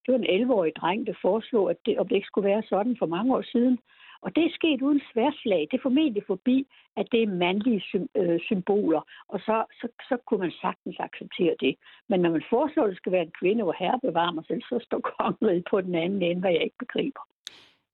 Det 0.05 0.11
var 0.11 0.19
en 0.19 0.43
11-årig 0.43 0.75
dreng, 0.75 1.07
der 1.07 1.13
foreslog, 1.21 1.69
at 1.69 1.77
det, 1.85 1.99
om 1.99 2.07
det 2.07 2.15
ikke 2.15 2.27
skulle 2.27 2.49
være 2.49 2.63
sådan 2.69 2.95
for 2.99 3.05
mange 3.05 3.35
år 3.35 3.41
siden. 3.41 3.79
Og 4.21 4.35
det 4.35 4.43
er 4.45 4.57
sket 4.59 4.81
uden 4.81 5.01
sværslag. 5.13 5.67
Det 5.71 5.77
er 5.77 5.81
formentlig 5.81 6.23
forbi, 6.27 6.67
at 6.97 7.07
det 7.11 7.23
er 7.23 7.27
mandlige 7.27 7.83
øh, 8.15 8.39
symboler, 8.39 9.01
og 9.27 9.39
så, 9.39 9.65
så, 9.81 9.87
så 10.09 10.17
kunne 10.25 10.39
man 10.39 10.51
sagtens 10.61 10.95
acceptere 10.99 11.55
det. 11.59 11.75
Men 12.09 12.19
når 12.19 12.29
man 12.29 12.43
foreslår, 12.49 12.83
at 12.83 12.89
det 12.89 12.97
skal 12.97 13.11
være 13.11 13.21
en 13.21 13.39
kvinde, 13.39 13.63
hvor 13.63 13.75
herre 13.79 13.99
bevarer 14.03 14.31
mig 14.31 14.43
selv, 14.47 14.61
så 14.61 14.79
står 14.83 14.99
kongeriget 15.19 15.65
på 15.69 15.81
den 15.81 15.95
anden 15.95 16.21
ende, 16.21 16.41
hvad 16.41 16.51
jeg 16.51 16.63
ikke 16.63 16.83
begriber. 16.85 17.21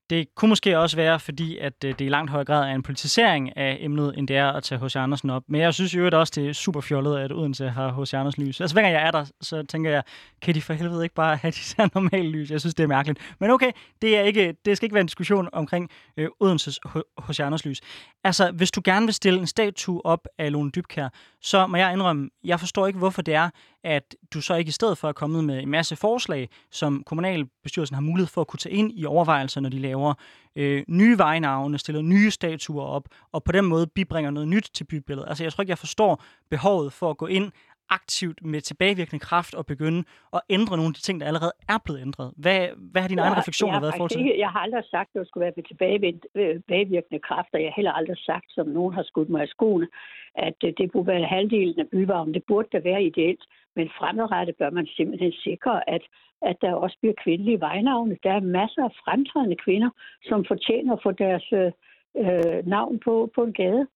Det 0.09 0.35
kunne 0.35 0.49
måske 0.49 0.79
også 0.79 0.95
være, 0.95 1.19
fordi 1.19 1.57
at 1.57 1.83
øh, 1.85 1.93
det 1.99 2.05
i 2.05 2.09
langt 2.09 2.31
højere 2.31 2.45
grad 2.45 2.63
er 2.63 2.75
en 2.75 2.83
politisering 2.83 3.57
af 3.57 3.77
emnet, 3.79 4.13
end 4.17 4.27
det 4.27 4.37
er 4.37 4.51
at 4.51 4.63
tage 4.63 4.85
H.C. 4.85 4.95
Andersen 4.95 5.29
op. 5.29 5.43
Men 5.47 5.61
jeg 5.61 5.73
synes 5.73 5.95
jo 5.95 6.09
også, 6.13 6.33
det 6.35 6.49
er 6.49 6.53
super 6.53 6.81
fjollet, 6.81 7.17
at 7.17 7.31
Odense 7.31 7.69
har 7.69 8.01
H.C. 8.01 8.13
Andersen 8.13 8.43
lys. 8.43 8.61
Altså 8.61 8.75
hver 8.75 8.81
gang 8.81 8.93
jeg 8.93 9.07
er 9.07 9.11
der, 9.11 9.25
så 9.41 9.63
tænker 9.63 9.91
jeg, 9.91 10.03
kan 10.41 10.55
de 10.55 10.61
for 10.61 10.73
helvede 10.73 11.03
ikke 11.03 11.15
bare 11.15 11.35
have 11.35 11.51
de 11.51 11.59
her 11.77 11.89
normale 11.95 12.29
lys? 12.29 12.51
Jeg 12.51 12.59
synes, 12.59 12.75
det 12.75 12.83
er 12.83 12.87
mærkeligt. 12.87 13.35
Men 13.39 13.49
okay, 13.49 13.71
det, 14.01 14.17
er 14.17 14.21
ikke, 14.21 14.55
det 14.65 14.77
skal 14.77 14.85
ikke 14.85 14.93
være 14.93 15.01
en 15.01 15.07
diskussion 15.07 15.49
omkring 15.53 15.89
øh, 16.17 16.27
Odenses 16.39 16.79
H.C. 17.27 17.39
Andersen 17.39 17.69
lys. 17.69 17.81
Altså, 18.23 18.51
hvis 18.51 18.71
du 18.71 18.81
gerne 18.83 19.05
vil 19.05 19.13
stille 19.13 19.39
en 19.39 19.47
statue 19.47 20.05
op 20.05 20.27
af 20.37 20.51
Lone 20.51 20.71
Dybkær, 20.71 21.09
så 21.41 21.67
må 21.67 21.77
jeg 21.77 21.93
indrømme, 21.93 22.29
jeg 22.43 22.59
forstår 22.59 22.87
ikke, 22.87 22.99
hvorfor 22.99 23.21
det 23.21 23.33
er, 23.33 23.49
at 23.87 24.15
du 24.33 24.41
så 24.41 24.55
ikke 24.55 24.69
i 24.69 24.71
stedet 24.71 24.97
for 24.97 25.07
er 25.07 25.13
kommet 25.13 25.43
med 25.43 25.63
en 25.63 25.69
masse 25.69 25.95
forslag, 25.95 26.49
som 26.71 27.03
kommunalbestyrelsen 27.05 27.95
har 27.95 28.01
mulighed 28.01 28.27
for 28.27 28.41
at 28.41 28.47
kunne 28.47 28.59
tage 28.59 28.75
ind 28.75 28.91
i 28.95 29.05
overvejelser, 29.05 29.61
når 29.61 29.69
de 29.69 29.79
laver 29.79 30.13
øh, 30.55 30.83
nye 30.87 31.17
vejnavne, 31.17 31.77
stiller 31.77 32.01
nye 32.01 32.31
statuer 32.31 32.83
op, 32.83 33.07
og 33.31 33.43
på 33.43 33.51
den 33.51 33.65
måde 33.65 33.87
bibringer 33.87 34.31
noget 34.31 34.47
nyt 34.47 34.69
til 34.73 34.83
bybilledet. 34.83 35.29
Altså 35.29 35.43
jeg 35.43 35.53
tror 35.53 35.61
ikke, 35.61 35.71
jeg 35.71 35.77
forstår 35.77 36.23
behovet 36.49 36.93
for 36.93 37.09
at 37.09 37.17
gå 37.17 37.27
ind 37.27 37.51
aktivt 37.89 38.45
med 38.45 38.61
tilbagevirkende 38.61 39.19
kraft 39.19 39.53
og 39.55 39.65
begynde 39.65 40.03
at 40.33 40.41
ændre 40.49 40.77
nogle 40.77 40.89
af 40.89 40.93
de 40.93 41.01
ting, 41.01 41.19
der 41.19 41.27
allerede 41.27 41.51
er 41.69 41.77
blevet 41.85 42.01
ændret. 42.01 42.33
Hvad, 42.37 42.59
hvad 42.91 43.01
har 43.01 43.09
dine 43.09 43.21
ja, 43.21 43.27
egne 43.27 43.39
refleksioner 43.39 43.79
været 43.79 43.93
for 43.97 44.07
til? 44.07 44.35
Jeg 44.37 44.49
har 44.49 44.59
aldrig 44.59 44.83
sagt, 44.91 45.09
at 45.13 45.19
det 45.19 45.27
skulle 45.27 45.45
være 45.45 45.53
med 45.57 45.63
tilbagevirkende 45.63 47.19
kraft, 47.19 47.49
og 47.53 47.59
jeg 47.61 47.67
har 47.69 47.75
heller 47.75 47.91
aldrig 47.91 48.17
sagt, 48.17 48.47
som 48.49 48.67
nogen 48.67 48.93
har 48.93 49.03
skudt 49.03 49.29
mig 49.29 49.43
i 49.43 49.47
skoene, 49.55 49.87
at 50.35 50.55
det 50.61 50.91
burde 50.91 51.07
være 51.07 51.33
halvdelen 51.35 51.79
af 51.79 51.87
byvarmen. 51.87 52.33
Det 52.33 52.43
burde 52.47 52.69
da 52.73 52.79
være 52.79 53.03
ideelt, 53.03 53.43
men 53.75 53.89
fremadrettet 53.99 54.55
bør 54.55 54.69
man 54.69 54.87
simpelthen 54.97 55.31
sikre, 55.31 55.89
at, 55.89 56.01
at 56.41 56.57
der 56.61 56.73
også 56.73 56.97
bliver 57.01 57.15
kvindelige 57.23 57.59
vejnavne. 57.59 58.17
Der 58.23 58.31
er 58.31 58.39
masser 58.59 58.83
af 58.83 58.91
fremtrædende 59.03 59.57
kvinder, 59.65 59.89
som 60.23 60.45
fortjener 60.47 60.93
at 60.93 61.03
få 61.03 61.11
deres 61.11 61.45
øh, 61.53 62.67
navn 62.75 62.99
på, 63.05 63.31
på 63.35 63.43
en 63.43 63.53
gade. 63.53 63.87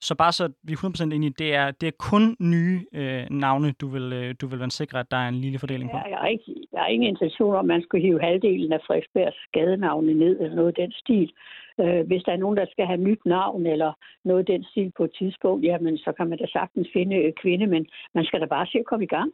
Så 0.00 0.14
bare 0.14 0.32
så 0.32 0.52
vi 0.62 0.72
er 0.72 0.76
100% 0.76 1.14
enige, 1.14 1.34
det 1.38 1.54
er, 1.54 1.70
det 1.70 1.86
er 1.86 1.96
kun 2.10 2.36
nye 2.40 2.80
øh, 2.94 3.26
navne, 3.30 3.72
du 3.80 3.86
vil, 3.88 4.12
øh, 4.12 4.34
du 4.40 4.46
vil 4.46 4.58
være 4.58 4.70
sikre, 4.70 4.98
at 5.00 5.10
der 5.10 5.16
er 5.16 5.28
en 5.28 5.40
lille 5.44 5.58
fordeling 5.58 5.90
på? 5.90 5.96
Ja, 5.96 6.02
jeg, 6.10 6.18
har 6.18 6.28
ikke, 6.28 6.54
jeg 6.72 6.80
har 6.80 6.86
ingen 6.86 7.08
intention 7.08 7.54
om, 7.54 7.64
at 7.64 7.66
man 7.66 7.82
skulle 7.82 8.06
hive 8.06 8.20
halvdelen 8.20 8.72
af 8.72 8.80
Frederiksbergs 8.86 9.36
skadenavne 9.48 10.14
ned, 10.14 10.40
eller 10.40 10.56
noget 10.56 10.68
af 10.68 10.74
den 10.82 10.92
stil. 10.92 11.32
Øh, 11.80 12.06
hvis 12.06 12.22
der 12.22 12.32
er 12.32 12.36
nogen, 12.36 12.56
der 12.56 12.66
skal 12.70 12.86
have 12.86 13.00
nyt 13.08 13.22
navn, 13.26 13.66
eller 13.66 13.92
noget 14.24 14.40
af 14.40 14.46
den 14.46 14.64
stil 14.64 14.92
på 14.96 15.04
et 15.04 15.14
tidspunkt, 15.18 15.64
jamen 15.64 15.98
så 15.98 16.12
kan 16.16 16.28
man 16.28 16.38
da 16.38 16.46
sagtens 16.46 16.88
finde 16.92 17.16
øh, 17.16 17.32
kvinde, 17.42 17.66
men 17.66 17.86
man 18.14 18.24
skal 18.24 18.40
da 18.40 18.46
bare 18.46 18.66
se 18.66 18.78
at 18.78 18.86
komme 18.86 19.04
i 19.04 19.14
gang. 19.16 19.32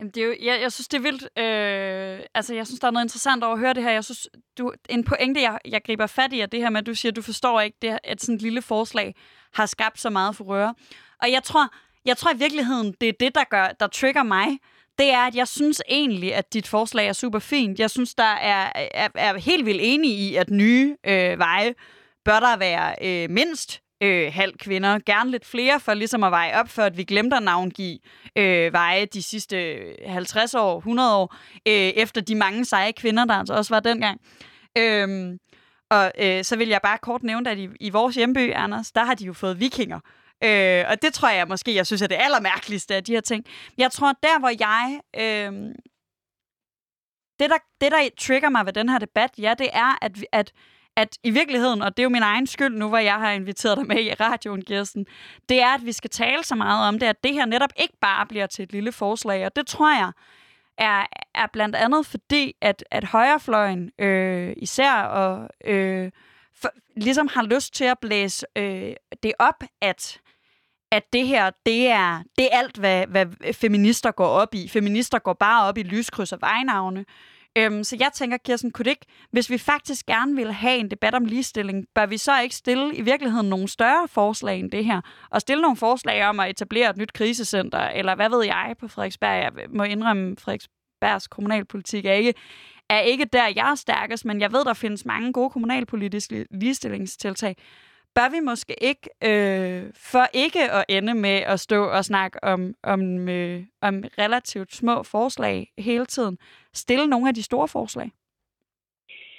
Jamen, 0.00 0.10
det 0.10 0.22
er 0.22 0.26
jo, 0.26 0.34
jeg, 0.42 0.60
jeg 0.60 0.72
synes, 0.72 0.88
det 0.88 0.96
er 0.96 1.02
vildt. 1.02 1.22
Øh, 1.22 2.26
altså, 2.34 2.54
jeg 2.54 2.66
synes, 2.66 2.80
der 2.80 2.86
er 2.86 2.90
noget 2.90 3.04
interessant 3.04 3.44
over 3.44 3.52
at 3.52 3.58
høre 3.58 3.74
det 3.74 3.82
her. 3.82 3.90
Jeg 3.90 4.04
synes, 4.04 4.28
du, 4.58 4.72
en 4.88 5.04
pointe, 5.04 5.40
jeg, 5.40 5.58
jeg 5.64 5.82
griber 5.86 6.06
fat 6.06 6.32
i, 6.32 6.40
er 6.40 6.46
det 6.46 6.60
her 6.60 6.70
med, 6.70 6.80
at 6.80 6.86
du 6.86 6.94
siger, 6.94 7.12
at 7.12 7.16
du 7.16 7.22
forstår 7.22 7.60
ikke, 7.60 7.78
det, 7.82 7.98
at 8.04 8.20
sådan 8.20 8.34
et 8.34 8.42
lille 8.42 8.62
forslag 8.62 9.14
har 9.54 9.66
skabt 9.66 10.00
så 10.00 10.10
meget 10.10 10.36
for 10.36 10.44
røre. 10.44 10.74
Og 11.22 11.30
jeg 11.30 11.42
tror, 11.42 11.68
jeg 12.04 12.16
tror 12.16 12.34
i 12.34 12.38
virkeligheden, 12.38 12.94
det 13.00 13.08
er 13.08 13.12
det, 13.20 13.34
der, 13.34 13.44
gør, 13.50 13.68
der 13.80 13.86
trigger 13.86 14.22
mig. 14.22 14.58
det 14.98 15.10
er, 15.10 15.26
at 15.26 15.34
jeg 15.34 15.48
synes 15.48 15.82
egentlig, 15.88 16.34
at 16.34 16.52
dit 16.54 16.68
forslag 16.68 17.08
er 17.08 17.12
super 17.12 17.38
fint. 17.38 17.78
Jeg 17.78 17.90
synes, 17.90 18.14
der 18.14 18.24
er, 18.24 18.72
er, 18.94 19.08
er 19.14 19.38
helt 19.38 19.66
vildt 19.66 19.80
enig 19.82 20.10
i, 20.10 20.36
at 20.36 20.50
nye 20.50 20.96
øh, 21.06 21.38
veje 21.38 21.74
bør 22.24 22.40
der 22.40 22.56
være 22.56 22.94
øh, 23.02 23.30
mindst 23.30 23.82
øh, 24.00 24.32
halv 24.32 24.58
kvinder. 24.58 24.98
Gerne 25.06 25.30
lidt 25.30 25.46
flere 25.46 25.80
for 25.80 25.94
ligesom 25.94 26.24
at 26.24 26.30
veje 26.30 26.60
op, 26.60 26.68
for 26.68 26.82
at 26.82 26.96
vi 26.96 27.04
glemte 27.04 27.36
at 27.36 27.42
navngive 27.42 27.98
øh, 28.36 28.72
veje 28.72 29.06
de 29.06 29.22
sidste 29.22 29.78
50 30.06 30.54
år, 30.54 30.78
100 30.78 31.16
år, 31.16 31.34
øh, 31.68 31.72
efter 31.72 32.20
de 32.20 32.34
mange 32.34 32.64
seje 32.64 32.92
kvinder, 32.92 33.24
der 33.24 33.34
altså 33.34 33.54
også 33.54 33.74
var 33.74 33.80
dengang. 33.80 34.20
Øh, 34.78 35.38
og 35.90 36.12
øh, 36.18 36.44
så 36.44 36.56
vil 36.56 36.68
jeg 36.68 36.80
bare 36.82 36.98
kort 36.98 37.22
nævne, 37.22 37.50
at 37.50 37.58
i, 37.58 37.68
i 37.80 37.90
vores 37.90 38.16
hjemby, 38.16 38.52
Anders, 38.54 38.92
der 38.92 39.04
har 39.04 39.14
de 39.14 39.24
jo 39.24 39.32
fået 39.32 39.60
vikinger. 39.60 40.00
Øh, 40.44 40.84
og 40.88 41.02
det 41.02 41.14
tror 41.14 41.28
jeg 41.28 41.48
måske, 41.48 41.74
jeg 41.74 41.86
synes 41.86 42.02
er 42.02 42.06
det 42.06 42.18
allermærkeligste 42.20 42.94
af 42.94 43.04
de 43.04 43.12
her 43.12 43.20
ting. 43.20 43.44
Jeg 43.78 43.90
tror, 43.92 44.12
der 44.22 44.38
hvor 44.38 44.48
jeg... 44.60 45.00
Øh, 45.16 45.74
det, 47.40 47.50
der, 47.50 47.56
det, 47.80 47.92
der 47.92 48.08
trigger 48.18 48.48
mig 48.48 48.66
ved 48.66 48.72
den 48.72 48.88
her 48.88 48.98
debat, 48.98 49.30
ja, 49.38 49.54
det 49.58 49.68
er, 49.72 50.04
at, 50.04 50.24
at, 50.32 50.52
at 51.00 51.18
i 51.24 51.30
virkeligheden, 51.30 51.82
og 51.82 51.96
det 51.96 52.02
er 52.02 52.04
jo 52.04 52.08
min 52.08 52.22
egen 52.22 52.46
skyld 52.46 52.74
nu, 52.74 52.88
hvor 52.88 52.98
jeg 52.98 53.14
har 53.14 53.30
inviteret 53.30 53.78
dig 53.78 53.86
med 53.86 54.04
i 54.04 54.14
radioen, 54.14 54.62
Kirsten, 54.62 55.06
det 55.48 55.62
er, 55.62 55.74
at 55.74 55.86
vi 55.86 55.92
skal 55.92 56.10
tale 56.10 56.44
så 56.44 56.54
meget 56.54 56.88
om 56.88 56.98
det, 56.98 57.06
at 57.06 57.24
det 57.24 57.32
her 57.32 57.46
netop 57.46 57.70
ikke 57.76 57.94
bare 58.00 58.26
bliver 58.26 58.46
til 58.46 58.62
et 58.62 58.72
lille 58.72 58.92
forslag, 58.92 59.46
og 59.46 59.56
det 59.56 59.66
tror 59.66 59.98
jeg 59.98 60.12
er, 60.78 61.06
er 61.34 61.46
blandt 61.52 61.76
andet 61.76 62.06
fordi, 62.06 62.54
at, 62.60 62.84
at 62.90 63.04
højrefløjen 63.04 63.90
øh, 63.98 64.52
især 64.56 65.02
og 65.02 65.48
øh, 65.64 66.10
for, 66.54 66.70
ligesom 66.96 67.28
har 67.32 67.42
lyst 67.42 67.74
til 67.74 67.84
at 67.84 67.98
blæse 67.98 68.46
øh, 68.56 68.92
det 69.22 69.32
op, 69.38 69.64
at 69.80 70.20
at 70.92 71.12
det 71.12 71.26
her, 71.26 71.50
det 71.66 71.86
er, 71.88 72.22
det 72.38 72.48
er 72.52 72.58
alt, 72.58 72.76
hvad, 72.76 73.06
hvad 73.06 73.26
feminister 73.52 74.10
går 74.10 74.26
op 74.26 74.54
i. 74.54 74.68
Feminister 74.68 75.18
går 75.18 75.32
bare 75.32 75.68
op 75.68 75.78
i 75.78 75.82
lyskryds 75.82 76.32
og 76.32 76.40
vejnavne. 76.40 77.04
Øhm, 77.58 77.84
så 77.84 77.96
jeg 78.00 78.10
tænker, 78.14 78.36
Kirsten, 78.36 78.70
kunne 78.70 78.84
det 78.84 78.90
ikke, 78.90 79.06
hvis 79.30 79.50
vi 79.50 79.58
faktisk 79.58 80.06
gerne 80.06 80.36
vil 80.36 80.52
have 80.52 80.78
en 80.78 80.90
debat 80.90 81.14
om 81.14 81.24
ligestilling, 81.24 81.86
bør 81.94 82.06
vi 82.06 82.16
så 82.16 82.40
ikke 82.40 82.54
stille 82.54 82.94
i 82.94 83.00
virkeligheden 83.00 83.48
nogle 83.48 83.68
større 83.68 84.08
forslag 84.08 84.58
end 84.58 84.70
det 84.70 84.84
her? 84.84 85.00
Og 85.30 85.40
stille 85.40 85.62
nogle 85.62 85.76
forslag 85.76 86.26
om 86.26 86.40
at 86.40 86.50
etablere 86.50 86.90
et 86.90 86.96
nyt 86.96 87.12
krisecenter, 87.12 87.78
eller 87.78 88.14
hvad 88.14 88.30
ved 88.30 88.44
jeg 88.44 88.74
på 88.80 88.88
Frederiksberg? 88.88 89.42
Jeg 89.42 89.52
må 89.68 89.82
indrømme, 89.82 90.36
Frederiksbergs 90.38 91.28
kommunalpolitik 91.28 92.06
er 92.06 92.12
ikke, 92.12 92.34
er 92.90 93.00
ikke 93.00 93.24
der, 93.24 93.46
jeg 93.56 93.70
er 93.70 93.74
stærkest, 93.74 94.24
men 94.24 94.40
jeg 94.40 94.52
ved, 94.52 94.64
der 94.64 94.74
findes 94.74 95.04
mange 95.04 95.32
gode 95.32 95.50
kommunalpolitiske 95.50 96.46
ligestillingstiltag 96.50 97.56
bør 98.14 98.28
vi 98.30 98.40
måske 98.40 98.74
ikke, 98.90 99.06
øh, 99.30 99.82
for 100.10 100.24
ikke 100.34 100.62
at 100.78 100.84
ende 100.88 101.14
med 101.14 101.38
at 101.52 101.60
stå 101.60 101.84
og 101.84 102.04
snakke 102.04 102.44
om, 102.44 102.74
om, 102.82 103.28
øh, 103.28 103.62
om 103.82 104.04
relativt 104.18 104.74
små 104.74 105.02
forslag 105.02 105.72
hele 105.78 106.06
tiden, 106.06 106.38
stille 106.72 107.06
nogle 107.06 107.28
af 107.28 107.34
de 107.34 107.42
store 107.42 107.68
forslag? 107.68 108.10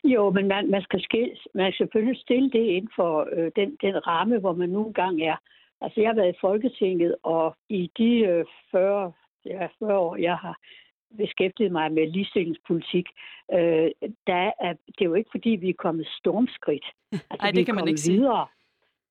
Jo, 0.04 0.30
men 0.30 0.48
man, 0.48 0.72
man, 0.72 0.82
skal, 0.82 1.02
skille, 1.02 1.36
man 1.54 1.72
skal 1.72 1.86
selvfølgelig 1.86 2.22
stille 2.22 2.50
det 2.52 2.66
inden 2.66 2.92
for 2.96 3.28
øh, 3.32 3.52
den, 3.56 3.78
den 3.82 4.08
ramme, 4.08 4.40
hvor 4.40 4.54
man 4.54 4.70
nogle 4.70 4.94
gange 4.94 5.26
er. 5.26 5.36
Altså, 5.82 6.02
jeg 6.02 6.10
har 6.10 6.16
været 6.16 6.36
i 6.36 6.42
Folketinget, 6.42 7.16
og 7.24 7.56
i 7.70 7.92
de 7.98 8.12
øh, 8.20 8.46
40, 8.72 9.12
ja, 9.46 9.68
40 9.80 9.98
år, 9.98 10.16
jeg 10.16 10.38
har 10.38 10.56
beskæftiget 11.18 11.72
mig 11.72 11.92
med 11.92 12.08
ligestillingspolitik, 12.08 13.08
øh, 13.54 13.90
der 14.28 14.52
er, 14.66 14.74
det 14.86 15.02
er 15.02 15.06
jo 15.06 15.14
ikke, 15.14 15.30
fordi 15.32 15.50
vi 15.50 15.70
er 15.70 15.84
kommet 15.86 16.08
stormskridt. 16.20 16.86
Altså, 17.12 17.46
Ej, 17.46 17.52
det 17.52 17.66
kan 17.66 17.76
man 17.76 17.88
ikke 17.88 18.02
videre. 18.08 18.48
sige. 18.48 18.61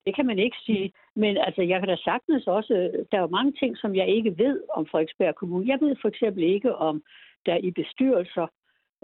Det 0.07 0.15
kan 0.17 0.27
man 0.27 0.39
ikke 0.39 0.57
sige. 0.67 0.93
Men 1.17 1.37
altså, 1.37 1.63
jeg 1.63 1.81
kan 1.81 1.89
da 1.89 1.97
sagtens 1.97 2.47
også... 2.47 2.75
Der 3.11 3.17
er 3.19 3.23
jo 3.23 3.37
mange 3.39 3.53
ting, 3.53 3.77
som 3.77 3.95
jeg 3.95 4.09
ikke 4.09 4.39
ved 4.39 4.63
om 4.75 4.87
Frederiksberg 4.87 5.35
Kommune. 5.35 5.69
Jeg 5.69 5.79
ved 5.81 5.97
for 6.01 6.09
eksempel 6.09 6.43
ikke, 6.43 6.77
om 6.77 7.03
der 7.47 7.57
i 7.57 7.71
bestyrelser, 7.71 8.47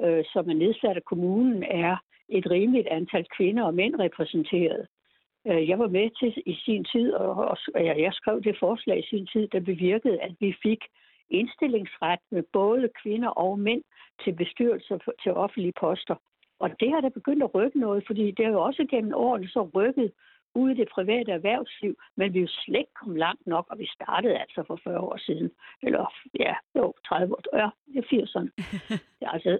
øh, 0.00 0.24
som 0.32 0.50
er 0.50 0.54
nedsat 0.54 0.96
af 0.96 1.04
kommunen, 1.04 1.62
er 1.62 1.96
et 2.28 2.50
rimeligt 2.50 2.88
antal 2.88 3.26
kvinder 3.36 3.64
og 3.64 3.74
mænd 3.74 4.00
repræsenteret. 4.00 4.86
Øh, 5.46 5.68
jeg 5.68 5.78
var 5.78 5.88
med 5.88 6.10
til 6.20 6.42
i 6.46 6.54
sin 6.64 6.84
tid, 6.84 7.12
og, 7.12 7.56
og 7.74 7.84
jeg 7.84 8.12
skrev 8.12 8.42
det 8.42 8.56
forslag 8.58 8.98
i 8.98 9.08
sin 9.10 9.26
tid, 9.26 9.48
der 9.48 9.60
bevirkede, 9.60 10.20
at 10.20 10.34
vi 10.40 10.56
fik 10.62 10.78
indstillingsret 11.30 12.18
med 12.30 12.42
både 12.52 12.88
kvinder 13.02 13.28
og 13.28 13.58
mænd 13.58 13.82
til 14.24 14.32
bestyrelser 14.32 14.98
til 15.22 15.32
offentlige 15.32 15.72
poster. 15.80 16.14
Og 16.58 16.70
det 16.80 16.90
har 16.90 17.00
da 17.00 17.08
begyndt 17.08 17.42
at 17.42 17.54
rykke 17.54 17.78
noget, 17.80 18.04
fordi 18.06 18.30
det 18.30 18.44
har 18.44 18.52
jo 18.52 18.62
også 18.62 18.86
gennem 18.90 19.12
årene 19.14 19.48
så 19.48 19.70
rykket 19.74 20.12
ude 20.56 20.72
i 20.72 20.76
det 20.76 20.88
private 20.88 21.32
erhvervsliv, 21.32 21.94
men 22.16 22.32
vi 22.32 22.38
er 22.38 22.42
jo 22.42 22.48
slet 22.48 22.78
ikke 22.78 22.98
kommet 23.00 23.18
langt 23.18 23.46
nok, 23.46 23.66
og 23.70 23.78
vi 23.78 23.86
startede 23.86 24.38
altså 24.38 24.62
for 24.66 24.80
40 24.84 25.00
år 25.00 25.16
siden. 25.16 25.50
Eller 25.82 26.12
ja, 26.38 26.54
jo, 26.76 26.94
30 27.08 27.34
år. 27.34 27.56
Ja, 27.56 27.68
det 27.86 27.98
er 27.98 28.08
80'erne. 28.14 28.50
Ja, 29.22 29.32
altså, 29.32 29.58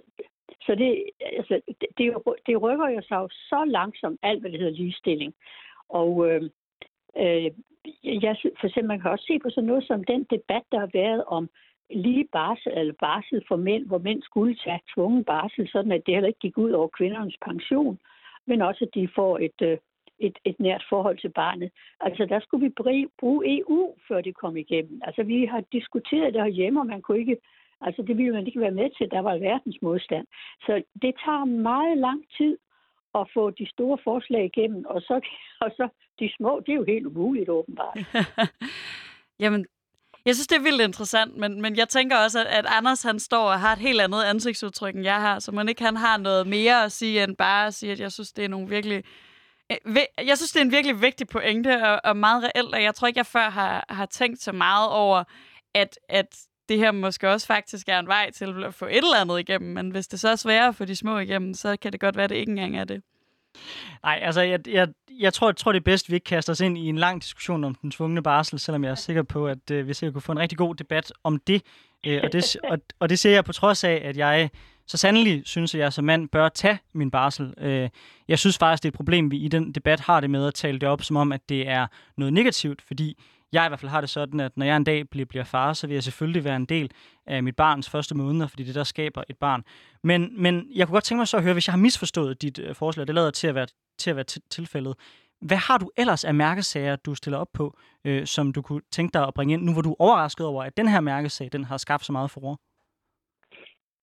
så 0.65 0.75
det, 0.75 1.03
altså, 1.21 1.61
det, 1.67 1.87
det, 1.97 2.13
det 2.47 2.61
rykker 2.61 2.89
jo 2.89 3.01
sig 3.01 3.15
jo 3.15 3.27
så 3.31 3.65
langsomt, 3.67 4.19
alt 4.23 4.41
hvad 4.41 4.51
det 4.51 4.59
hedder 4.59 4.73
ligestilling. 4.73 5.33
Og 5.89 6.29
øh, 6.29 6.41
øh, 7.17 7.51
jeg, 8.03 8.35
for 8.59 8.67
eksempel, 8.67 8.87
man 8.87 8.99
kan 9.01 9.11
også 9.11 9.25
se 9.27 9.39
på 9.39 9.49
sådan 9.49 9.67
noget 9.67 9.87
som 9.87 10.03
den 10.03 10.23
debat, 10.23 10.63
der 10.71 10.79
har 10.79 10.89
været 10.93 11.23
om 11.25 11.49
lige 11.89 12.27
barsel 12.31 12.71
eller 12.75 12.93
barsel 12.99 13.43
for 13.47 13.55
mænd, 13.55 13.85
hvor 13.85 13.97
mænd 13.97 14.21
skulle 14.21 14.55
tage 14.55 14.79
tvungen 14.93 15.23
barsel, 15.23 15.69
sådan 15.71 15.91
at 15.91 16.01
det 16.05 16.13
heller 16.13 16.27
ikke 16.27 16.39
gik 16.39 16.57
ud 16.57 16.71
over 16.71 16.87
kvindernes 16.87 17.37
pension, 17.45 17.99
men 18.45 18.61
også 18.61 18.85
at 18.85 18.95
de 18.95 19.09
får 19.15 19.37
et, 19.37 19.61
øh, 19.61 19.77
et, 20.19 20.37
et 20.45 20.59
nært 20.59 20.83
forhold 20.89 21.17
til 21.17 21.29
barnet. 21.29 21.71
Altså, 21.99 22.25
der 22.25 22.39
skulle 22.39 22.65
vi 22.65 22.73
bruge 23.19 23.59
EU, 23.59 23.95
før 24.07 24.21
det 24.21 24.35
kom 24.35 24.57
igennem. 24.57 25.01
Altså, 25.03 25.23
vi 25.23 25.45
har 25.45 25.63
diskuteret 25.71 26.33
det 26.33 26.41
herhjemme, 26.41 26.79
og 26.79 26.87
man 26.87 27.01
kunne 27.01 27.19
ikke 27.19 27.37
Altså, 27.81 28.01
det 28.07 28.17
ville 28.17 28.33
man 28.33 28.47
ikke 28.47 28.59
være 28.59 28.71
med 28.71 28.89
til. 28.97 29.11
Der 29.11 29.19
var 29.19 29.37
verdens 29.37 29.77
modstand. 29.81 30.27
Så 30.61 30.83
det 31.01 31.13
tager 31.25 31.45
meget 31.45 31.97
lang 31.97 32.23
tid 32.37 32.57
at 33.15 33.27
få 33.33 33.49
de 33.49 33.69
store 33.69 33.97
forslag 34.03 34.45
igennem, 34.45 34.85
og 34.85 35.01
så, 35.01 35.15
og 35.63 35.71
så 35.77 35.87
de 36.19 36.31
små, 36.37 36.59
det 36.65 36.71
er 36.71 36.75
jo 36.75 36.83
helt 36.83 37.05
umuligt 37.05 37.49
åbenbart. 37.49 37.97
Jamen, 39.43 39.65
jeg 40.25 40.35
synes, 40.35 40.47
det 40.47 40.57
er 40.57 40.63
vildt 40.63 40.81
interessant, 40.81 41.37
men, 41.37 41.61
men 41.61 41.77
jeg 41.77 41.89
tænker 41.89 42.15
også, 42.17 42.39
at, 42.39 42.47
at 42.47 42.65
Anders 42.77 43.03
han 43.03 43.19
står 43.19 43.45
og 43.51 43.59
har 43.59 43.73
et 43.73 43.79
helt 43.79 44.01
andet 44.01 44.23
ansigtsudtryk, 44.23 44.95
end 44.95 45.03
jeg 45.03 45.21
har, 45.21 45.39
så 45.39 45.51
man 45.51 45.69
ikke 45.69 45.83
han 45.83 45.95
har 45.95 46.17
noget 46.17 46.47
mere 46.47 46.83
at 46.83 46.91
sige, 46.91 47.23
end 47.23 47.35
bare 47.35 47.67
at 47.67 47.73
sige, 47.73 47.91
at 47.91 47.99
jeg 47.99 48.11
synes, 48.11 48.33
det 48.33 48.45
er 48.45 48.49
nogle 48.49 48.69
virkelig 48.69 48.97
Øh, 48.97 49.26
Øh, 49.71 50.27
jeg 50.27 50.37
synes, 50.37 50.51
det 50.51 50.59
er 50.59 50.65
en 50.65 50.71
virkelig 50.71 51.01
vigtig 51.01 51.27
pointe, 51.27 51.83
og, 51.83 52.01
og 52.03 52.17
meget 52.17 52.43
reelt, 52.43 52.73
og 52.73 52.83
jeg 52.83 52.95
tror 52.95 53.07
ikke, 53.07 53.17
jeg 53.17 53.25
før 53.25 53.49
har, 53.49 53.85
har 53.89 54.05
tænkt 54.05 54.41
så 54.41 54.51
meget 54.51 54.89
over, 54.89 55.23
at, 55.73 55.99
at 56.09 56.37
det 56.69 56.77
her 56.77 56.91
måske 56.91 57.29
også 57.29 57.47
faktisk 57.47 57.89
er 57.89 57.99
en 57.99 58.07
vej 58.07 58.31
til 58.31 58.63
at 58.63 58.73
få 58.73 58.85
et 58.85 58.97
eller 58.97 59.21
andet 59.21 59.39
igennem, 59.39 59.73
men 59.73 59.91
hvis 59.91 60.07
det 60.07 60.19
så 60.19 60.29
er 60.29 60.35
sværere 60.35 60.67
at 60.67 60.75
få 60.75 60.85
de 60.85 60.95
små 60.95 61.17
igennem, 61.17 61.53
så 61.53 61.77
kan 61.81 61.91
det 61.91 61.99
godt 61.99 62.15
være, 62.15 62.23
at 62.23 62.29
det 62.29 62.35
ikke 62.35 62.49
engang 62.49 62.77
er 62.77 62.83
det. 62.83 63.01
Nej, 64.03 64.19
altså 64.21 64.41
jeg, 64.41 64.67
jeg, 64.67 64.87
jeg, 65.19 65.33
tror, 65.33 65.47
jeg 65.49 65.57
tror, 65.57 65.71
det 65.71 65.79
er 65.79 65.83
bedst, 65.83 66.05
at 66.05 66.09
vi 66.09 66.15
ikke 66.15 66.23
kaster 66.23 66.51
os 66.51 66.59
ind 66.59 66.77
i 66.77 66.87
en 66.87 66.97
lang 66.97 67.21
diskussion 67.21 67.63
om 67.63 67.75
den 67.75 67.91
tvungne 67.91 68.23
barsel, 68.23 68.59
selvom 68.59 68.83
jeg 68.83 68.91
er 68.91 68.95
sikker 68.95 69.23
på, 69.23 69.47
at 69.47 69.71
øh, 69.71 69.87
vi 69.87 69.93
sikkert 69.93 70.13
kunne 70.13 70.21
få 70.21 70.31
en 70.31 70.39
rigtig 70.39 70.57
god 70.57 70.75
debat 70.75 71.13
om 71.23 71.39
det. 71.47 71.61
Øh, 72.05 72.21
og, 72.23 72.33
det 72.33 72.55
og, 72.63 72.77
og 72.99 73.09
det 73.09 73.19
ser 73.19 73.31
jeg 73.31 73.45
på 73.45 73.53
trods 73.53 73.83
af, 73.83 74.01
at 74.03 74.17
jeg 74.17 74.49
så 74.87 74.97
sandelig 74.97 75.41
synes 75.45 75.73
jeg, 75.73 75.81
at 75.81 75.83
jeg 75.83 75.93
som 75.93 76.05
mand 76.05 76.29
bør 76.29 76.49
tage 76.49 76.79
min 76.93 77.11
barsel. 77.11 77.53
Øh, 77.57 77.89
jeg 78.27 78.39
synes 78.39 78.57
faktisk, 78.57 78.83
det 78.83 78.87
er 78.87 78.91
et 78.91 78.95
problem, 78.95 79.31
vi 79.31 79.37
i 79.37 79.47
den 79.47 79.71
debat 79.71 79.99
har 79.99 80.19
det 80.19 80.29
med 80.29 80.47
at 80.47 80.53
tale 80.53 80.79
det 80.79 80.89
op, 80.89 81.03
som 81.03 81.15
om, 81.15 81.31
at 81.31 81.49
det 81.49 81.67
er 81.67 81.87
noget 82.17 82.33
negativt, 82.33 82.81
fordi 82.81 83.17
jeg 83.51 83.65
i 83.65 83.67
hvert 83.67 83.79
fald 83.79 83.89
har 83.89 84.01
det 84.01 84.09
sådan, 84.09 84.39
at 84.39 84.57
når 84.57 84.65
jeg 84.65 84.77
en 84.77 84.83
dag 84.83 85.09
bliver, 85.09 85.25
bliver 85.25 85.43
far, 85.43 85.73
så 85.73 85.87
vil 85.87 85.93
jeg 85.93 86.03
selvfølgelig 86.03 86.43
være 86.43 86.55
en 86.55 86.65
del 86.65 86.91
af 87.25 87.43
mit 87.43 87.55
barns 87.55 87.89
første 87.89 88.15
måneder, 88.15 88.47
fordi 88.47 88.63
det 88.63 88.75
der 88.75 88.83
skaber 88.83 89.23
et 89.29 89.37
barn. 89.37 89.63
Men, 90.03 90.41
men 90.41 90.67
jeg 90.75 90.87
kunne 90.87 90.93
godt 90.93 91.03
tænke 91.03 91.19
mig 91.19 91.27
så 91.27 91.37
at 91.37 91.43
høre, 91.43 91.53
hvis 91.53 91.67
jeg 91.67 91.73
har 91.73 91.77
misforstået 91.77 92.41
dit 92.41 92.59
øh, 92.59 92.75
forslag, 92.75 93.07
det 93.07 93.15
lader 93.15 93.31
til 93.31 93.47
at 93.47 93.55
være, 93.55 93.67
til 93.97 94.09
at 94.09 94.15
være 94.15 94.25
tilfældet. 94.49 94.95
Hvad 95.41 95.57
har 95.57 95.77
du 95.77 95.89
ellers 95.97 96.23
af 96.23 96.33
mærkesager, 96.33 96.95
du 96.95 97.15
stiller 97.15 97.37
op 97.37 97.47
på, 97.53 97.77
øh, 98.05 98.27
som 98.27 98.53
du 98.53 98.61
kunne 98.61 98.81
tænke 98.91 99.13
dig 99.13 99.27
at 99.27 99.33
bringe 99.33 99.53
ind, 99.53 99.63
nu 99.63 99.73
hvor 99.73 99.81
du 99.81 99.91
er 99.91 99.95
overrasket 99.99 100.45
over, 100.45 100.63
at 100.63 100.77
den 100.77 100.87
her 100.87 100.99
mærkesag, 100.99 101.49
den 101.51 101.63
har 101.63 101.77
skabt 101.77 102.05
så 102.05 102.11
meget 102.11 102.31
forår? 102.31 102.59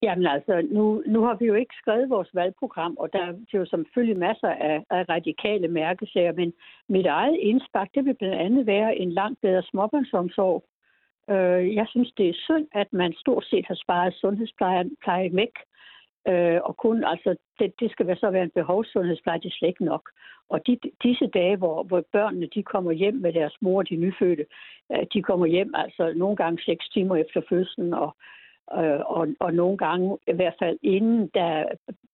Jamen 0.05 0.27
altså, 0.27 0.67
nu, 0.71 1.03
nu 1.07 1.21
har 1.27 1.35
vi 1.35 1.45
jo 1.47 1.55
ikke 1.55 1.75
skrevet 1.83 2.11
vores 2.11 2.31
valgprogram, 2.35 2.97
og 2.99 3.13
der 3.13 3.23
er 3.27 3.33
jo 3.55 3.65
selvfølgelig 3.65 4.19
masser 4.19 4.49
af, 4.49 4.85
af 4.91 5.05
radikale 5.09 5.69
mærkesager, 5.69 6.33
men 6.33 6.53
mit 6.89 7.07
eget 7.07 7.37
indspark, 7.41 7.89
det 7.95 8.05
vil 8.05 8.15
blandt 8.15 8.35
andet 8.35 8.67
være 8.67 8.97
en 8.97 9.13
langt 9.13 9.41
bedre 9.41 9.63
småbørnsomsorg. 9.63 10.65
Øh, 11.31 11.75
jeg 11.75 11.87
synes, 11.89 12.13
det 12.19 12.29
er 12.29 12.43
synd, 12.47 12.67
at 12.73 12.93
man 12.93 13.13
stort 13.13 13.45
set 13.45 13.67
har 13.67 13.75
sparet 13.75 14.15
sundhedspleje 14.15 14.91
væk, 15.33 15.55
øh, 16.29 16.61
og 16.65 16.77
kun, 16.77 17.05
altså, 17.05 17.37
det, 17.59 17.81
det 17.81 17.91
skal 17.91 18.07
være 18.07 18.17
så 18.17 18.31
være 18.31 18.43
en 18.43 18.59
behovssundhedspleje, 18.61 19.39
det 19.39 19.47
er 19.47 19.57
slet 19.59 19.69
ikke 19.69 19.85
nok. 19.85 20.11
Og 20.49 20.67
de, 20.67 20.79
disse 21.03 21.27
dage, 21.27 21.57
hvor, 21.57 21.83
hvor 21.83 22.05
børnene 22.13 22.49
de 22.55 22.63
kommer 22.63 22.93
hjem 22.93 23.15
med 23.15 23.33
deres 23.33 23.57
mor, 23.61 23.83
de 23.83 23.97
nyfødte, 23.97 24.45
øh, 24.93 25.07
de 25.13 25.23
kommer 25.23 25.47
hjem 25.47 25.75
altså 25.75 26.13
nogle 26.17 26.37
gange 26.37 26.63
seks 26.63 26.89
timer 26.89 27.17
efter 27.17 27.41
fødslen, 27.49 27.95
og 27.95 28.17
øh, 28.73 29.01
og, 29.07 29.29
og 29.41 29.55
nogle 29.55 29.79
gange, 29.79 30.19
i 30.29 30.33
hvert 30.33 30.55
fald 30.59 30.79
inden 30.83 31.31
der 31.35 31.65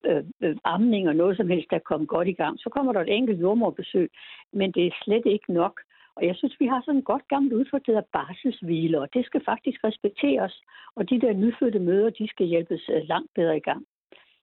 øh, 0.05 0.24
øh, 0.40 0.57
amning 0.64 1.09
og 1.09 1.16
noget 1.16 1.36
som 1.36 1.48
helst, 1.48 1.70
der 1.70 1.78
kommer 1.78 2.07
godt 2.07 2.28
i 2.28 2.32
gang, 2.32 2.59
så 2.59 2.70
kommer 2.70 2.92
der 2.92 3.01
et 3.01 3.16
enkelt 3.16 3.40
jordmorbesøg, 3.40 4.11
men 4.53 4.72
det 4.72 4.86
er 4.86 4.90
slet 5.05 5.26
ikke 5.26 5.53
nok. 5.53 5.80
Og 6.16 6.26
jeg 6.26 6.36
synes, 6.36 6.61
vi 6.61 6.66
har 6.66 6.82
sådan 6.84 6.98
et 6.98 7.05
godt 7.05 7.28
gammelt 7.28 7.55
udtryk, 7.55 7.86
der 7.86 7.92
hedder 7.92 8.12
barselshvile, 8.12 9.01
og 9.01 9.14
det 9.14 9.26
skal 9.26 9.44
faktisk 9.44 9.84
respekteres. 9.84 10.62
Og 10.96 11.11
de 11.11 11.20
der 11.20 11.32
nyfødte 11.32 11.78
møder, 11.78 12.11
de 12.11 12.28
skal 12.28 12.46
hjælpes 12.46 12.88
øh, 12.88 13.03
langt 13.09 13.30
bedre 13.34 13.57
i 13.57 13.61
gang. 13.61 13.86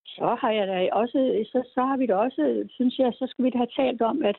Så 0.06 0.38
har 0.42 0.52
jeg 0.52 0.68
da 0.68 0.90
også, 0.92 1.46
så, 1.52 1.70
så 1.74 1.82
har 1.82 1.98
vi 1.98 2.06
da 2.06 2.16
også, 2.16 2.64
synes 2.70 3.00
jeg, 3.00 3.14
så 3.14 3.28
skal 3.30 3.46
vi 3.46 3.50
da 3.50 3.58
have 3.58 3.76
talt 3.76 4.02
om, 4.02 4.24
at 4.24 4.38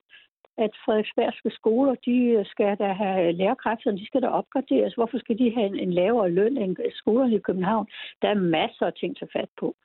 at 0.64 0.72
Frederiksbergske 0.84 1.50
skoler, 1.50 1.94
de 1.94 2.44
skal 2.52 2.76
da 2.82 2.88
have 2.92 3.32
lærerkræfterne, 3.32 3.98
de 3.98 4.06
skal 4.06 4.22
da 4.22 4.28
opgraderes. 4.40 4.94
Hvorfor 4.94 5.18
skal 5.18 5.38
de 5.38 5.54
have 5.56 5.66
en, 5.66 5.78
en 5.78 5.92
lavere 5.92 6.30
løn 6.30 6.56
end 6.56 6.76
skolerne 6.94 7.34
i 7.34 7.38
København? 7.38 7.86
Der 8.22 8.28
er 8.28 8.34
masser 8.34 8.86
af 8.86 8.92
ting 9.00 9.16
til 9.16 9.28
fat 9.32 9.50
på. 9.60 9.76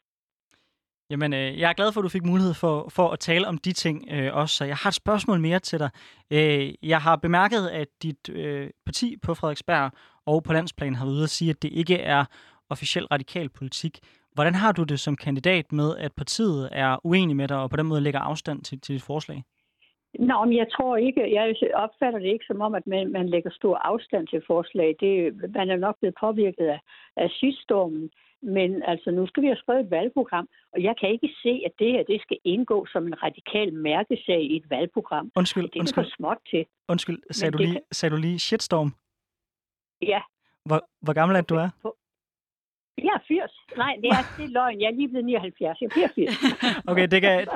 Jamen, 1.09 1.33
øh, 1.33 1.59
jeg 1.59 1.69
er 1.69 1.73
glad 1.73 1.91
for, 1.91 2.01
at 2.01 2.03
du 2.03 2.09
fik 2.09 2.25
mulighed 2.25 2.53
for, 2.53 2.89
for 2.89 3.09
at 3.09 3.19
tale 3.19 3.47
om 3.47 3.57
de 3.57 3.73
ting 3.73 4.07
øh, 4.11 4.35
også. 4.35 4.55
Så 4.55 4.65
jeg 4.65 4.75
har 4.75 4.89
et 4.89 4.93
spørgsmål 4.93 5.39
mere 5.39 5.59
til 5.59 5.79
dig. 5.79 5.89
Øh, 6.31 6.73
jeg 6.83 7.01
har 7.01 7.15
bemærket, 7.15 7.67
at 7.67 7.87
dit 8.03 8.29
øh, 8.29 8.69
parti 8.85 9.17
på 9.21 9.33
Frederiksberg 9.33 9.91
og 10.25 10.43
på 10.43 10.53
landsplan 10.53 10.95
har 10.95 11.05
været 11.05 11.15
ude 11.15 11.23
at 11.23 11.29
sige, 11.29 11.49
at 11.49 11.61
det 11.61 11.71
ikke 11.73 11.97
er 11.97 12.25
officiel 12.69 13.05
radikal 13.05 13.49
politik. 13.49 13.99
Hvordan 14.33 14.55
har 14.55 14.71
du 14.71 14.83
det 14.83 14.99
som 14.99 15.15
kandidat 15.15 15.71
med, 15.71 15.97
at 15.97 16.13
partiet 16.13 16.69
er 16.71 16.97
uenig 17.03 17.35
med 17.35 17.47
dig 17.47 17.57
og 17.57 17.69
på 17.69 17.77
den 17.77 17.85
måde 17.85 18.01
lægger 18.01 18.19
afstand 18.19 18.61
til, 18.61 18.81
til 18.81 18.95
dit 18.95 19.03
forslag? 19.03 19.43
Nå, 20.19 20.45
men 20.45 20.57
jeg 20.57 20.67
tror 20.71 20.97
ikke, 20.97 21.33
jeg 21.33 21.55
opfatter 21.73 22.19
det 22.19 22.27
ikke 22.27 22.45
som 22.45 22.61
om, 22.61 22.75
at 22.75 22.87
man, 22.87 23.11
man 23.11 23.29
lægger 23.29 23.51
stor 23.51 23.75
afstand 23.77 24.27
til 24.27 24.41
forslag. 24.47 24.95
Det, 24.99 25.35
man 25.55 25.69
er 25.69 25.77
nok 25.77 25.99
blevet 25.99 26.15
påvirket 26.19 26.67
af, 26.67 26.79
af 27.17 27.29
sygdommen. 27.29 28.09
Men 28.41 28.83
altså, 28.83 29.11
nu 29.11 29.27
skal 29.27 29.43
vi 29.43 29.47
have 29.47 29.57
skrevet 29.57 29.83
et 29.83 29.91
valgprogram, 29.91 30.47
og 30.73 30.83
jeg 30.83 30.95
kan 30.99 31.09
ikke 31.09 31.29
se, 31.43 31.61
at 31.65 31.71
det 31.79 31.91
her 31.91 32.03
det 32.03 32.21
skal 32.21 32.37
indgå 32.43 32.85
som 32.85 33.07
en 33.07 33.23
radikal 33.23 33.73
mærkesag 33.73 34.41
i 34.41 34.55
et 34.55 34.69
valgprogram. 34.69 35.31
Undskyld, 35.35 35.63
det 35.63 35.75
er 35.75 35.79
undskyld. 35.79 36.03
for 36.05 36.11
småt 36.15 36.37
til. 36.49 36.65
Undskyld, 36.89 37.19
sagde 37.31 37.51
du, 37.51 37.57
lige, 37.57 37.73
kan... 37.73 37.81
sagde 37.91 38.15
du 38.15 38.21
lige 38.21 38.39
shitstorm? 38.39 38.95
Ja. 40.01 40.21
Hvor, 40.65 40.81
hvor 41.01 41.13
gammel 41.13 41.37
er 41.37 41.41
du 41.41 41.55
er? 41.55 41.69
Jeg 42.97 43.13
er 43.13 43.23
80. 43.27 43.51
Nej, 43.77 43.97
det 44.01 44.09
er, 44.09 44.23
det 44.37 44.45
er 44.45 44.49
løgn. 44.49 44.81
Jeg 44.81 44.87
er 44.87 44.91
lige 44.91 45.09
blevet 45.09 45.25
79. 45.25 45.81
Jeg 45.81 45.89
bliver 45.89 46.07
80. 46.15 46.37
okay, 46.91 47.07
det 47.07 47.21
kan, 47.21 47.47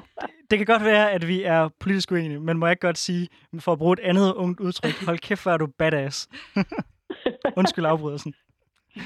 det 0.49 0.57
kan 0.59 0.65
godt 0.65 0.85
være, 0.85 1.11
at 1.11 1.27
vi 1.27 1.43
er 1.43 1.69
politisk 1.79 2.11
uenige, 2.11 2.39
men 2.39 2.57
må 2.57 2.67
jeg 2.67 2.79
godt 2.79 2.97
sige, 2.97 3.27
for 3.59 3.71
at 3.71 3.77
bruge 3.77 3.93
et 3.93 3.99
andet 3.99 4.33
ungt 4.33 4.59
udtryk, 4.59 5.05
hold 5.05 5.19
kæft, 5.19 5.43
hvor 5.43 5.51
er 5.51 5.57
du 5.57 5.67
badass. 5.67 6.29
Undskyld 7.59 7.85
afbrydelsen. 7.85 8.33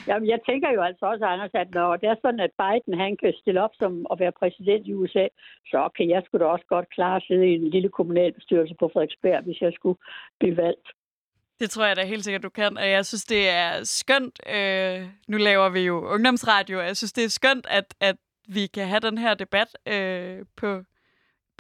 Jamen, 0.08 0.30
jeg 0.30 0.39
tænker 0.50 0.70
jo 0.72 0.82
altså 0.82 1.06
også, 1.06 1.26
Anders, 1.26 1.50
at 1.54 1.74
når 1.74 1.96
det 1.96 2.10
er 2.10 2.16
sådan, 2.22 2.39
at 2.39 2.52
Biden 2.62 3.00
han 3.00 3.18
kan 3.18 3.34
stille 3.42 3.62
op 3.62 3.74
som 3.80 4.06
at 4.12 4.20
være 4.20 4.32
præsident 4.32 4.88
i 4.88 4.94
USA, 4.94 5.28
så 5.66 5.89
kan 5.98 6.10
jeg 6.10 6.24
sgu 6.26 6.38
da 6.38 6.46
også 6.46 6.66
godt 6.70 6.89
klare 6.96 7.16
at 7.16 7.24
sidde 7.28 7.48
i 7.48 7.56
en 7.56 7.70
lille 7.70 7.89
kommunalbestyrelse 7.89 8.76
på 8.80 8.89
Frederiksberg, 8.94 9.44
hvis 9.44 9.62
jeg 9.62 9.72
skulle 9.76 10.00
blive 10.39 10.58
valgt. 10.58 10.88
Det 11.60 11.70
tror 11.70 11.86
jeg 11.86 11.96
da 11.96 12.06
helt 12.06 12.24
sikkert, 12.24 12.44
du 12.44 12.50
kan. 12.50 12.78
Og 12.78 12.89
jeg 12.89 13.06
synes, 13.06 13.26
det 13.26 13.50
er 13.50 13.84
skønt. 13.84 14.39
Øh, 14.56 15.00
nu 15.28 15.38
laver 15.38 15.70
vi 15.70 15.80
jo 15.80 15.96
ungdomsradio, 16.14 16.80
og 16.80 16.86
jeg 16.86 16.98
synes, 16.98 17.14
det 17.14 17.24
er 17.24 17.30
skønt, 17.30 17.68
at, 17.70 17.94
at 18.00 18.16
vi 18.48 18.68
kan 18.68 18.88
have 18.88 19.00
den 19.00 19.18
her 19.18 19.34
debat 19.34 19.78
øh, 19.88 20.46
på, 20.58 20.84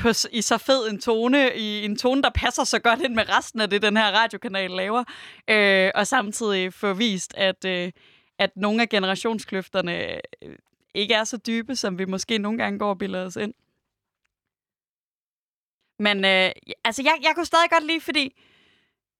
på, 0.01 0.09
i 0.31 0.41
så 0.41 0.57
fed 0.57 0.89
en 0.89 1.01
tone, 1.01 1.57
i 1.57 1.85
en 1.85 1.97
tone, 1.97 2.21
der 2.21 2.29
passer 2.29 2.63
så 2.63 2.79
godt 2.79 3.01
ind 3.01 3.15
med 3.15 3.29
resten 3.29 3.61
af 3.61 3.69
det, 3.69 3.81
den 3.81 3.97
her 3.97 4.11
radiokanal 4.11 4.69
laver. 4.69 5.03
Øh, 5.47 5.91
og 5.95 6.07
samtidig 6.07 6.73
få 6.73 6.93
vist, 6.93 7.33
at, 7.37 7.65
øh, 7.65 7.91
at 8.37 8.51
nogle 8.55 8.81
af 8.81 8.89
generationskløfterne 8.89 10.13
øh, 10.43 10.57
ikke 10.93 11.13
er 11.13 11.23
så 11.23 11.37
dybe, 11.37 11.75
som 11.75 11.99
vi 11.99 12.05
måske 12.05 12.37
nogle 12.37 12.57
gange 12.57 12.79
går 12.79 12.89
og 12.89 12.97
billeder 12.97 13.25
os 13.25 13.35
ind. 13.35 13.53
Men 15.99 16.25
øh, 16.25 16.51
altså, 16.83 17.01
jeg, 17.03 17.17
jeg 17.21 17.31
kunne 17.35 17.45
stadig 17.45 17.69
godt 17.69 17.87
lide, 17.87 18.01
fordi 18.01 18.41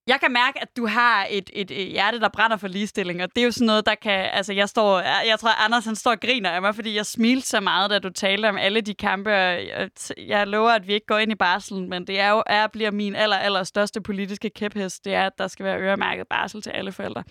jeg 0.06 0.20
kan 0.20 0.32
mærke, 0.32 0.62
at 0.62 0.76
du 0.76 0.86
har 0.86 1.26
et, 1.30 1.50
et, 1.52 1.70
et 1.70 1.88
hjerte, 1.88 2.20
der 2.20 2.28
brænder 2.28 2.56
for 2.56 2.68
ligestilling, 2.68 3.22
og 3.22 3.28
det 3.34 3.40
er 3.40 3.44
jo 3.44 3.50
sådan 3.50 3.66
noget, 3.66 3.86
der 3.86 3.94
kan... 3.94 4.30
Altså, 4.32 4.52
jeg 4.52 4.68
står... 4.68 5.00
Jeg 5.00 5.38
tror, 5.40 5.64
Anders, 5.64 5.84
han 5.84 5.96
står 5.96 6.10
og 6.10 6.20
griner 6.20 6.50
af 6.50 6.62
mig, 6.62 6.74
fordi 6.74 6.96
jeg 6.96 7.06
smilte 7.06 7.48
så 7.48 7.60
meget, 7.60 7.90
da 7.90 7.98
du 7.98 8.10
talte 8.10 8.48
om 8.48 8.58
alle 8.58 8.80
de 8.80 8.94
kampe, 8.94 9.30
og 9.30 9.66
jeg, 9.66 9.90
jeg 10.18 10.46
lover, 10.46 10.70
at 10.70 10.86
vi 10.86 10.92
ikke 10.92 11.06
går 11.06 11.18
ind 11.18 11.32
i 11.32 11.34
barselen, 11.34 11.90
men 11.90 12.06
det 12.06 12.20
er 12.20 12.30
jo 12.30 12.42
er, 12.46 12.66
bliver 12.66 12.90
min 12.90 13.14
aller, 13.16 13.36
aller 13.36 13.64
største 13.64 14.00
politiske 14.00 14.50
kæphest, 14.50 15.04
det 15.04 15.14
er, 15.14 15.26
at 15.26 15.38
der 15.38 15.48
skal 15.48 15.64
være 15.64 15.80
øremærket 15.80 16.26
barsel 16.30 16.62
til 16.62 16.70
alle 16.70 16.92
forældre. 16.92 17.24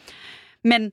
Men 0.64 0.92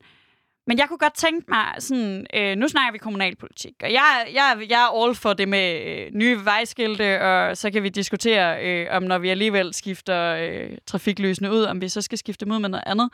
men 0.68 0.78
jeg 0.78 0.88
kunne 0.88 0.98
godt 0.98 1.14
tænke 1.14 1.44
mig, 1.48 1.74
sådan, 1.78 2.26
øh, 2.34 2.56
nu 2.56 2.68
snakker 2.68 2.92
vi 2.92 2.98
kommunalpolitik, 2.98 3.74
og 3.82 3.92
jeg, 3.92 4.26
jeg, 4.34 4.66
jeg 4.70 4.82
er 4.82 5.02
all 5.04 5.14
for 5.14 5.32
det 5.32 5.48
med 5.48 5.80
øh, 5.86 6.10
nye 6.14 6.44
vejskilte, 6.44 7.20
og 7.20 7.56
så 7.56 7.70
kan 7.70 7.82
vi 7.82 7.88
diskutere, 7.88 8.64
øh, 8.64 8.86
om 8.90 9.02
når 9.02 9.18
vi 9.18 9.28
alligevel 9.28 9.74
skifter 9.74 10.34
øh, 10.34 10.78
trafiklysene 10.86 11.52
ud, 11.52 11.62
om 11.62 11.80
vi 11.80 11.88
så 11.88 12.02
skal 12.02 12.18
skifte 12.18 12.44
dem 12.44 12.54
ud 12.54 12.58
med 12.58 12.68
noget 12.68 12.84
andet. 12.86 13.10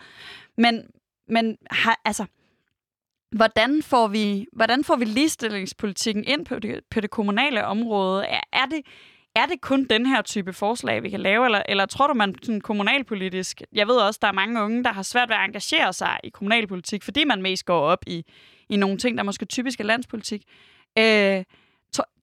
Men, 0.59 0.82
men 1.28 1.57
har, 1.70 2.00
altså, 2.05 2.24
hvordan 3.36 3.82
får, 3.82 4.09
vi, 4.09 4.46
hvordan 4.52 4.84
får 4.84 4.96
vi 4.96 5.05
ligestillingspolitikken 5.05 6.24
ind 6.24 6.46
på 6.46 6.59
det, 6.59 6.80
på 6.90 7.00
det 7.00 7.11
kommunale 7.11 7.64
område? 7.66 8.24
Er, 8.24 8.40
er 8.52 8.66
det 8.66 8.80
er 9.35 9.47
det 9.47 9.61
kun 9.61 9.85
den 9.91 10.07
her 10.07 10.22
type 10.22 10.53
forslag, 10.53 11.03
vi 11.03 11.11
kan 11.11 11.20
lave, 11.20 11.45
eller, 11.45 11.62
eller 11.68 11.87
tror 11.87 12.07
du, 12.07 12.14
man 12.14 12.35
sådan 12.43 12.61
kommunalpolitisk... 12.61 13.62
Jeg 13.72 13.87
ved 13.87 13.97
også, 13.97 14.18
der 14.22 14.28
er 14.28 14.32
mange 14.32 14.62
unge, 14.62 14.85
der 14.85 14.93
har 14.93 15.03
svært 15.03 15.28
ved 15.28 15.37
at 15.37 15.45
engagere 15.45 15.93
sig 15.93 16.18
i 16.24 16.28
kommunalpolitik, 16.28 17.03
fordi 17.03 17.24
man 17.24 17.43
mest 17.43 17.64
går 17.64 17.80
op 17.80 17.99
i, 18.07 18.24
i 18.68 18.76
nogle 18.76 18.99
ting, 18.99 19.18
der 19.18 19.24
måske 19.24 19.45
typisk 19.45 19.80
er 19.80 19.85
landspolitik. 19.85 20.43
Øh, 20.99 21.45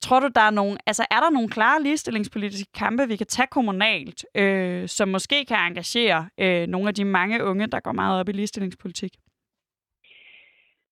tror 0.01 0.20
du, 0.20 0.30
der 0.36 0.41
er 0.41 0.49
nogle, 0.49 0.78
altså 0.86 1.05
er 1.12 1.20
der 1.20 1.30
nogle 1.30 1.49
klare 1.49 1.84
ligestillingspolitiske 1.84 2.72
kampe, 2.74 3.07
vi 3.07 3.16
kan 3.16 3.28
tage 3.28 3.47
kommunalt, 3.51 4.26
øh, 4.36 4.88
som 4.88 5.09
måske 5.09 5.45
kan 5.45 5.57
engagere 5.57 6.30
øh, 6.38 6.68
nogle 6.68 6.88
af 6.88 6.95
de 6.95 7.05
mange 7.05 7.43
unge, 7.43 7.68
der 7.68 7.80
går 7.80 7.91
meget 7.91 8.20
op 8.20 8.30
i 8.30 8.32
ligestillingspolitik? 8.32 9.12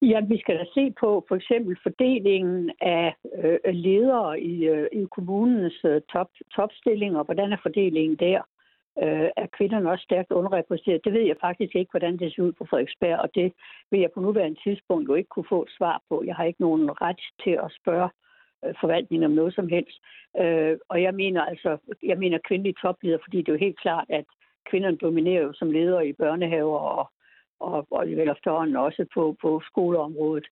Ja, 0.01 0.19
vi 0.19 0.39
skal 0.39 0.57
da 0.57 0.65
se 0.73 0.93
på 0.99 1.25
for 1.27 1.35
eksempel 1.35 1.77
fordelingen 1.83 2.71
af 2.81 3.15
øh, 3.43 3.73
ledere 3.73 4.39
i, 4.39 4.67
øh, 4.67 4.87
i 4.91 5.05
kommunens 5.11 5.85
øh, 5.85 6.01
top, 6.01 6.29
topstillinger. 6.55 7.23
Hvordan 7.23 7.51
er 7.53 7.57
fordelingen 7.61 8.17
der? 8.17 8.41
Øh, 9.03 9.29
er 9.37 9.47
kvinderne 9.57 9.91
også 9.91 10.03
stærkt 10.03 10.31
underrepræsenteret? 10.31 11.05
Det 11.05 11.13
ved 11.13 11.21
jeg 11.21 11.35
faktisk 11.41 11.75
ikke, 11.75 11.91
hvordan 11.91 12.17
det 12.17 12.33
ser 12.35 12.43
ud 12.43 12.51
på 12.51 12.65
Frederiksberg, 12.69 13.19
og 13.19 13.29
det 13.35 13.53
vil 13.91 13.99
jeg 13.99 14.11
på 14.11 14.21
nuværende 14.21 14.59
tidspunkt 14.63 15.09
jo 15.09 15.13
ikke 15.15 15.29
kunne 15.29 15.49
få 15.49 15.61
et 15.63 15.71
svar 15.77 16.01
på. 16.09 16.23
Jeg 16.25 16.35
har 16.35 16.43
ikke 16.43 16.61
nogen 16.61 17.01
ret 17.01 17.21
til 17.43 17.51
at 17.65 17.71
spørge 17.81 18.09
øh, 18.65 18.73
forvaltningen 18.81 19.25
om 19.25 19.35
noget 19.35 19.55
som 19.55 19.67
helst. 19.67 19.97
Øh, 20.41 20.77
og 20.89 21.01
jeg 21.01 21.13
mener 21.13 21.41
altså, 21.41 21.77
jeg 22.03 22.17
mener 22.17 22.47
kvindelige 22.47 22.79
topledere, 22.81 23.19
fordi 23.23 23.37
det 23.37 23.49
er 23.49 23.53
jo 23.53 23.65
helt 23.65 23.79
klart, 23.79 24.05
at 24.09 24.25
kvinderne 24.69 24.97
dominerer 24.97 25.43
jo 25.43 25.53
som 25.53 25.71
ledere 25.71 26.07
i 26.07 26.13
børnehaver 26.13 26.77
og 26.77 27.11
og, 27.59 27.87
og 27.91 28.07
vel 28.07 28.29
efterhånden 28.29 28.75
også 28.75 29.05
på, 29.13 29.35
på 29.41 29.61
skoleområdet. 29.65 30.47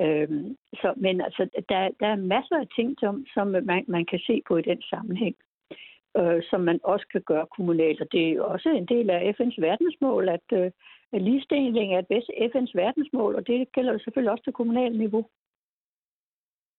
Øhm, 0.00 0.56
så, 0.74 0.94
men 0.96 1.20
altså, 1.20 1.48
der, 1.68 1.88
der 2.00 2.06
er 2.06 2.16
masser 2.16 2.56
af 2.56 2.68
ting, 2.76 2.96
som, 3.00 3.26
som 3.34 3.46
man, 3.46 3.84
man 3.88 4.04
kan 4.06 4.18
se 4.18 4.42
på 4.48 4.56
i 4.56 4.62
den 4.62 4.82
sammenhæng, 4.82 5.36
øh, 6.18 6.42
som 6.50 6.60
man 6.60 6.80
også 6.82 7.06
kan 7.12 7.22
gøre 7.22 7.46
kommunalt. 7.56 8.00
Og 8.00 8.06
det 8.12 8.28
er 8.28 8.32
jo 8.32 8.46
også 8.46 8.68
en 8.68 8.86
del 8.86 9.10
af 9.10 9.34
FN's 9.40 9.60
verdensmål, 9.60 10.28
at, 10.28 10.46
øh, 10.52 10.70
at 11.12 11.22
ligestilling 11.22 11.94
er 11.94 11.98
et 11.98 12.06
bedst 12.06 12.30
FN's 12.30 12.72
verdensmål, 12.74 13.34
og 13.34 13.46
det 13.46 13.72
gælder 13.72 13.98
selvfølgelig 13.98 14.32
også 14.32 14.44
til 14.44 14.52
kommunalt 14.52 14.98
niveau. 14.98 15.24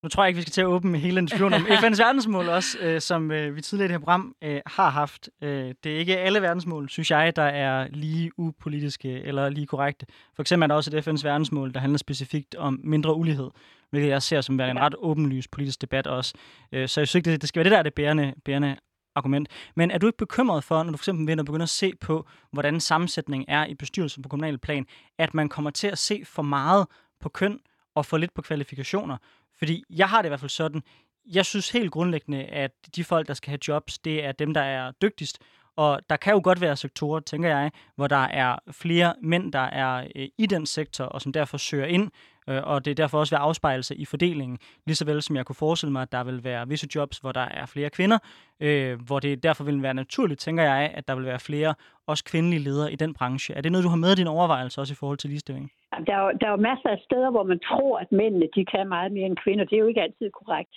Nu 0.03 0.09
tror 0.09 0.23
jeg 0.23 0.27
ikke, 0.27 0.37
vi 0.37 0.41
skal 0.41 0.51
til 0.51 0.61
at 0.61 0.67
åbne 0.67 0.97
hele 0.97 1.19
en 1.19 1.25
diskussion 1.25 1.53
om 1.53 1.61
FN's 1.81 2.03
verdensmål 2.03 2.49
også, 2.49 2.77
øh, 2.79 3.01
som 3.01 3.31
øh, 3.31 3.55
vi 3.55 3.61
tidligere 3.61 3.85
i 3.85 3.87
det 3.87 3.93
her 3.93 3.99
program 3.99 4.35
øh, 4.41 4.61
har 4.65 4.89
haft. 4.89 5.29
Øh, 5.41 5.73
det 5.83 5.95
er 5.95 5.97
ikke 5.99 6.17
alle 6.17 6.41
verdensmål, 6.41 6.89
synes 6.89 7.11
jeg, 7.11 7.35
der 7.35 7.43
er 7.43 7.87
lige 7.89 8.31
upolitiske 8.37 9.09
eller 9.09 9.49
lige 9.49 9.67
korrekte. 9.67 10.05
For 10.35 10.43
eksempel 10.43 10.63
er 10.63 10.67
der 10.67 10.75
også 10.75 10.97
et 10.97 11.07
FN's 11.07 11.23
verdensmål, 11.23 11.73
der 11.73 11.79
handler 11.79 11.97
specifikt 11.97 12.55
om 12.55 12.79
mindre 12.83 13.15
ulighed, 13.15 13.49
hvilket 13.89 14.09
jeg 14.09 14.21
ser 14.21 14.41
som 14.41 14.59
en 14.59 14.79
ret 14.79 14.95
åbenlys 14.97 15.47
politisk 15.47 15.81
debat 15.81 16.07
også. 16.07 16.33
Øh, 16.71 16.87
så 16.87 17.01
jeg 17.01 17.07
synes 17.07 17.15
ikke, 17.15 17.31
det, 17.31 17.41
det 17.41 17.49
skal 17.49 17.59
være 17.59 17.63
det 17.63 17.71
der 17.71 17.83
det 17.83 17.93
bærende, 17.93 18.33
bærende 18.45 18.75
argument. 19.15 19.49
Men 19.75 19.91
er 19.91 19.97
du 19.97 20.07
ikke 20.07 20.17
bekymret 20.17 20.63
for, 20.63 20.83
når 20.83 20.91
du 20.91 20.97
for 20.97 21.03
eksempel 21.03 21.27
vinder 21.27 21.43
begynder 21.43 21.63
at 21.63 21.69
se 21.69 21.93
på, 22.01 22.27
hvordan 22.51 22.79
sammensætningen 22.79 23.45
er 23.49 23.65
i 23.65 23.75
bestyrelsen 23.75 24.23
på 24.23 24.29
kommunal 24.29 24.57
plan, 24.57 24.85
at 25.17 25.33
man 25.33 25.49
kommer 25.49 25.71
til 25.71 25.87
at 25.87 25.97
se 25.97 26.21
for 26.25 26.41
meget 26.41 26.87
på 27.21 27.29
køn 27.29 27.59
og 27.95 28.05
for 28.05 28.17
lidt 28.17 28.33
på 28.33 28.41
kvalifikationer? 28.41 29.17
Fordi 29.61 29.83
jeg 29.89 30.09
har 30.09 30.21
det 30.21 30.27
i 30.27 30.29
hvert 30.29 30.39
fald 30.39 30.49
sådan, 30.49 30.83
jeg 31.25 31.45
synes 31.45 31.69
helt 31.69 31.91
grundlæggende, 31.91 32.43
at 32.43 32.71
de 32.95 33.03
folk, 33.03 33.27
der 33.27 33.33
skal 33.33 33.49
have 33.49 33.59
jobs, 33.67 33.99
det 33.99 34.25
er 34.25 34.31
dem, 34.31 34.53
der 34.53 34.61
er 34.61 34.91
dygtigst. 34.91 35.39
Og 35.75 36.01
der 36.09 36.15
kan 36.15 36.33
jo 36.33 36.41
godt 36.43 36.61
være 36.61 36.77
sektorer, 36.77 37.19
tænker 37.19 37.49
jeg, 37.49 37.71
hvor 37.95 38.07
der 38.07 38.15
er 38.15 38.55
flere 38.71 39.15
mænd, 39.21 39.53
der 39.53 39.59
er 39.59 40.07
øh, 40.15 40.27
i 40.37 40.45
den 40.45 40.65
sektor, 40.65 41.05
og 41.05 41.21
som 41.21 41.33
derfor 41.33 41.57
søger 41.57 41.85
ind, 41.85 42.11
øh, 42.49 42.61
og 42.63 42.85
det 42.85 42.91
er 42.91 42.95
derfor 42.95 43.19
også 43.19 43.35
vil 43.35 43.41
afspejle 43.47 43.83
sig 43.83 43.99
i 43.99 44.05
fordelingen. 44.05 44.57
Ligeså 44.85 45.05
vel 45.05 45.21
som 45.21 45.35
jeg 45.35 45.45
kunne 45.45 45.55
forestille 45.55 45.91
mig, 45.91 46.01
at 46.01 46.11
der 46.11 46.23
vil 46.23 46.43
være 46.43 46.67
visse 46.67 46.87
jobs, 46.95 47.17
hvor 47.17 47.31
der 47.31 47.47
er 47.59 47.65
flere 47.65 47.89
kvinder, 47.89 48.19
øh, 48.59 48.99
hvor 49.07 49.19
det 49.19 49.43
derfor 49.43 49.63
vil 49.63 49.83
være 49.83 49.93
naturligt, 49.93 50.39
tænker 50.39 50.63
jeg, 50.63 50.91
at 50.93 51.07
der 51.07 51.15
vil 51.15 51.25
være 51.25 51.39
flere 51.39 51.73
også 52.07 52.23
kvindelige 52.31 52.63
ledere 52.63 52.91
i 52.93 52.95
den 52.95 53.13
branche. 53.13 53.55
Er 53.55 53.61
det 53.61 53.71
noget, 53.71 53.85
du 53.85 53.89
har 53.89 54.03
med 54.05 54.11
i 54.11 54.15
din 54.21 54.27
overvejelse 54.27 54.81
også 54.81 54.93
i 54.93 54.99
forhold 54.99 55.17
til 55.17 55.29
ligestilling? 55.29 55.71
Der 56.07 56.15
er, 56.15 56.23
jo, 56.23 56.31
der 56.41 56.47
er 56.47 56.51
jo 56.51 56.57
masser 56.57 56.89
af 56.89 56.99
steder, 57.07 57.31
hvor 57.31 57.43
man 57.43 57.59
tror, 57.59 57.99
at 57.99 58.11
mændene 58.11 58.47
de 58.55 58.65
kan 58.65 58.87
meget 58.87 59.11
mere 59.11 59.25
end 59.25 59.37
kvinder. 59.43 59.65
Det 59.65 59.75
er 59.75 59.79
jo 59.79 59.87
ikke 59.87 60.01
altid 60.01 60.29
korrekt. 60.31 60.75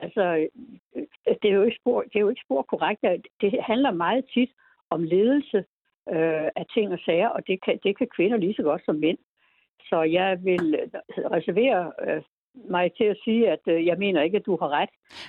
Altså, 0.00 0.22
øh, 0.96 1.06
det 1.42 1.50
er 1.50 1.54
jo 1.54 1.62
ikke 1.62 1.78
spor, 1.80 2.02
det 2.02 2.16
er 2.16 2.20
jo 2.20 2.28
ikke 2.28 2.46
spor 2.46 2.62
korrekt. 2.62 3.00
Det 3.40 3.50
handler 3.62 3.90
meget 3.92 4.24
tit 4.34 4.50
om 4.90 5.02
ledelse. 5.02 5.64
øh, 6.08 6.48
af 6.60 6.66
ting 6.74 6.92
og 6.92 6.98
sager, 7.04 7.28
og 7.28 7.46
det 7.46 7.64
kan, 7.64 7.78
det 7.82 7.98
kan 7.98 8.08
kvinder 8.16 8.36
lige 8.36 8.54
så 8.54 8.62
godt 8.62 8.82
som 8.84 8.96
mænd. 8.96 9.18
Så 9.88 10.02
jeg 10.02 10.44
vil 10.44 10.74
øh, 10.80 10.88
reservere 11.36 11.92
øh, 12.08 12.22
mig 12.70 12.92
til 12.96 13.04
at 13.04 13.16
sige, 13.24 13.50
at 13.50 13.60
øh, 13.66 13.86
jeg 13.86 13.98
mener 13.98 14.22
ikke, 14.22 14.36
at 14.36 14.46
du 14.46 14.56
har 14.60 14.68
ret. 14.68 14.88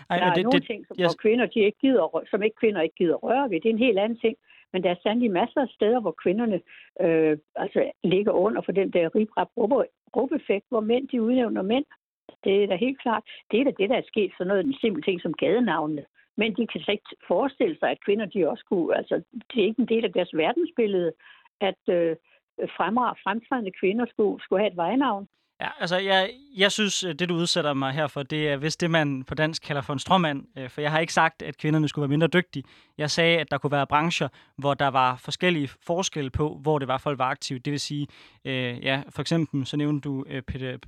Ej, 0.10 0.18
der 0.20 0.26
er 0.26 0.34
det, 0.34 0.43
nogle 0.43 0.60
det, 0.60 0.68
ting, 0.68 0.88
som, 0.88 0.95
jeg- 0.99 1.10
kvinder, 1.22 1.45
de 1.45 1.60
ikke 1.60 1.80
gider, 1.82 2.24
som 2.32 2.43
ikke 2.43 2.56
kvinder 2.60 2.82
ikke 2.82 2.95
gider 2.95 3.16
røre 3.16 3.49
ved. 3.49 3.62
Det 3.62 3.70
er 3.70 3.74
en 3.74 3.88
helt 3.88 3.99
anden 3.99 4.18
ting. 4.20 4.36
Men 4.74 4.84
der 4.84 4.89
er 4.89 4.95
sandelig 5.03 5.32
masser 5.32 5.62
af 5.62 5.68
steder, 5.70 5.99
hvor 5.99 6.16
kvinderne 6.24 6.62
øh, 7.01 7.38
altså 7.56 7.91
ligger 8.03 8.32
under 8.32 8.62
for 8.62 8.72
den 8.72 8.89
der 8.91 9.16
ribrap 9.16 9.49
gruppeffekt, 10.12 10.66
hvor 10.70 10.80
mænd 10.80 11.08
de 11.08 11.22
udnævner 11.22 11.62
mænd. 11.62 11.86
Det 12.43 12.64
er 12.64 12.68
da 12.68 12.76
helt 12.76 13.01
klart. 13.01 13.24
Det 13.51 13.60
er 13.60 13.64
da 13.64 13.72
det, 13.80 13.89
der 13.89 13.95
er 13.95 14.01
sket 14.08 14.32
for 14.38 14.43
noget 14.43 14.58
af 14.58 14.64
den 14.64 14.74
simple 14.82 15.01
ting 15.03 15.22
som 15.22 15.34
gadenavnene. 15.34 16.06
Men 16.38 16.56
de 16.58 16.68
kan 16.68 16.82
slet 16.82 16.93
ikke 16.93 17.16
forestille 17.28 17.78
sig, 17.80 17.89
at 17.91 18.03
kvinder 18.06 18.26
de 18.26 18.49
også 18.49 18.64
kunne, 18.70 18.97
altså 18.97 19.16
det 19.53 19.62
er 19.62 19.68
ikke 19.68 19.82
en 19.82 19.88
del 19.93 20.06
af 20.06 20.14
deres 20.14 20.32
verdensbillede, 20.34 21.12
at 21.62 21.82
øh, 21.89 22.16
fremragende 22.78 23.72
kvinder 23.80 24.06
skulle, 24.06 24.43
skulle 24.43 24.62
have 24.62 24.72
et 24.72 24.78
vejnavn. 24.78 25.28
Ja, 25.62 25.68
altså 25.80 25.97
jeg, 25.97 26.30
jeg 26.58 26.72
synes, 26.72 27.06
det 27.20 27.30
du 27.30 27.36
udsætter 27.36 27.74
mig 27.74 27.93
her 27.93 28.08
for, 28.08 28.24
det 28.24 28.49
er 28.49 28.58
vist 28.58 28.82
det, 28.82 28.91
man 28.91 29.24
på 29.24 29.36
dansk 29.36 29.62
kalder 29.62 29.82
for 29.82 29.93
en 29.93 29.99
stråmand. 29.99 30.45
Øh, 30.58 30.70
for 30.70 30.82
jeg 30.82 30.91
har 30.91 30.99
ikke 30.99 31.14
sagt, 31.14 31.41
at 31.41 31.58
kvinderne 31.58 31.88
skulle 31.88 32.03
være 32.03 32.10
mindre 32.10 32.28
dygtige. 32.28 32.64
Jeg 32.97 33.12
sagde, 33.12 33.39
at 33.39 33.51
der 33.51 33.58
kunne 33.58 33.72
være 33.72 33.88
brancher, 33.88 34.28
hvor 34.58 34.74
der 34.74 34.88
var 34.88 35.16
forskellige 35.16 35.68
forskelle 35.68 36.30
på, 36.30 36.60
hvor 36.62 36.80
det 36.80 36.88
var, 36.88 36.97
folk 36.97 37.20
var 37.20 37.26
aktive. 37.26 37.60
Det 37.60 37.72
vil 37.72 37.80
sige, 37.80 38.08
øh, 38.45 38.84
ja, 38.86 39.01
for 39.10 39.22
eksempel 39.22 39.66
så 39.66 39.78
nævnte 39.78 40.10
du 40.10 40.26
øh, 40.28 40.41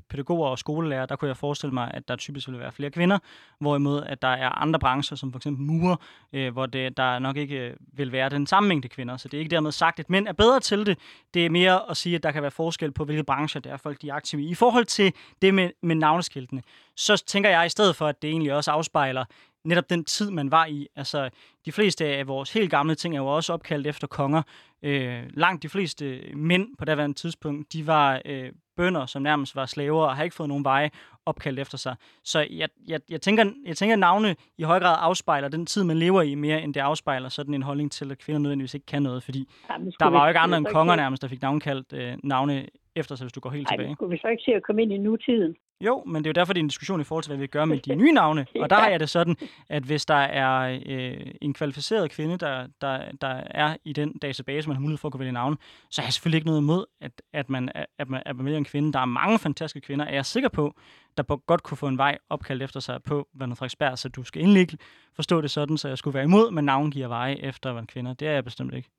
pædagoger 0.09 0.49
og 0.49 0.59
skolelærer. 0.59 1.05
Der 1.05 1.15
kunne 1.15 1.29
jeg 1.29 1.37
forestille 1.37 1.73
mig, 1.73 1.91
at 1.93 2.07
der 2.07 2.15
typisk 2.15 2.47
ville 2.47 2.59
være 2.59 2.71
flere 2.71 2.91
kvinder. 2.91 3.19
Hvorimod, 3.59 4.03
at 4.03 4.21
der 4.21 4.27
er 4.27 4.49
andre 4.49 4.79
brancher, 4.79 5.17
som 5.17 5.31
for 5.31 5.39
eksempel 5.39 5.65
murer, 5.65 5.95
øh, 6.33 6.53
hvor 6.53 6.65
det, 6.65 6.97
der 6.97 7.19
nok 7.19 7.37
ikke 7.37 7.55
øh, 7.55 7.73
vil 7.93 8.11
være 8.11 8.29
den 8.29 8.47
samme 8.47 8.69
mængde 8.69 8.87
kvinder. 8.87 9.17
Så 9.17 9.27
det 9.27 9.37
er 9.37 9.39
ikke 9.39 9.51
dermed 9.51 9.71
sagt, 9.71 9.99
at 9.99 10.09
mænd 10.09 10.27
er 10.27 10.33
bedre 10.33 10.59
til 10.59 10.85
det. 10.85 10.97
Det 11.33 11.45
er 11.45 11.49
mere 11.49 11.89
at 11.89 11.97
sige, 11.97 12.15
at 12.15 12.23
der 12.23 12.31
kan 12.31 12.41
være 12.41 12.51
forskel 12.51 12.91
på, 12.91 13.05
hvilke 13.05 13.23
brancher 13.23 13.61
det 13.61 13.71
er, 13.71 13.77
folk 13.77 14.01
de 14.01 14.09
er 14.09 14.13
aktive 14.13 14.41
i. 14.41 14.56
Forhold 14.57 14.85
til 14.85 15.13
det 15.41 15.53
med, 15.53 15.69
med 15.83 15.95
navneskiltene, 15.95 16.61
så 16.95 17.23
tænker 17.27 17.49
jeg 17.49 17.65
i 17.65 17.69
stedet 17.69 17.95
for, 17.95 18.07
at 18.07 18.21
det 18.21 18.29
egentlig 18.29 18.53
også 18.53 18.71
afspejler 18.71 19.25
netop 19.65 19.89
den 19.89 20.03
tid, 20.03 20.31
man 20.31 20.51
var 20.51 20.65
i. 20.65 20.87
Altså, 20.95 21.29
de 21.65 21.71
fleste 21.71 22.05
af 22.05 22.27
vores 22.27 22.53
helt 22.53 22.71
gamle 22.71 22.95
ting 22.95 23.15
er 23.15 23.19
jo 23.19 23.27
også 23.27 23.53
opkaldt 23.53 23.87
efter 23.87 24.07
konger. 24.07 24.41
Øh, 24.83 25.23
langt 25.29 25.63
de 25.63 25.69
fleste 25.69 26.21
mænd 26.35 26.67
på 26.77 26.85
daværende 26.85 27.15
tidspunkt, 27.17 27.73
de 27.73 27.87
var 27.87 28.21
øh, 28.25 28.51
bønder, 28.77 29.05
som 29.05 29.21
nærmest 29.21 29.55
var 29.55 29.65
slaver 29.65 30.05
og 30.05 30.15
har 30.15 30.23
ikke 30.23 30.35
fået 30.35 30.49
nogen 30.49 30.63
veje 30.63 30.91
opkaldt 31.27 31.59
efter 31.59 31.77
sig. 31.77 31.95
Så 32.23 32.39
jeg, 32.39 32.69
jeg, 32.87 32.99
jeg, 33.09 33.21
tænker, 33.21 33.43
jeg 33.65 33.77
tænker, 33.77 33.95
at 33.95 33.99
navne 33.99 34.35
i 34.57 34.63
høj 34.63 34.79
grad 34.79 34.95
afspejler 34.99 35.47
den 35.47 35.65
tid, 35.65 35.83
man 35.83 35.97
lever 35.97 36.21
i, 36.21 36.35
mere 36.35 36.61
end 36.61 36.73
det 36.73 36.79
afspejler 36.79 37.29
sådan 37.29 37.53
en 37.53 37.63
holdning 37.63 37.91
til, 37.91 38.11
at 38.11 38.17
kvinder 38.17 38.39
nødvendigvis 38.39 38.73
ikke 38.73 38.85
kan 38.85 39.01
noget, 39.01 39.23
fordi 39.23 39.47
Jamen, 39.71 39.93
der 39.99 40.09
var 40.09 40.23
jo 40.23 40.27
ikke 40.27 40.39
andre 40.39 40.57
end 40.57 40.65
konger 40.65 40.95
nærmest, 40.95 41.21
der 41.21 41.27
fik 41.27 41.41
navnkaldt 41.41 41.93
øh, 41.93 42.13
navne 42.23 42.65
efter 42.95 43.15
sig, 43.15 43.25
hvis 43.25 43.33
du 43.33 43.39
går 43.39 43.49
helt 43.49 43.67
Ej, 43.67 43.75
tilbage. 43.75 43.95
skulle 43.95 44.11
vi 44.11 44.17
så 44.17 44.27
ikke 44.27 44.43
se 44.45 44.51
at 44.51 44.63
komme 44.63 44.81
ind 44.81 44.93
i 44.93 44.97
nutiden? 44.97 45.55
Jo, 45.81 46.03
men 46.05 46.23
det 46.23 46.27
er 46.27 46.29
jo 46.29 46.33
derfor, 46.33 46.53
det 46.53 46.59
er 46.59 46.63
en 46.63 46.67
diskussion 46.67 47.01
i 47.01 47.03
forhold 47.03 47.23
til, 47.23 47.29
hvad 47.29 47.37
vi 47.37 47.47
gør 47.47 47.65
med 47.65 47.79
de 47.79 47.95
nye 48.03 48.11
navne. 48.11 48.45
Og 48.59 48.69
der 48.69 48.75
har 48.75 48.89
jeg 48.89 48.99
det 48.99 49.09
sådan, 49.09 49.35
at 49.69 49.83
hvis 49.83 50.05
der 50.05 50.15
er 50.15 50.79
øh, 50.85 51.33
en 51.41 51.53
kvalificeret 51.53 52.11
kvinde, 52.11 52.37
der, 52.37 52.67
der, 52.81 53.11
der 53.21 53.43
er 53.45 53.77
i 53.85 53.93
den 53.93 54.17
database, 54.17 54.69
man 54.69 54.75
har 54.75 54.81
mulighed 54.81 54.97
for 54.97 55.07
at 55.07 55.11
kunne 55.11 55.19
vælge 55.19 55.31
navn, 55.31 55.57
så 55.89 56.01
har 56.01 56.07
jeg 56.07 56.13
selvfølgelig 56.13 56.37
ikke 56.37 56.47
noget 56.47 56.61
imod, 56.61 56.85
at, 57.01 57.21
at, 57.33 57.49
man, 57.49 57.71
at, 57.97 58.09
man, 58.09 58.23
at 58.25 58.35
man 58.35 58.45
vælger 58.45 58.57
en 58.57 58.65
kvinde. 58.65 58.93
Der 58.93 58.99
er 58.99 59.05
mange 59.05 59.39
fantastiske 59.39 59.85
kvinder, 59.85 60.05
er 60.05 60.13
jeg 60.13 60.25
sikker 60.25 60.49
på, 60.49 60.73
der 61.17 61.23
godt 61.45 61.63
kunne 61.63 61.77
få 61.77 61.87
en 61.87 61.97
vej 61.97 62.17
opkaldt 62.29 62.63
efter 62.63 62.79
sig 62.79 63.03
på 63.03 63.27
Vandre 63.33 63.55
Frederiksberg, 63.55 63.97
så 63.97 64.09
du 64.09 64.23
skal 64.23 64.41
endelig 64.41 64.59
ikke 64.59 64.77
forstå 65.15 65.41
det 65.41 65.51
sådan, 65.51 65.77
så 65.77 65.87
jeg 65.87 65.97
skulle 65.97 66.13
være 66.13 66.23
imod, 66.23 66.51
men 66.51 66.65
navn 66.65 66.91
giver 66.91 67.07
veje 67.07 67.35
efter 67.35 67.73
hvad 67.73 67.87
kvinder. 67.87 68.13
Det 68.13 68.27
er 68.27 68.31
jeg 68.31 68.43
bestemt 68.43 68.73
ikke. 68.73 68.89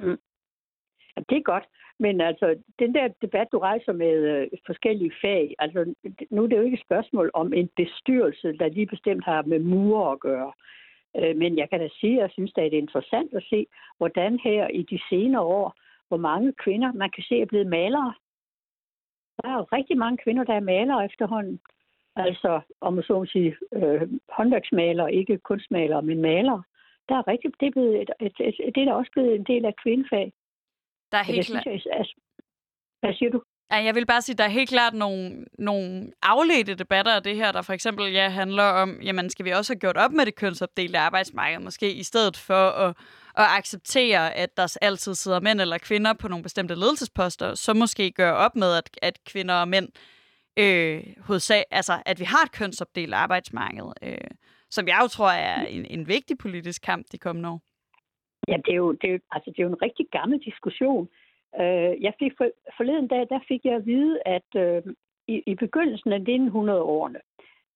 Ja, 0.00 0.14
det 1.28 1.36
er 1.38 1.42
godt. 1.42 1.64
Men 1.98 2.20
altså, 2.20 2.56
den 2.78 2.94
der 2.94 3.08
debat, 3.22 3.48
du 3.52 3.58
rejser 3.58 3.92
med 3.92 4.14
øh, 4.16 4.48
forskellige 4.66 5.12
fag, 5.22 5.54
altså 5.58 5.94
nu 6.30 6.42
er 6.42 6.46
det 6.46 6.56
jo 6.56 6.62
ikke 6.62 6.74
et 6.74 6.86
spørgsmål 6.86 7.30
om 7.34 7.52
en 7.52 7.68
bestyrelse, 7.76 8.52
der 8.52 8.68
lige 8.68 8.86
bestemt 8.86 9.24
har 9.24 9.42
med 9.42 9.58
murer 9.58 10.10
at 10.12 10.20
gøre. 10.20 10.52
Øh, 11.16 11.36
men 11.36 11.58
jeg 11.58 11.70
kan 11.70 11.80
da 11.80 11.88
sige, 12.00 12.16
at 12.16 12.22
jeg 12.22 12.30
synes, 12.30 12.52
at 12.56 12.56
det 12.56 12.74
er 12.74 12.82
interessant 12.82 13.34
at 13.34 13.44
se, 13.50 13.66
hvordan 13.98 14.38
her 14.44 14.68
i 14.68 14.82
de 14.82 14.98
senere 15.10 15.42
år, 15.42 15.74
hvor 16.08 16.16
mange 16.16 16.52
kvinder, 16.52 16.92
man 16.92 17.10
kan 17.10 17.24
se, 17.28 17.40
er 17.40 17.46
blevet 17.46 17.66
malere. 17.66 18.14
Der 19.42 19.48
er 19.48 19.56
jo 19.56 19.66
rigtig 19.72 19.98
mange 19.98 20.18
kvinder, 20.24 20.44
der 20.44 20.54
er 20.54 20.60
malere 20.60 21.04
efterhånden. 21.04 21.60
Altså, 22.16 22.60
om 22.80 22.92
man 22.92 23.04
så 23.04 23.12
må 23.12 23.26
sige, 23.26 23.56
øh, 23.72 24.02
håndværksmalere, 24.28 25.14
ikke 25.14 25.38
kunstmalere, 25.38 26.02
men 26.02 26.20
malere. 26.20 26.62
Der 27.08 27.14
er 27.14 27.28
rigtig, 27.28 27.50
det 27.60 27.66
er, 27.66 27.70
blevet 27.70 28.02
et, 28.02 28.10
et, 28.20 28.34
et, 28.40 28.74
det 28.74 28.80
er 28.80 28.84
da 28.84 28.92
også 28.92 29.10
blevet 29.12 29.34
en 29.34 29.44
del 29.44 29.64
af 29.64 29.76
kvindefag. 29.76 30.32
Der 31.12 31.18
er 31.18 31.22
helt 31.22 31.46
klart... 31.46 31.62
synes 31.62 31.84
jeg, 31.84 32.04
hvad 33.00 33.14
siger 33.14 33.30
du? 33.30 33.42
Ja, 33.70 33.76
jeg 33.76 33.94
vil 33.94 34.06
bare 34.06 34.22
sige, 34.22 34.34
at 34.34 34.38
der 34.38 34.44
er 34.44 34.48
helt 34.48 34.68
klart 34.68 34.94
nogle, 34.94 35.44
nogle 35.58 36.12
afledte 36.22 36.74
debatter 36.74 37.12
af 37.12 37.22
det 37.22 37.36
her, 37.36 37.52
der 37.52 37.62
for 37.62 37.72
eksempel 37.72 38.12
ja, 38.12 38.28
handler 38.28 38.62
om, 38.62 39.00
jamen 39.02 39.30
skal 39.30 39.44
vi 39.44 39.50
også 39.50 39.72
have 39.72 39.80
gjort 39.80 39.96
op 39.96 40.12
med 40.12 40.26
det 40.26 40.34
kønsopdelte 40.34 40.98
arbejdsmarked, 40.98 41.58
måske 41.58 41.92
i 41.92 42.02
stedet 42.02 42.36
for 42.36 42.68
at, 42.70 42.96
at 43.34 43.44
acceptere, 43.58 44.34
at 44.34 44.56
der 44.56 44.76
altid 44.82 45.14
sidder 45.14 45.40
mænd 45.40 45.60
eller 45.60 45.78
kvinder 45.78 46.12
på 46.12 46.28
nogle 46.28 46.42
bestemte 46.42 46.74
ledelsesposter, 46.74 47.54
så 47.54 47.74
måske 47.74 48.10
gøre 48.10 48.34
op 48.34 48.56
med, 48.56 48.76
at, 48.76 48.90
at 49.02 49.24
kvinder 49.24 49.54
og 49.54 49.68
mænd, 49.68 49.88
øh, 50.56 51.02
hovedsag, 51.20 51.64
altså 51.70 52.02
at 52.06 52.20
vi 52.20 52.24
har 52.24 52.42
et 52.44 52.52
kønsopdelt 52.52 53.14
arbejdsmarked, 53.14 53.92
øh, 54.02 54.30
som 54.70 54.88
jeg 54.88 54.98
jo 55.02 55.08
tror 55.08 55.30
er 55.30 55.66
en, 55.66 55.84
en 55.84 56.08
vigtig 56.08 56.38
politisk 56.38 56.82
kamp 56.82 57.06
de 57.12 57.18
kommende 57.18 57.48
år. 57.48 57.60
Ja, 58.48 58.56
det 58.56 58.72
er 58.72 58.76
jo, 58.76 58.92
det 58.92 59.14
er, 59.14 59.18
altså, 59.32 59.50
det 59.50 59.58
er 59.58 59.62
jo 59.62 59.68
en 59.68 59.82
rigtig 59.82 60.06
gammel 60.12 60.38
diskussion. 60.38 61.08
Øh, 61.60 62.02
jeg 62.06 62.12
fik 62.18 62.32
for, 62.36 62.50
forleden 62.76 63.08
dag, 63.08 63.26
der 63.28 63.40
fik 63.48 63.64
jeg 63.64 63.74
at 63.74 63.86
vide, 63.86 64.18
at 64.26 64.50
øh, 64.56 64.82
i, 65.28 65.42
i 65.46 65.54
begyndelsen 65.54 66.12
af 66.12 66.18
1900-årene, 66.18 67.20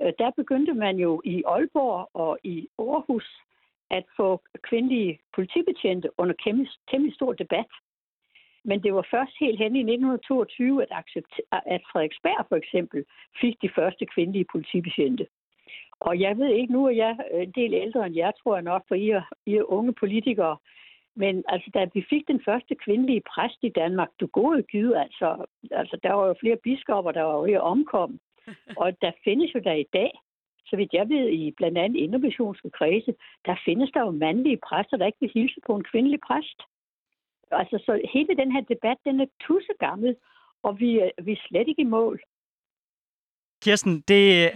øh, 0.03 0.13
der 0.19 0.31
begyndte 0.31 0.75
man 0.75 0.97
jo 0.97 1.23
i 1.25 1.43
Aalborg 1.47 2.11
og 2.15 2.39
i 2.45 2.69
Aarhus 2.79 3.29
at 3.91 4.05
få 4.17 4.41
kvindelige 4.63 5.21
politibetjente 5.35 6.09
under 6.19 6.35
kæmpe, 6.45 6.67
temmelig 6.91 7.15
stor 7.15 7.33
debat. 7.33 7.71
Men 8.65 8.83
det 8.83 8.95
var 8.95 9.07
først 9.11 9.33
helt 9.41 9.59
hen 9.59 9.77
i 9.77 9.79
1922, 9.79 10.83
at, 10.83 10.89
accepte, 10.91 11.43
at 11.53 11.83
Frederiksberg 11.93 12.47
for 12.49 12.57
eksempel 12.57 13.05
fik 13.41 13.63
de 13.63 13.71
første 13.75 14.07
kvindelige 14.07 14.47
politibetjente. 14.53 15.27
Og 16.01 16.21
jeg 16.21 16.39
ved 16.39 16.49
ikke, 16.49 16.73
nu 16.73 16.85
er 16.87 16.91
jeg 16.91 17.17
en 17.33 17.53
del 17.53 17.75
ældre 17.75 18.07
end 18.07 18.17
jer, 18.17 18.31
tror 18.31 18.55
jeg 18.57 18.63
nok, 18.63 18.83
for 18.89 18.95
I 18.95 19.09
er, 19.11 19.23
I 19.47 19.55
er 19.57 19.73
unge 19.73 19.93
politikere. 19.93 20.57
Men 21.17 21.45
altså, 21.49 21.71
da 21.75 21.87
vi 21.95 22.05
fik 22.11 22.29
den 22.29 22.41
første 22.45 22.75
kvindelige 22.75 23.23
præst 23.35 23.59
i 23.63 23.69
Danmark, 23.69 24.09
du 24.21 24.27
gode 24.27 24.63
givet, 24.63 24.97
altså, 24.97 25.45
altså, 25.71 25.99
der 26.03 26.13
var 26.13 26.27
jo 26.27 26.35
flere 26.41 26.57
biskopper, 26.57 27.13
der 27.13 27.23
var 27.23 27.35
jo 27.35 27.43
ved 27.43 27.53
at 27.53 27.61
omkomme. 27.61 28.19
Og 28.83 29.01
der 29.01 29.13
findes 29.25 29.55
jo 29.55 29.61
der 29.61 29.73
i 29.73 29.87
dag, 29.93 30.11
så 30.67 30.77
vidt 30.77 30.93
jeg 30.93 31.09
ved, 31.09 31.29
i 31.29 31.51
blandt 31.57 31.79
andet 31.79 31.99
innovationske 31.99 32.71
kredse, 32.71 33.15
der 33.47 33.57
findes 33.65 33.91
der 33.95 34.01
jo 34.01 34.11
mandlige 34.11 34.59
præster, 34.69 34.97
der 34.97 35.07
ikke 35.07 35.21
vil 35.21 35.31
hilse 35.35 35.61
på 35.67 35.77
en 35.77 35.85
kvindelig 35.85 36.21
præst. 36.21 36.61
Altså, 37.51 37.83
så 37.87 38.01
hele 38.15 38.37
den 38.37 38.53
her 38.53 38.61
debat, 38.61 38.97
den 39.05 39.21
er 39.21 39.27
tussegammel, 39.41 40.17
og 40.63 40.81
vi, 40.81 40.99
er- 40.99 41.23
vi 41.23 41.33
er 41.33 41.41
slet 41.49 41.69
ikke 41.69 41.83
i 41.83 41.93
mål. 41.99 42.21
Kirsten, 43.63 44.01
det... 44.09 44.51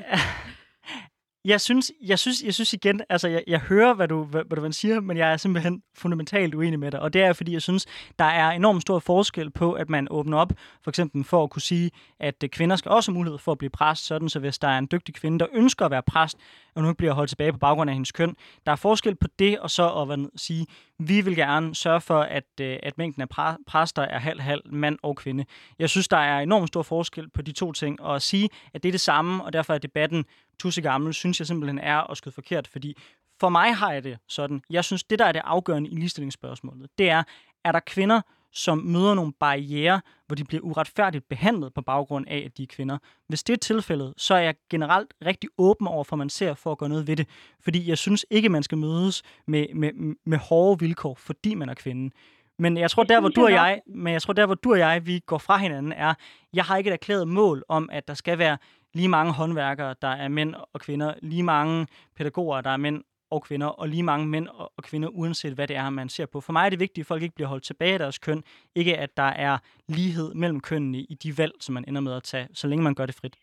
Jeg 1.45 1.61
synes, 1.61 1.93
jeg 2.03 2.19
synes, 2.19 2.43
jeg 2.43 2.55
synes 2.55 2.73
igen, 2.73 3.01
altså 3.09 3.29
jeg, 3.29 3.45
jeg 3.47 3.61
hører, 3.61 3.95
hvad 3.95 4.09
du, 4.09 4.25
hvad, 4.25 4.43
hvad 4.47 4.57
du 4.57 4.73
siger, 4.73 5.01
men 5.01 5.17
jeg 5.17 5.33
er 5.33 5.37
simpelthen 5.37 5.83
fundamentalt 5.95 6.55
uenig 6.55 6.79
med 6.79 6.91
dig. 6.91 7.01
Og 7.01 7.13
det 7.13 7.23
er, 7.23 7.33
fordi 7.33 7.53
jeg 7.53 7.63
synes, 7.63 7.87
der 8.19 8.25
er 8.25 8.51
enormt 8.51 8.83
stor 8.83 8.99
forskel 8.99 9.51
på, 9.51 9.73
at 9.73 9.91
man 9.91 10.09
åbner 10.11 10.39
op, 10.39 10.53
for 10.83 10.91
eksempel 10.91 11.25
for 11.25 11.43
at 11.43 11.51
kunne 11.51 11.63
sige, 11.63 11.91
at 12.21 12.35
øh, 12.45 12.51
kvinder 12.51 12.77
skal 12.77 12.91
også 12.91 13.11
have 13.11 13.17
mulighed 13.17 13.39
for 13.39 13.53
at 13.53 13.59
blive 13.59 13.71
præst, 13.71 14.07
sådan 14.07 14.29
så 14.29 14.39
hvis 14.39 14.59
der 14.59 14.69
er 14.69 14.79
en 14.79 14.89
dygtig 14.93 15.15
kvinde, 15.15 15.39
der 15.39 15.47
ønsker 15.53 15.85
at 15.85 15.91
være 15.91 16.03
præst, 16.03 16.39
og 16.75 16.83
nu 16.83 16.89
ikke 16.89 16.99
bliver 16.99 17.13
holdt 17.13 17.29
tilbage 17.29 17.53
på 17.53 17.59
baggrund 17.59 17.91
af 17.91 17.95
hendes 17.95 18.13
køn, 18.13 18.37
der 18.67 18.73
er 18.73 18.77
forskel 18.77 19.15
på 19.15 19.29
det, 19.39 19.59
og 19.59 19.71
så 19.71 19.89
at 19.89 20.07
hvad, 20.07 20.31
sige, 20.37 20.67
vi 20.99 21.21
vil 21.21 21.37
gerne 21.37 21.75
sørge 21.75 22.01
for, 22.01 22.21
at, 22.21 22.45
øh, 22.61 22.79
at 22.83 22.99
mængden 22.99 23.23
af 23.23 23.27
præ- 23.39 23.63
præster 23.67 24.03
er 24.03 24.19
halv-halv 24.19 24.63
mand 24.67 24.99
og 25.03 25.17
kvinde. 25.17 25.45
Jeg 25.79 25.91
synes, 25.91 26.09
der 26.09 26.17
er 26.17 26.41
enormt 26.41 26.69
stor 26.69 26.83
forskel 26.83 27.31
på 27.31 27.43
de 27.43 27.53
to 27.53 27.73
ting, 27.73 28.01
og 28.03 28.15
at 28.17 28.23
sige, 28.23 28.49
at 28.75 28.83
det 28.83 28.89
er 28.89 28.93
det 28.93 29.01
samme, 29.01 29.45
og 29.45 29.53
derfor 29.53 29.75
er 29.75 29.79
debatten 29.79 30.25
tusse 30.59 30.83
gammel, 30.83 31.15
synes 31.15 31.39
jeg 31.39 31.47
simpelthen 31.47 31.79
er 31.79 32.11
at 32.11 32.17
skyde 32.17 32.35
forkert, 32.35 32.69
fordi 32.69 32.97
for 33.41 33.49
mig 33.49 33.77
har 33.77 33.93
jeg 33.93 34.05
det 34.05 34.19
sådan. 34.29 34.63
Jeg 34.71 34.85
synes, 34.85 35.05
det 35.05 35.19
der 35.19 35.25
er 35.25 35.33
det 35.33 35.43
afgørende 35.45 35.91
i 35.91 35.95
ligestillingsspørgsmålet, 35.95 36.91
det 36.99 37.11
er, 37.11 37.23
er 37.65 37.73
der 37.73 37.81
kvinder, 37.81 38.21
som 38.55 38.79
møder 38.79 39.15
nogle 39.15 39.33
barriere, 39.33 40.01
hvor 40.27 40.35
de 40.35 40.45
bliver 40.45 40.63
uretfærdigt 40.63 41.29
behandlet 41.29 41.75
på 41.75 41.83
baggrund 41.83 42.27
af, 42.29 42.43
at 42.47 42.59
de 42.59 42.63
er 42.63 42.67
kvinder. 42.67 42.99
Hvis 43.29 43.43
det 43.43 43.53
er 43.53 43.57
tilfældet, 43.57 44.15
så 44.17 44.35
er 44.35 44.41
jeg 44.41 44.55
generelt 44.71 45.15
rigtig 45.27 45.51
åben 45.59 45.87
over 45.87 46.05
for, 46.05 46.17
man 46.17 46.29
ser 46.29 46.55
for 46.55 46.73
at 46.73 46.79
gøre 46.79 46.89
noget 46.89 47.07
ved 47.07 47.17
det. 47.17 47.29
Fordi 47.61 47.89
jeg 47.89 47.99
synes 47.99 48.27
ikke, 48.31 48.49
man 48.49 48.63
skal 48.63 48.79
mødes 48.79 49.23
med, 49.47 49.67
med, 49.75 50.15
med 50.27 50.39
hårde 50.39 50.81
vilkår, 50.81 51.15
fordi 51.15 51.55
man 51.55 51.69
er 51.69 51.75
kvinde. 51.75 52.15
Men 52.59 52.77
jeg 52.77 52.91
tror, 52.91 53.03
der 53.03 53.21
hvor 53.21 53.29
du 53.29 53.45
og 53.45 53.53
jeg, 53.53 53.81
men 53.87 54.13
jeg 54.13 54.23
tror, 54.23 54.33
der 54.33 54.47
hvor 54.47 54.55
du 54.55 54.73
og 54.73 54.79
jeg, 54.79 55.07
vi 55.07 55.19
går 55.27 55.39
fra 55.39 55.57
hinanden, 55.57 55.93
er, 55.93 56.15
jeg 56.53 56.65
har 56.65 56.77
ikke 56.77 56.89
et 56.89 56.93
erklæret 56.93 57.29
mål 57.29 57.65
om, 57.69 57.89
at 57.93 58.09
der 58.09 58.15
skal 58.15 58.39
være 58.39 58.59
lige 58.95 59.09
mange 59.09 59.33
håndværkere, 59.33 59.95
der 60.03 60.09
er 60.09 60.29
mænd 60.29 60.55
og 60.73 60.81
kvinder, 60.81 61.15
lige 61.23 61.43
mange 61.43 61.87
pædagoger, 62.17 62.61
der 62.61 62.71
er 62.71 62.77
mænd 62.77 63.03
og 63.35 63.43
kvinder, 63.43 63.67
og 63.67 63.89
lige 63.89 64.03
mange 64.03 64.27
mænd 64.27 64.49
og, 64.49 64.73
og 64.77 64.83
kvinder, 64.89 65.09
uanset 65.09 65.55
hvad 65.55 65.67
det 65.69 65.77
er, 65.77 65.91
man 65.91 66.09
ser 66.09 66.27
på. 66.27 66.41
For 66.41 66.53
mig 66.53 66.67
er 66.67 66.71
det 66.71 66.81
vigtigt, 66.81 67.05
at 67.05 67.09
folk 67.09 67.23
ikke 67.23 67.35
bliver 67.35 67.49
holdt 67.49 67.65
tilbage 67.65 67.93
af 67.93 67.99
deres 67.99 68.19
køn. 68.19 68.43
Ikke 68.75 68.97
at 68.97 69.17
der 69.17 69.31
er 69.47 69.59
lighed 69.89 70.35
mellem 70.35 70.61
kønnene 70.61 70.99
i 70.99 71.15
de 71.23 71.31
valg, 71.39 71.53
som 71.61 71.73
man 71.75 71.85
ender 71.89 72.01
med 72.01 72.15
at 72.17 72.23
tage, 72.23 72.49
så 72.53 72.69
længe 72.69 72.85
man 72.85 72.95
gør 72.95 73.07
det 73.07 73.15
frit. 73.21 73.37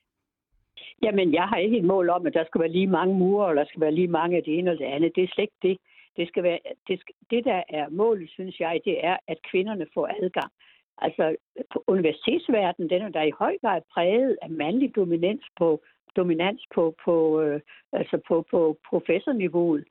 Jamen, 1.03 1.33
jeg 1.33 1.43
har 1.43 1.57
ikke 1.57 1.77
et 1.77 1.83
mål 1.83 2.09
om, 2.09 2.27
at 2.27 2.33
der 2.33 2.45
skal 2.45 2.61
være 2.61 2.71
lige 2.71 2.87
mange 2.87 3.13
murer, 3.15 3.49
eller 3.49 3.63
der 3.63 3.69
skal 3.69 3.81
være 3.81 3.95
lige 3.99 4.07
mange 4.07 4.37
af 4.37 4.43
det 4.43 4.57
ene 4.57 4.71
og 4.71 4.77
det 4.77 4.85
andet. 4.85 5.15
Det 5.15 5.23
er 5.23 5.27
slet 5.33 5.43
ikke 5.43 5.61
det. 5.67 5.77
Det, 6.17 6.27
skal 6.27 6.43
være, 6.43 6.59
det, 6.87 6.99
skal, 6.99 7.15
det 7.29 7.45
der 7.45 7.63
er 7.69 7.89
målet, 7.89 8.29
synes 8.29 8.59
jeg, 8.59 8.79
det 8.85 9.05
er, 9.05 9.17
at 9.27 9.37
kvinderne 9.51 9.85
får 9.93 10.07
adgang. 10.23 10.51
Altså, 10.97 11.35
på 11.73 11.83
universitetsverdenen, 11.87 12.89
den 12.89 13.01
er 13.01 13.09
der 13.09 13.21
i 13.21 13.37
høj 13.39 13.57
grad 13.61 13.81
præget 13.93 14.37
af 14.41 14.49
mandlig 14.49 14.95
dominans 14.95 15.45
på, 15.57 15.81
dominans 16.15 16.61
på, 16.75 16.95
på, 17.05 17.41
øh, 17.41 17.61
altså 17.93 18.17
på, 18.27 18.45
på 18.51 18.77
professorniveauet. 18.89 19.85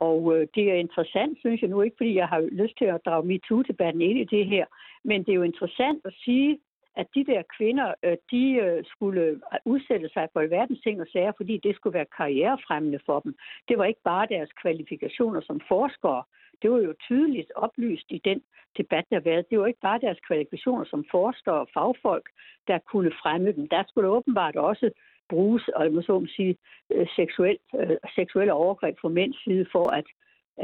Og 0.00 0.20
øh, 0.34 0.46
det 0.54 0.70
er 0.70 0.74
interessant, 0.74 1.38
synes 1.38 1.60
jeg 1.60 1.70
nu, 1.70 1.80
ikke 1.82 1.96
fordi 1.96 2.14
jeg 2.14 2.28
har 2.28 2.40
lyst 2.40 2.78
til 2.78 2.84
at 2.84 3.04
drage 3.04 3.26
MeToo-debatten 3.26 4.02
ind 4.02 4.18
i 4.18 4.36
det 4.36 4.46
her, 4.46 4.66
men 5.04 5.18
det 5.24 5.28
er 5.32 5.40
jo 5.40 5.42
interessant 5.42 6.00
at 6.04 6.14
sige, 6.24 6.58
at 6.96 7.06
de 7.14 7.24
der 7.24 7.42
kvinder, 7.56 7.94
øh, 8.02 8.16
de 8.30 8.44
øh, 8.64 8.84
skulle 8.84 9.40
udsætte 9.64 10.08
sig 10.08 10.28
for 10.32 10.40
alverdens 10.40 10.80
ting 10.80 11.00
og 11.00 11.06
sager, 11.12 11.32
fordi 11.36 11.60
det 11.62 11.76
skulle 11.76 11.94
være 11.94 12.14
karrierefremmende 12.16 13.00
for 13.06 13.20
dem. 13.20 13.34
Det 13.68 13.78
var 13.78 13.84
ikke 13.84 14.00
bare 14.04 14.26
deres 14.26 14.50
kvalifikationer 14.62 15.40
som 15.40 15.60
forskere. 15.68 16.22
Det 16.62 16.70
var 16.70 16.78
jo 16.78 16.94
tydeligt 17.08 17.52
oplyst 17.54 18.06
i 18.08 18.20
den 18.24 18.42
debat, 18.78 19.04
der 19.10 19.16
har 19.16 19.20
været. 19.30 19.50
Det 19.50 19.58
var 19.58 19.66
ikke 19.66 19.80
bare 19.80 20.00
deres 20.00 20.20
kvalifikationer 20.26 20.84
som 20.84 21.04
forskere 21.10 21.54
og 21.54 21.68
fagfolk, 21.74 22.28
der 22.68 22.78
kunne 22.78 23.12
fremme 23.22 23.52
dem. 23.52 23.68
Der 23.68 23.82
skulle 23.88 24.08
åbenbart 24.08 24.56
også 24.56 24.90
bruges, 25.32 25.64
og 25.76 25.80
jeg 25.84 25.92
må 25.92 26.00
så 26.02 26.26
sige, 26.36 26.54
øh, 26.94 27.06
seksuelt, 27.16 27.66
øh, 27.80 27.96
seksuelle 28.18 28.52
overgreb 28.52 28.94
fra 29.00 29.08
mænds 29.08 29.38
side 29.44 29.66
for 29.74 29.86
at, 30.00 30.08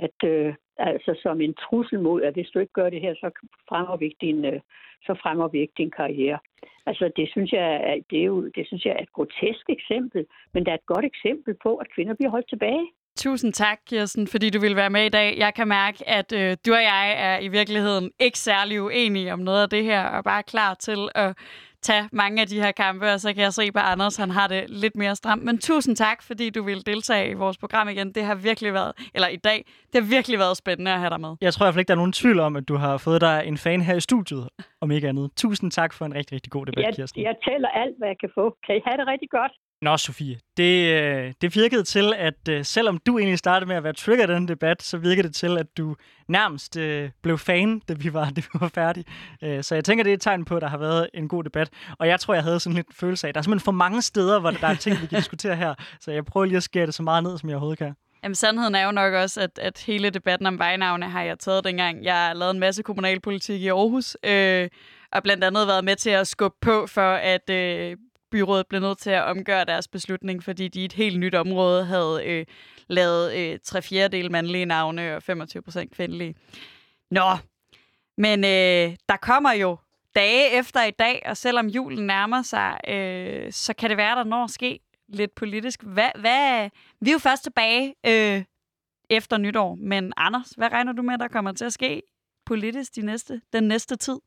at 0.04 0.18
øh, 0.32 0.54
altså 0.78 1.12
som 1.22 1.40
en 1.40 1.54
trussel 1.54 2.00
mod, 2.00 2.22
at 2.22 2.34
hvis 2.34 2.50
du 2.52 2.58
ikke 2.58 2.78
gør 2.80 2.90
det 2.90 3.00
her, 3.00 3.14
så 3.14 3.28
fremmer 3.68 3.96
vi 3.96 4.04
ikke 4.04 4.26
din, 4.26 4.44
øh, 4.44 4.60
så 5.06 5.12
fremmer 5.22 5.48
vi 5.48 5.58
ikke 5.60 5.78
din 5.78 5.90
karriere. 5.90 6.38
Altså 6.86 7.10
det 7.16 7.26
synes 7.34 7.52
jeg, 7.52 8.02
det 8.10 8.18
er 8.20 8.24
jo, 8.24 8.48
det 8.56 8.66
synes 8.66 8.84
jeg 8.84 8.94
er 8.98 9.02
et 9.02 9.12
grotesk 9.12 9.66
eksempel, 9.68 10.26
men 10.52 10.64
det 10.64 10.70
er 10.70 10.74
et 10.82 10.92
godt 10.94 11.04
eksempel 11.04 11.54
på, 11.62 11.76
at 11.76 11.92
kvinder 11.94 12.14
bliver 12.14 12.30
holdt 12.30 12.48
tilbage. 12.48 12.86
Tusind 13.16 13.52
tak, 13.52 13.78
Kirsten, 13.86 14.26
fordi 14.26 14.50
du 14.50 14.60
vil 14.60 14.76
være 14.76 14.90
med 14.90 15.04
i 15.06 15.08
dag. 15.08 15.38
Jeg 15.38 15.54
kan 15.54 15.68
mærke, 15.68 16.08
at 16.08 16.32
øh, 16.32 16.56
du 16.66 16.72
og 16.72 16.82
jeg 16.82 17.04
er 17.18 17.38
i 17.38 17.48
virkeligheden 17.48 18.10
ikke 18.20 18.38
særlig 18.38 18.82
uenige 18.82 19.32
om 19.32 19.38
noget 19.38 19.62
af 19.62 19.68
det 19.68 19.84
her, 19.84 20.04
og 20.04 20.24
bare 20.24 20.42
klar 20.42 20.74
til 20.74 21.08
at 21.14 21.36
tage 21.82 22.08
mange 22.12 22.40
af 22.42 22.46
de 22.46 22.60
her 22.60 22.72
kampe, 22.72 23.12
og 23.12 23.20
så 23.20 23.34
kan 23.34 23.42
jeg 23.42 23.52
se 23.52 23.72
på 23.72 23.78
Anders, 23.78 24.16
han 24.16 24.30
har 24.30 24.46
det 24.48 24.70
lidt 24.70 24.96
mere 24.96 25.16
stramt. 25.16 25.42
Men 25.44 25.58
tusind 25.58 25.96
tak, 25.96 26.22
fordi 26.22 26.50
du 26.50 26.62
vil 26.62 26.86
deltage 26.86 27.30
i 27.30 27.34
vores 27.34 27.58
program 27.58 27.88
igen. 27.88 28.12
Det 28.12 28.24
har 28.24 28.34
virkelig 28.34 28.72
været, 28.72 28.92
eller 29.14 29.28
i 29.28 29.36
dag, 29.36 29.64
det 29.92 30.02
har 30.02 30.08
virkelig 30.16 30.38
været 30.38 30.56
spændende 30.56 30.90
at 30.92 30.98
have 30.98 31.10
dig 31.10 31.20
med. 31.20 31.36
Jeg 31.40 31.52
tror 31.52 31.64
i 31.64 31.66
hvert 31.66 31.74
fald 31.74 31.80
ikke, 31.80 31.88
der 31.88 31.94
er 31.94 32.02
nogen 32.04 32.12
tvivl 32.12 32.40
om, 32.40 32.56
at 32.56 32.68
du 32.68 32.76
har 32.76 32.96
fået 32.96 33.20
dig 33.20 33.42
en 33.46 33.58
fan 33.58 33.80
her 33.80 33.94
i 33.94 34.00
studiet, 34.00 34.48
om 34.80 34.90
ikke 34.90 35.08
andet. 35.08 35.30
Tusind 35.36 35.70
tak 35.70 35.92
for 35.92 36.04
en 36.04 36.14
rigtig, 36.14 36.32
rigtig 36.34 36.52
god 36.52 36.66
debat, 36.66 36.84
jeg, 36.84 36.94
Kirsten. 36.94 37.22
Jeg 37.22 37.34
tæller 37.48 37.68
alt, 37.68 37.94
hvad 37.98 38.08
jeg 38.08 38.18
kan 38.20 38.30
få. 38.34 38.56
Kan 38.66 38.76
I 38.76 38.80
have 38.86 38.96
det 39.00 39.06
rigtig 39.06 39.30
godt? 39.30 39.52
Nå, 39.82 39.96
Sofie, 39.96 40.38
det, 40.56 41.02
øh, 41.02 41.32
det 41.40 41.54
virkede 41.54 41.82
til, 41.82 42.12
at 42.16 42.48
øh, 42.48 42.64
selvom 42.64 42.98
du 42.98 43.18
egentlig 43.18 43.38
startede 43.38 43.68
med 43.68 43.76
at 43.76 43.84
være 43.84 43.92
trigger 43.92 44.26
den 44.26 44.48
debat, 44.48 44.82
så 44.82 44.98
virkede 44.98 45.28
det 45.28 45.34
til, 45.34 45.58
at 45.58 45.66
du 45.76 45.96
nærmest 46.28 46.76
øh, 46.76 47.10
blev 47.22 47.38
fan, 47.38 47.80
da 47.88 47.94
vi 47.94 48.12
var, 48.12 48.30
da 48.36 48.40
vi 48.40 48.60
var 48.60 48.68
færdige. 48.68 49.04
Øh, 49.42 49.62
så 49.62 49.74
jeg 49.74 49.84
tænker, 49.84 50.04
det 50.04 50.10
er 50.10 50.14
et 50.14 50.20
tegn 50.20 50.44
på, 50.44 50.56
at 50.56 50.62
der 50.62 50.68
har 50.68 50.78
været 50.78 51.10
en 51.14 51.28
god 51.28 51.44
debat. 51.44 51.70
Og 51.98 52.08
jeg 52.08 52.20
tror, 52.20 52.34
jeg 52.34 52.42
havde 52.42 52.60
sådan 52.60 52.76
lidt 52.76 52.86
følelse 52.94 53.26
af, 53.26 53.28
at 53.28 53.34
der 53.34 53.38
er 53.38 53.42
simpelthen 53.42 53.64
for 53.64 53.72
mange 53.72 54.02
steder, 54.02 54.40
hvor 54.40 54.50
der 54.50 54.66
er 54.66 54.74
ting, 54.74 55.00
vi 55.02 55.06
kan 55.06 55.18
diskutere 55.22 55.56
her. 55.56 55.74
Så 56.00 56.10
jeg 56.10 56.24
prøver 56.24 56.46
lige 56.46 56.56
at 56.56 56.62
skære 56.62 56.86
det 56.86 56.94
så 56.94 57.02
meget 57.02 57.22
ned, 57.22 57.38
som 57.38 57.48
jeg 57.48 57.56
overhovedet 57.56 57.78
kan. 57.78 57.94
Jamen, 58.22 58.34
sandheden 58.34 58.74
er 58.74 58.84
jo 58.84 58.90
nok 58.90 59.14
også, 59.14 59.40
at, 59.40 59.58
at 59.58 59.84
hele 59.86 60.10
debatten 60.10 60.46
om 60.46 60.58
vejnavne 60.58 61.08
har 61.08 61.22
jeg 61.22 61.38
taget 61.38 61.64
dengang. 61.64 62.04
Jeg 62.04 62.14
har 62.14 62.34
lavet 62.34 62.50
en 62.50 62.60
masse 62.60 62.82
kommunalpolitik 62.82 63.62
i 63.62 63.68
Aarhus, 63.68 64.16
øh, 64.24 64.68
og 65.12 65.22
blandt 65.22 65.44
andet 65.44 65.66
været 65.66 65.84
med 65.84 65.96
til 65.96 66.10
at 66.10 66.28
skubbe 66.28 66.56
på 66.60 66.86
for, 66.86 67.12
at 67.12 67.50
øh, 67.50 67.96
byrådet 68.30 68.66
blev 68.66 68.80
nødt 68.80 68.98
til 68.98 69.10
at 69.10 69.24
omgøre 69.24 69.64
deres 69.64 69.88
beslutning, 69.88 70.44
fordi 70.44 70.68
de 70.68 70.80
i 70.80 70.84
et 70.84 70.92
helt 70.92 71.18
nyt 71.18 71.34
område 71.34 71.84
havde 71.84 72.22
øh, 72.26 72.46
lavet 72.88 73.36
øh, 73.36 73.58
tre 73.64 73.82
fjerdedel 73.82 74.30
mandlige 74.30 74.64
navne 74.64 75.16
og 75.16 75.22
25 75.22 75.62
procent 75.62 75.92
kvindelige. 75.94 76.34
Nå, 77.10 77.36
men 78.18 78.44
øh, 78.44 78.96
der 79.08 79.16
kommer 79.22 79.52
jo 79.52 79.76
dage 80.14 80.58
efter 80.58 80.84
i 80.84 80.90
dag, 80.90 81.22
og 81.26 81.36
selvom 81.36 81.66
julen 81.66 82.06
nærmer 82.06 82.42
sig, 82.42 82.78
øh, 82.88 83.52
så 83.52 83.74
kan 83.74 83.90
det 83.90 83.96
være, 83.96 84.16
der 84.16 84.24
når 84.24 84.44
at 84.44 84.50
ske 84.50 84.80
lidt 85.08 85.34
politisk. 85.34 85.82
Hvad, 85.82 86.10
hvad, 86.20 86.70
vi 87.00 87.10
er 87.10 87.12
jo 87.12 87.18
først 87.18 87.42
tilbage 87.42 87.94
øh, 88.06 88.44
efter 89.10 89.38
nytår, 89.38 89.74
men 89.74 90.12
Anders, 90.16 90.50
hvad 90.50 90.72
regner 90.72 90.92
du 90.92 91.02
med, 91.02 91.18
der 91.18 91.28
kommer 91.28 91.52
til 91.52 91.64
at 91.64 91.72
ske 91.72 92.02
politisk 92.46 92.96
de 92.96 93.02
næste, 93.02 93.40
den 93.52 93.64
næste 93.64 93.96
tid? 93.96 94.18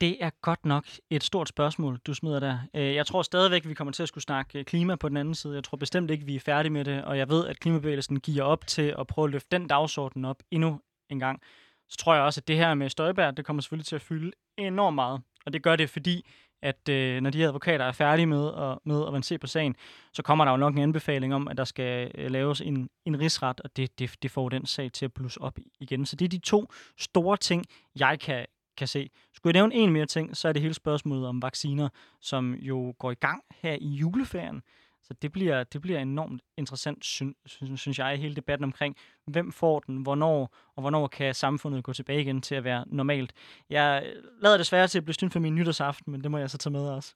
Det 0.00 0.24
er 0.24 0.30
godt 0.42 0.64
nok 0.64 0.84
et 1.10 1.24
stort 1.24 1.48
spørgsmål, 1.48 1.98
du 2.06 2.14
smider 2.14 2.40
der. 2.40 2.58
Øh, 2.74 2.94
jeg 2.94 3.06
tror 3.06 3.22
stadigvæk, 3.22 3.68
vi 3.68 3.74
kommer 3.74 3.92
til 3.92 4.02
at 4.02 4.08
skulle 4.08 4.24
snakke 4.24 4.58
øh, 4.58 4.64
klima 4.64 4.96
på 4.96 5.08
den 5.08 5.16
anden 5.16 5.34
side. 5.34 5.54
Jeg 5.54 5.64
tror 5.64 5.76
bestemt 5.76 6.10
ikke, 6.10 6.26
vi 6.26 6.36
er 6.36 6.40
færdige 6.40 6.72
med 6.72 6.84
det, 6.84 7.04
og 7.04 7.18
jeg 7.18 7.28
ved, 7.28 7.46
at 7.46 7.60
klimabevægelsen 7.60 8.20
giver 8.20 8.44
op 8.44 8.66
til 8.66 8.94
at 8.98 9.06
prøve 9.06 9.24
at 9.26 9.30
løfte 9.30 9.48
den 9.50 9.66
dagsorden 9.66 10.24
op 10.24 10.42
endnu 10.50 10.80
en 11.10 11.18
gang. 11.18 11.40
Så 11.88 11.96
tror 11.96 12.14
jeg 12.14 12.22
også, 12.22 12.40
at 12.40 12.48
det 12.48 12.56
her 12.56 12.74
med 12.74 12.88
Støjberg, 12.88 13.36
det 13.36 13.44
kommer 13.44 13.62
selvfølgelig 13.62 13.86
til 13.86 13.96
at 13.96 14.02
fylde 14.02 14.32
enormt 14.56 14.94
meget. 14.94 15.20
Og 15.46 15.52
det 15.52 15.62
gør 15.62 15.76
det, 15.76 15.90
fordi 15.90 16.26
at 16.62 16.88
øh, 16.88 17.20
når 17.20 17.30
de 17.30 17.38
her 17.38 17.46
advokater 17.48 17.84
er 17.84 17.92
færdige 17.92 18.26
med 18.26 18.48
at, 18.54 18.78
med 18.84 19.16
at 19.16 19.24
se 19.24 19.38
på 19.38 19.46
sagen, 19.46 19.76
så 20.12 20.22
kommer 20.22 20.44
der 20.44 20.52
jo 20.52 20.56
nok 20.56 20.74
en 20.74 20.82
anbefaling 20.82 21.34
om, 21.34 21.48
at 21.48 21.56
der 21.56 21.64
skal 21.64 22.10
øh, 22.14 22.30
laves 22.30 22.60
en, 22.60 22.90
en 23.04 23.20
rigsret, 23.20 23.60
og 23.60 23.76
det, 23.76 23.98
det, 23.98 24.14
det 24.22 24.30
får 24.30 24.48
den 24.48 24.66
sag 24.66 24.92
til 24.92 25.04
at 25.04 25.12
blusse 25.12 25.40
op 25.40 25.58
igen. 25.80 26.06
Så 26.06 26.16
det 26.16 26.24
er 26.24 26.28
de 26.28 26.38
to 26.38 26.72
store 26.98 27.36
ting, 27.36 27.64
jeg 27.98 28.20
kan, 28.20 28.46
kan 28.76 28.88
se. 28.88 29.10
Skulle 29.38 29.56
jeg 29.56 29.62
nævne 29.62 29.74
en 29.74 29.92
mere 29.92 30.06
ting, 30.06 30.36
så 30.36 30.48
er 30.48 30.52
det 30.52 30.62
hele 30.62 30.74
spørgsmålet 30.74 31.26
om 31.26 31.42
vacciner, 31.42 31.88
som 32.20 32.54
jo 32.54 32.94
går 32.98 33.10
i 33.10 33.14
gang 33.14 33.42
her 33.62 33.72
i 33.80 33.88
juleferien. 33.88 34.62
Så 35.02 35.14
det 35.22 35.32
bliver, 35.32 35.64
det 35.64 35.80
bliver 35.80 35.98
enormt 35.98 36.42
interessant, 36.56 37.04
synes, 37.04 37.36
synes 37.76 37.98
jeg, 37.98 38.14
i 38.14 38.16
hele 38.16 38.36
debatten 38.36 38.64
omkring, 38.64 38.96
hvem 39.26 39.52
får 39.52 39.80
den, 39.80 40.02
hvornår, 40.02 40.54
og 40.76 40.80
hvornår 40.80 41.06
kan 41.06 41.34
samfundet 41.34 41.84
gå 41.84 41.92
tilbage 41.92 42.20
igen 42.20 42.42
til 42.42 42.54
at 42.54 42.64
være 42.64 42.84
normalt. 42.86 43.32
Jeg 43.70 44.12
lader 44.40 44.56
desværre 44.56 44.86
til 44.86 44.98
at 44.98 45.04
blive 45.04 45.14
snydt 45.14 45.32
for 45.32 45.40
min 45.40 45.54
nytårsaften, 45.54 46.12
men 46.12 46.22
det 46.22 46.30
må 46.30 46.38
jeg 46.38 46.50
så 46.50 46.58
tage 46.58 46.72
med 46.72 46.88
også. 46.88 47.14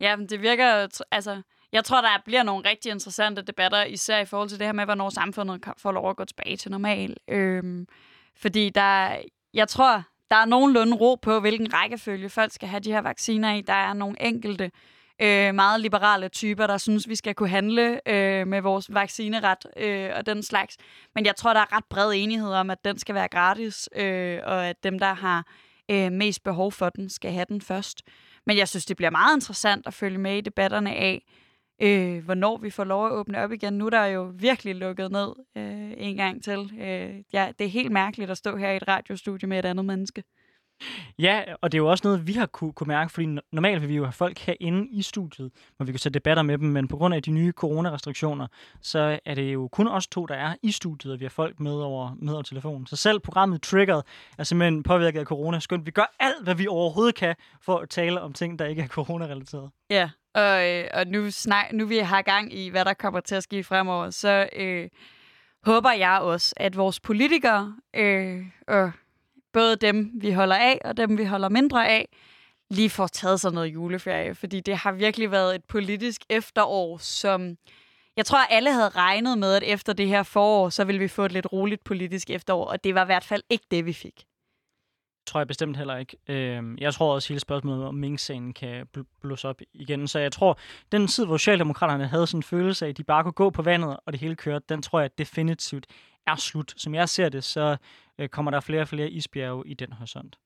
Ja, 0.00 0.16
men 0.16 0.26
det 0.28 0.42
virker, 0.42 0.88
altså, 1.10 1.42
jeg 1.72 1.84
tror, 1.84 2.00
der 2.00 2.22
bliver 2.24 2.42
nogle 2.42 2.70
rigtig 2.70 2.92
interessante 2.92 3.42
debatter, 3.42 3.84
især 3.84 4.20
i 4.20 4.24
forhold 4.24 4.48
til 4.48 4.58
det 4.58 4.66
her 4.66 4.72
med, 4.72 4.84
hvornår 4.84 5.10
samfundet 5.10 5.64
får 5.78 5.92
lov 5.92 6.10
at 6.10 6.16
gå 6.16 6.24
tilbage 6.24 6.56
til 6.56 6.70
normal. 6.70 7.16
Øhm, 7.28 7.86
fordi 8.36 8.70
der, 8.70 9.16
jeg 9.54 9.68
tror, 9.68 10.04
der 10.32 10.38
er 10.38 10.44
nogenlunde 10.44 10.96
ro 10.96 11.14
på, 11.14 11.40
hvilken 11.40 11.74
rækkefølge 11.74 12.28
folk 12.28 12.52
skal 12.52 12.68
have 12.68 12.80
de 12.80 12.92
her 12.92 13.00
vacciner 13.00 13.54
i. 13.54 13.60
Der 13.60 13.72
er 13.72 13.92
nogle 13.92 14.22
enkelte 14.22 14.70
øh, 15.22 15.54
meget 15.54 15.80
liberale 15.80 16.28
typer, 16.28 16.66
der 16.66 16.78
synes, 16.78 17.08
vi 17.08 17.14
skal 17.14 17.34
kunne 17.34 17.48
handle 17.48 18.08
øh, 18.08 18.46
med 18.46 18.60
vores 18.60 18.94
vaccineret 18.94 19.66
øh, 19.76 20.10
og 20.16 20.26
den 20.26 20.42
slags. 20.42 20.76
Men 21.14 21.26
jeg 21.26 21.36
tror, 21.36 21.52
der 21.52 21.60
er 21.60 21.76
ret 21.76 21.84
bred 21.84 22.12
enighed 22.14 22.52
om, 22.52 22.70
at 22.70 22.84
den 22.84 22.98
skal 22.98 23.14
være 23.14 23.28
gratis, 23.28 23.88
øh, 23.96 24.40
og 24.44 24.66
at 24.66 24.84
dem, 24.84 24.98
der 24.98 25.14
har 25.14 25.46
øh, 25.90 26.12
mest 26.12 26.44
behov 26.44 26.72
for 26.72 26.88
den, 26.88 27.10
skal 27.10 27.32
have 27.32 27.46
den 27.48 27.60
først. 27.60 28.02
Men 28.46 28.56
jeg 28.56 28.68
synes, 28.68 28.84
det 28.84 28.96
bliver 28.96 29.10
meget 29.10 29.36
interessant 29.36 29.86
at 29.86 29.94
følge 29.94 30.18
med 30.18 30.36
i 30.36 30.40
debatterne 30.40 30.94
af, 30.94 31.22
øh, 31.82 32.24
hvornår 32.24 32.56
vi 32.56 32.70
får 32.70 32.84
lov 32.84 33.06
at 33.06 33.12
åbne 33.12 33.38
op 33.38 33.52
igen. 33.52 33.72
Nu 33.72 33.86
er 33.86 33.90
der 33.90 34.04
jo 34.04 34.32
virkelig 34.34 34.74
lukket 34.74 35.12
ned 35.12 35.32
øh, 35.56 35.92
en 35.96 36.16
gang 36.16 36.44
til. 36.44 36.72
Øh, 36.80 37.22
ja, 37.32 37.52
det 37.58 37.64
er 37.64 37.70
helt 37.70 37.92
mærkeligt 37.92 38.30
at 38.30 38.38
stå 38.38 38.56
her 38.56 38.70
i 38.70 38.76
et 38.76 38.88
radiostudie 38.88 39.48
med 39.48 39.58
et 39.58 39.64
andet 39.64 39.84
menneske. 39.84 40.22
Ja, 41.18 41.42
og 41.60 41.72
det 41.72 41.78
er 41.78 41.82
jo 41.82 41.90
også 41.90 42.02
noget, 42.04 42.26
vi 42.26 42.32
har 42.32 42.46
kunne, 42.46 42.72
kunne 42.72 42.88
mærke, 42.88 43.12
fordi 43.12 43.26
normalt 43.52 43.80
vil 43.80 43.88
vi 43.88 43.96
jo 43.96 44.04
have 44.04 44.12
folk 44.12 44.38
herinde 44.38 44.88
i 44.90 45.02
studiet, 45.02 45.50
hvor 45.76 45.86
vi 45.86 45.92
kan 45.92 45.98
sætte 45.98 46.14
debatter 46.14 46.42
med 46.42 46.58
dem, 46.58 46.68
men 46.68 46.88
på 46.88 46.96
grund 46.96 47.14
af 47.14 47.22
de 47.22 47.30
nye 47.30 47.52
coronarestriktioner, 47.52 48.46
så 48.80 49.18
er 49.24 49.34
det 49.34 49.54
jo 49.54 49.68
kun 49.68 49.88
os 49.88 50.06
to, 50.06 50.26
der 50.26 50.34
er 50.34 50.54
i 50.62 50.70
studiet, 50.70 51.12
og 51.12 51.20
vi 51.20 51.24
har 51.24 51.30
folk 51.30 51.60
med 51.60 51.72
over, 51.72 52.14
med 52.18 52.32
over 52.32 52.42
telefonen. 52.42 52.86
Så 52.86 52.96
selv 52.96 53.20
programmet 53.20 53.62
Triggered 53.62 54.02
er 54.38 54.44
simpelthen 54.44 54.82
påvirket 54.82 55.20
af 55.20 55.26
corona. 55.26 55.58
Skønt, 55.58 55.86
vi 55.86 55.90
gør 55.90 56.16
alt, 56.20 56.44
hvad 56.44 56.54
vi 56.54 56.66
overhovedet 56.66 57.14
kan 57.14 57.34
for 57.60 57.78
at 57.78 57.88
tale 57.88 58.20
om 58.20 58.32
ting, 58.32 58.58
der 58.58 58.66
ikke 58.66 58.82
er 58.82 58.86
corona-relateret. 58.86 59.70
Ja, 59.90 60.10
og, 60.34 60.68
øh, 60.68 60.84
og 60.94 61.06
nu, 61.06 61.30
snak, 61.30 61.72
nu 61.72 61.86
vi 61.86 61.98
har 61.98 62.22
gang 62.22 62.54
i, 62.54 62.68
hvad 62.68 62.84
der 62.84 62.94
kommer 62.94 63.20
til 63.20 63.34
at 63.34 63.42
ske 63.42 63.64
fremover, 63.64 64.10
så 64.10 64.48
øh, 64.56 64.88
håber 65.64 65.92
jeg 65.92 66.18
også, 66.20 66.54
at 66.56 66.76
vores 66.76 67.00
politikere 67.00 67.76
øh, 67.94 68.46
og 68.68 68.92
både 69.52 69.76
dem, 69.76 70.10
vi 70.14 70.32
holder 70.32 70.56
af, 70.56 70.78
og 70.84 70.96
dem, 70.96 71.18
vi 71.18 71.24
holder 71.24 71.48
mindre 71.48 71.88
af, 71.88 72.08
lige 72.70 72.90
får 72.90 73.06
taget 73.06 73.40
sig 73.40 73.52
noget 73.52 73.66
juleferie. 73.66 74.34
Fordi 74.34 74.60
det 74.60 74.76
har 74.76 74.92
virkelig 74.92 75.30
været 75.30 75.54
et 75.54 75.64
politisk 75.64 76.22
efterår, 76.28 76.98
som... 76.98 77.56
Jeg 78.16 78.26
tror, 78.26 78.38
at 78.38 78.46
alle 78.50 78.72
havde 78.72 78.88
regnet 78.88 79.38
med, 79.38 79.54
at 79.54 79.62
efter 79.62 79.92
det 79.92 80.08
her 80.08 80.22
forår, 80.22 80.68
så 80.68 80.84
ville 80.84 80.98
vi 80.98 81.08
få 81.08 81.24
et 81.24 81.32
lidt 81.32 81.52
roligt 81.52 81.84
politisk 81.84 82.30
efterår, 82.30 82.64
og 82.64 82.84
det 82.84 82.94
var 82.94 83.02
i 83.02 83.06
hvert 83.06 83.24
fald 83.24 83.42
ikke 83.50 83.64
det, 83.70 83.86
vi 83.86 83.92
fik 83.92 84.24
tror 85.26 85.40
jeg 85.40 85.46
bestemt 85.46 85.76
heller 85.76 85.96
ikke. 85.96 86.16
Øh, 86.28 86.62
jeg 86.78 86.94
tror 86.94 87.14
også, 87.14 87.28
hele 87.28 87.40
spørgsmålet 87.40 87.84
om 87.86 87.94
mink 87.94 88.20
kan 88.54 88.86
bl- 88.98 89.18
blusse 89.20 89.48
op 89.48 89.60
igen. 89.74 90.08
Så 90.08 90.18
jeg 90.18 90.32
tror, 90.32 90.58
den 90.92 91.06
tid, 91.06 91.26
hvor 91.26 91.36
Socialdemokraterne 91.36 92.06
havde 92.06 92.26
sådan 92.26 92.38
en 92.38 92.42
følelse 92.42 92.84
af, 92.84 92.90
at 92.90 92.96
de 92.96 93.04
bare 93.04 93.22
kunne 93.22 93.32
gå 93.32 93.50
på 93.50 93.62
vandet, 93.62 93.96
og 94.06 94.12
det 94.12 94.20
hele 94.20 94.36
kørte, 94.36 94.64
den 94.68 94.82
tror 94.82 95.00
jeg 95.00 95.18
definitivt 95.18 95.86
er 96.26 96.36
slut. 96.36 96.74
Som 96.76 96.94
jeg 96.94 97.08
ser 97.08 97.28
det, 97.28 97.44
så 97.44 97.76
øh, 98.18 98.28
kommer 98.28 98.50
der 98.50 98.60
flere 98.60 98.82
og 98.82 98.88
flere 98.88 99.10
isbjerge 99.10 99.62
i 99.66 99.74
den 99.74 99.92
horisont. 99.92 100.36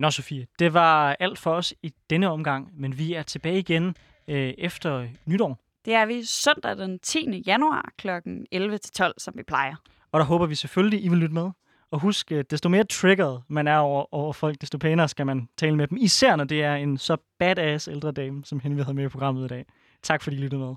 Nå, 0.00 0.10
Sofie, 0.10 0.46
det 0.58 0.74
var 0.74 1.16
alt 1.20 1.38
for 1.38 1.54
os 1.54 1.74
i 1.82 1.92
denne 2.10 2.30
omgang, 2.30 2.80
men 2.80 2.98
vi 2.98 3.14
er 3.14 3.22
tilbage 3.22 3.58
igen 3.58 3.94
øh, 4.28 4.54
efter 4.58 5.08
nytår. 5.26 5.58
Det 5.84 5.94
er 5.94 6.06
vi 6.06 6.24
søndag 6.24 6.76
den 6.76 6.98
10. 6.98 7.42
januar 7.46 7.92
kl. 7.98 8.08
11-12, 8.08 9.12
som 9.18 9.34
vi 9.36 9.42
plejer. 9.42 9.74
Og 10.12 10.20
der 10.20 10.26
håber 10.26 10.46
vi 10.46 10.54
selvfølgelig, 10.54 11.04
I 11.04 11.08
vil 11.08 11.18
lytte 11.18 11.34
med. 11.34 11.50
Og 11.92 12.00
husk, 12.00 12.32
desto 12.50 12.68
mere 12.68 12.84
triggered 12.84 13.38
man 13.48 13.68
er 13.68 13.76
over, 13.76 14.14
over 14.14 14.32
folk, 14.32 14.60
desto 14.60 14.78
pænere 14.78 15.08
skal 15.08 15.26
man 15.26 15.48
tale 15.56 15.76
med 15.76 15.86
dem. 15.86 15.98
Især 16.00 16.36
når 16.36 16.44
det 16.44 16.62
er 16.62 16.74
en 16.74 16.98
så 16.98 17.16
badass 17.38 17.88
ældre 17.88 18.12
dame, 18.12 18.44
som 18.44 18.60
hende 18.60 18.76
vi 18.76 18.82
havde 18.82 18.94
med 18.94 19.04
i 19.04 19.08
programmet 19.08 19.44
i 19.44 19.48
dag. 19.48 19.66
Tak 20.02 20.22
fordi 20.22 20.36
I 20.36 20.40
lyttede 20.40 20.60
med. 20.60 20.74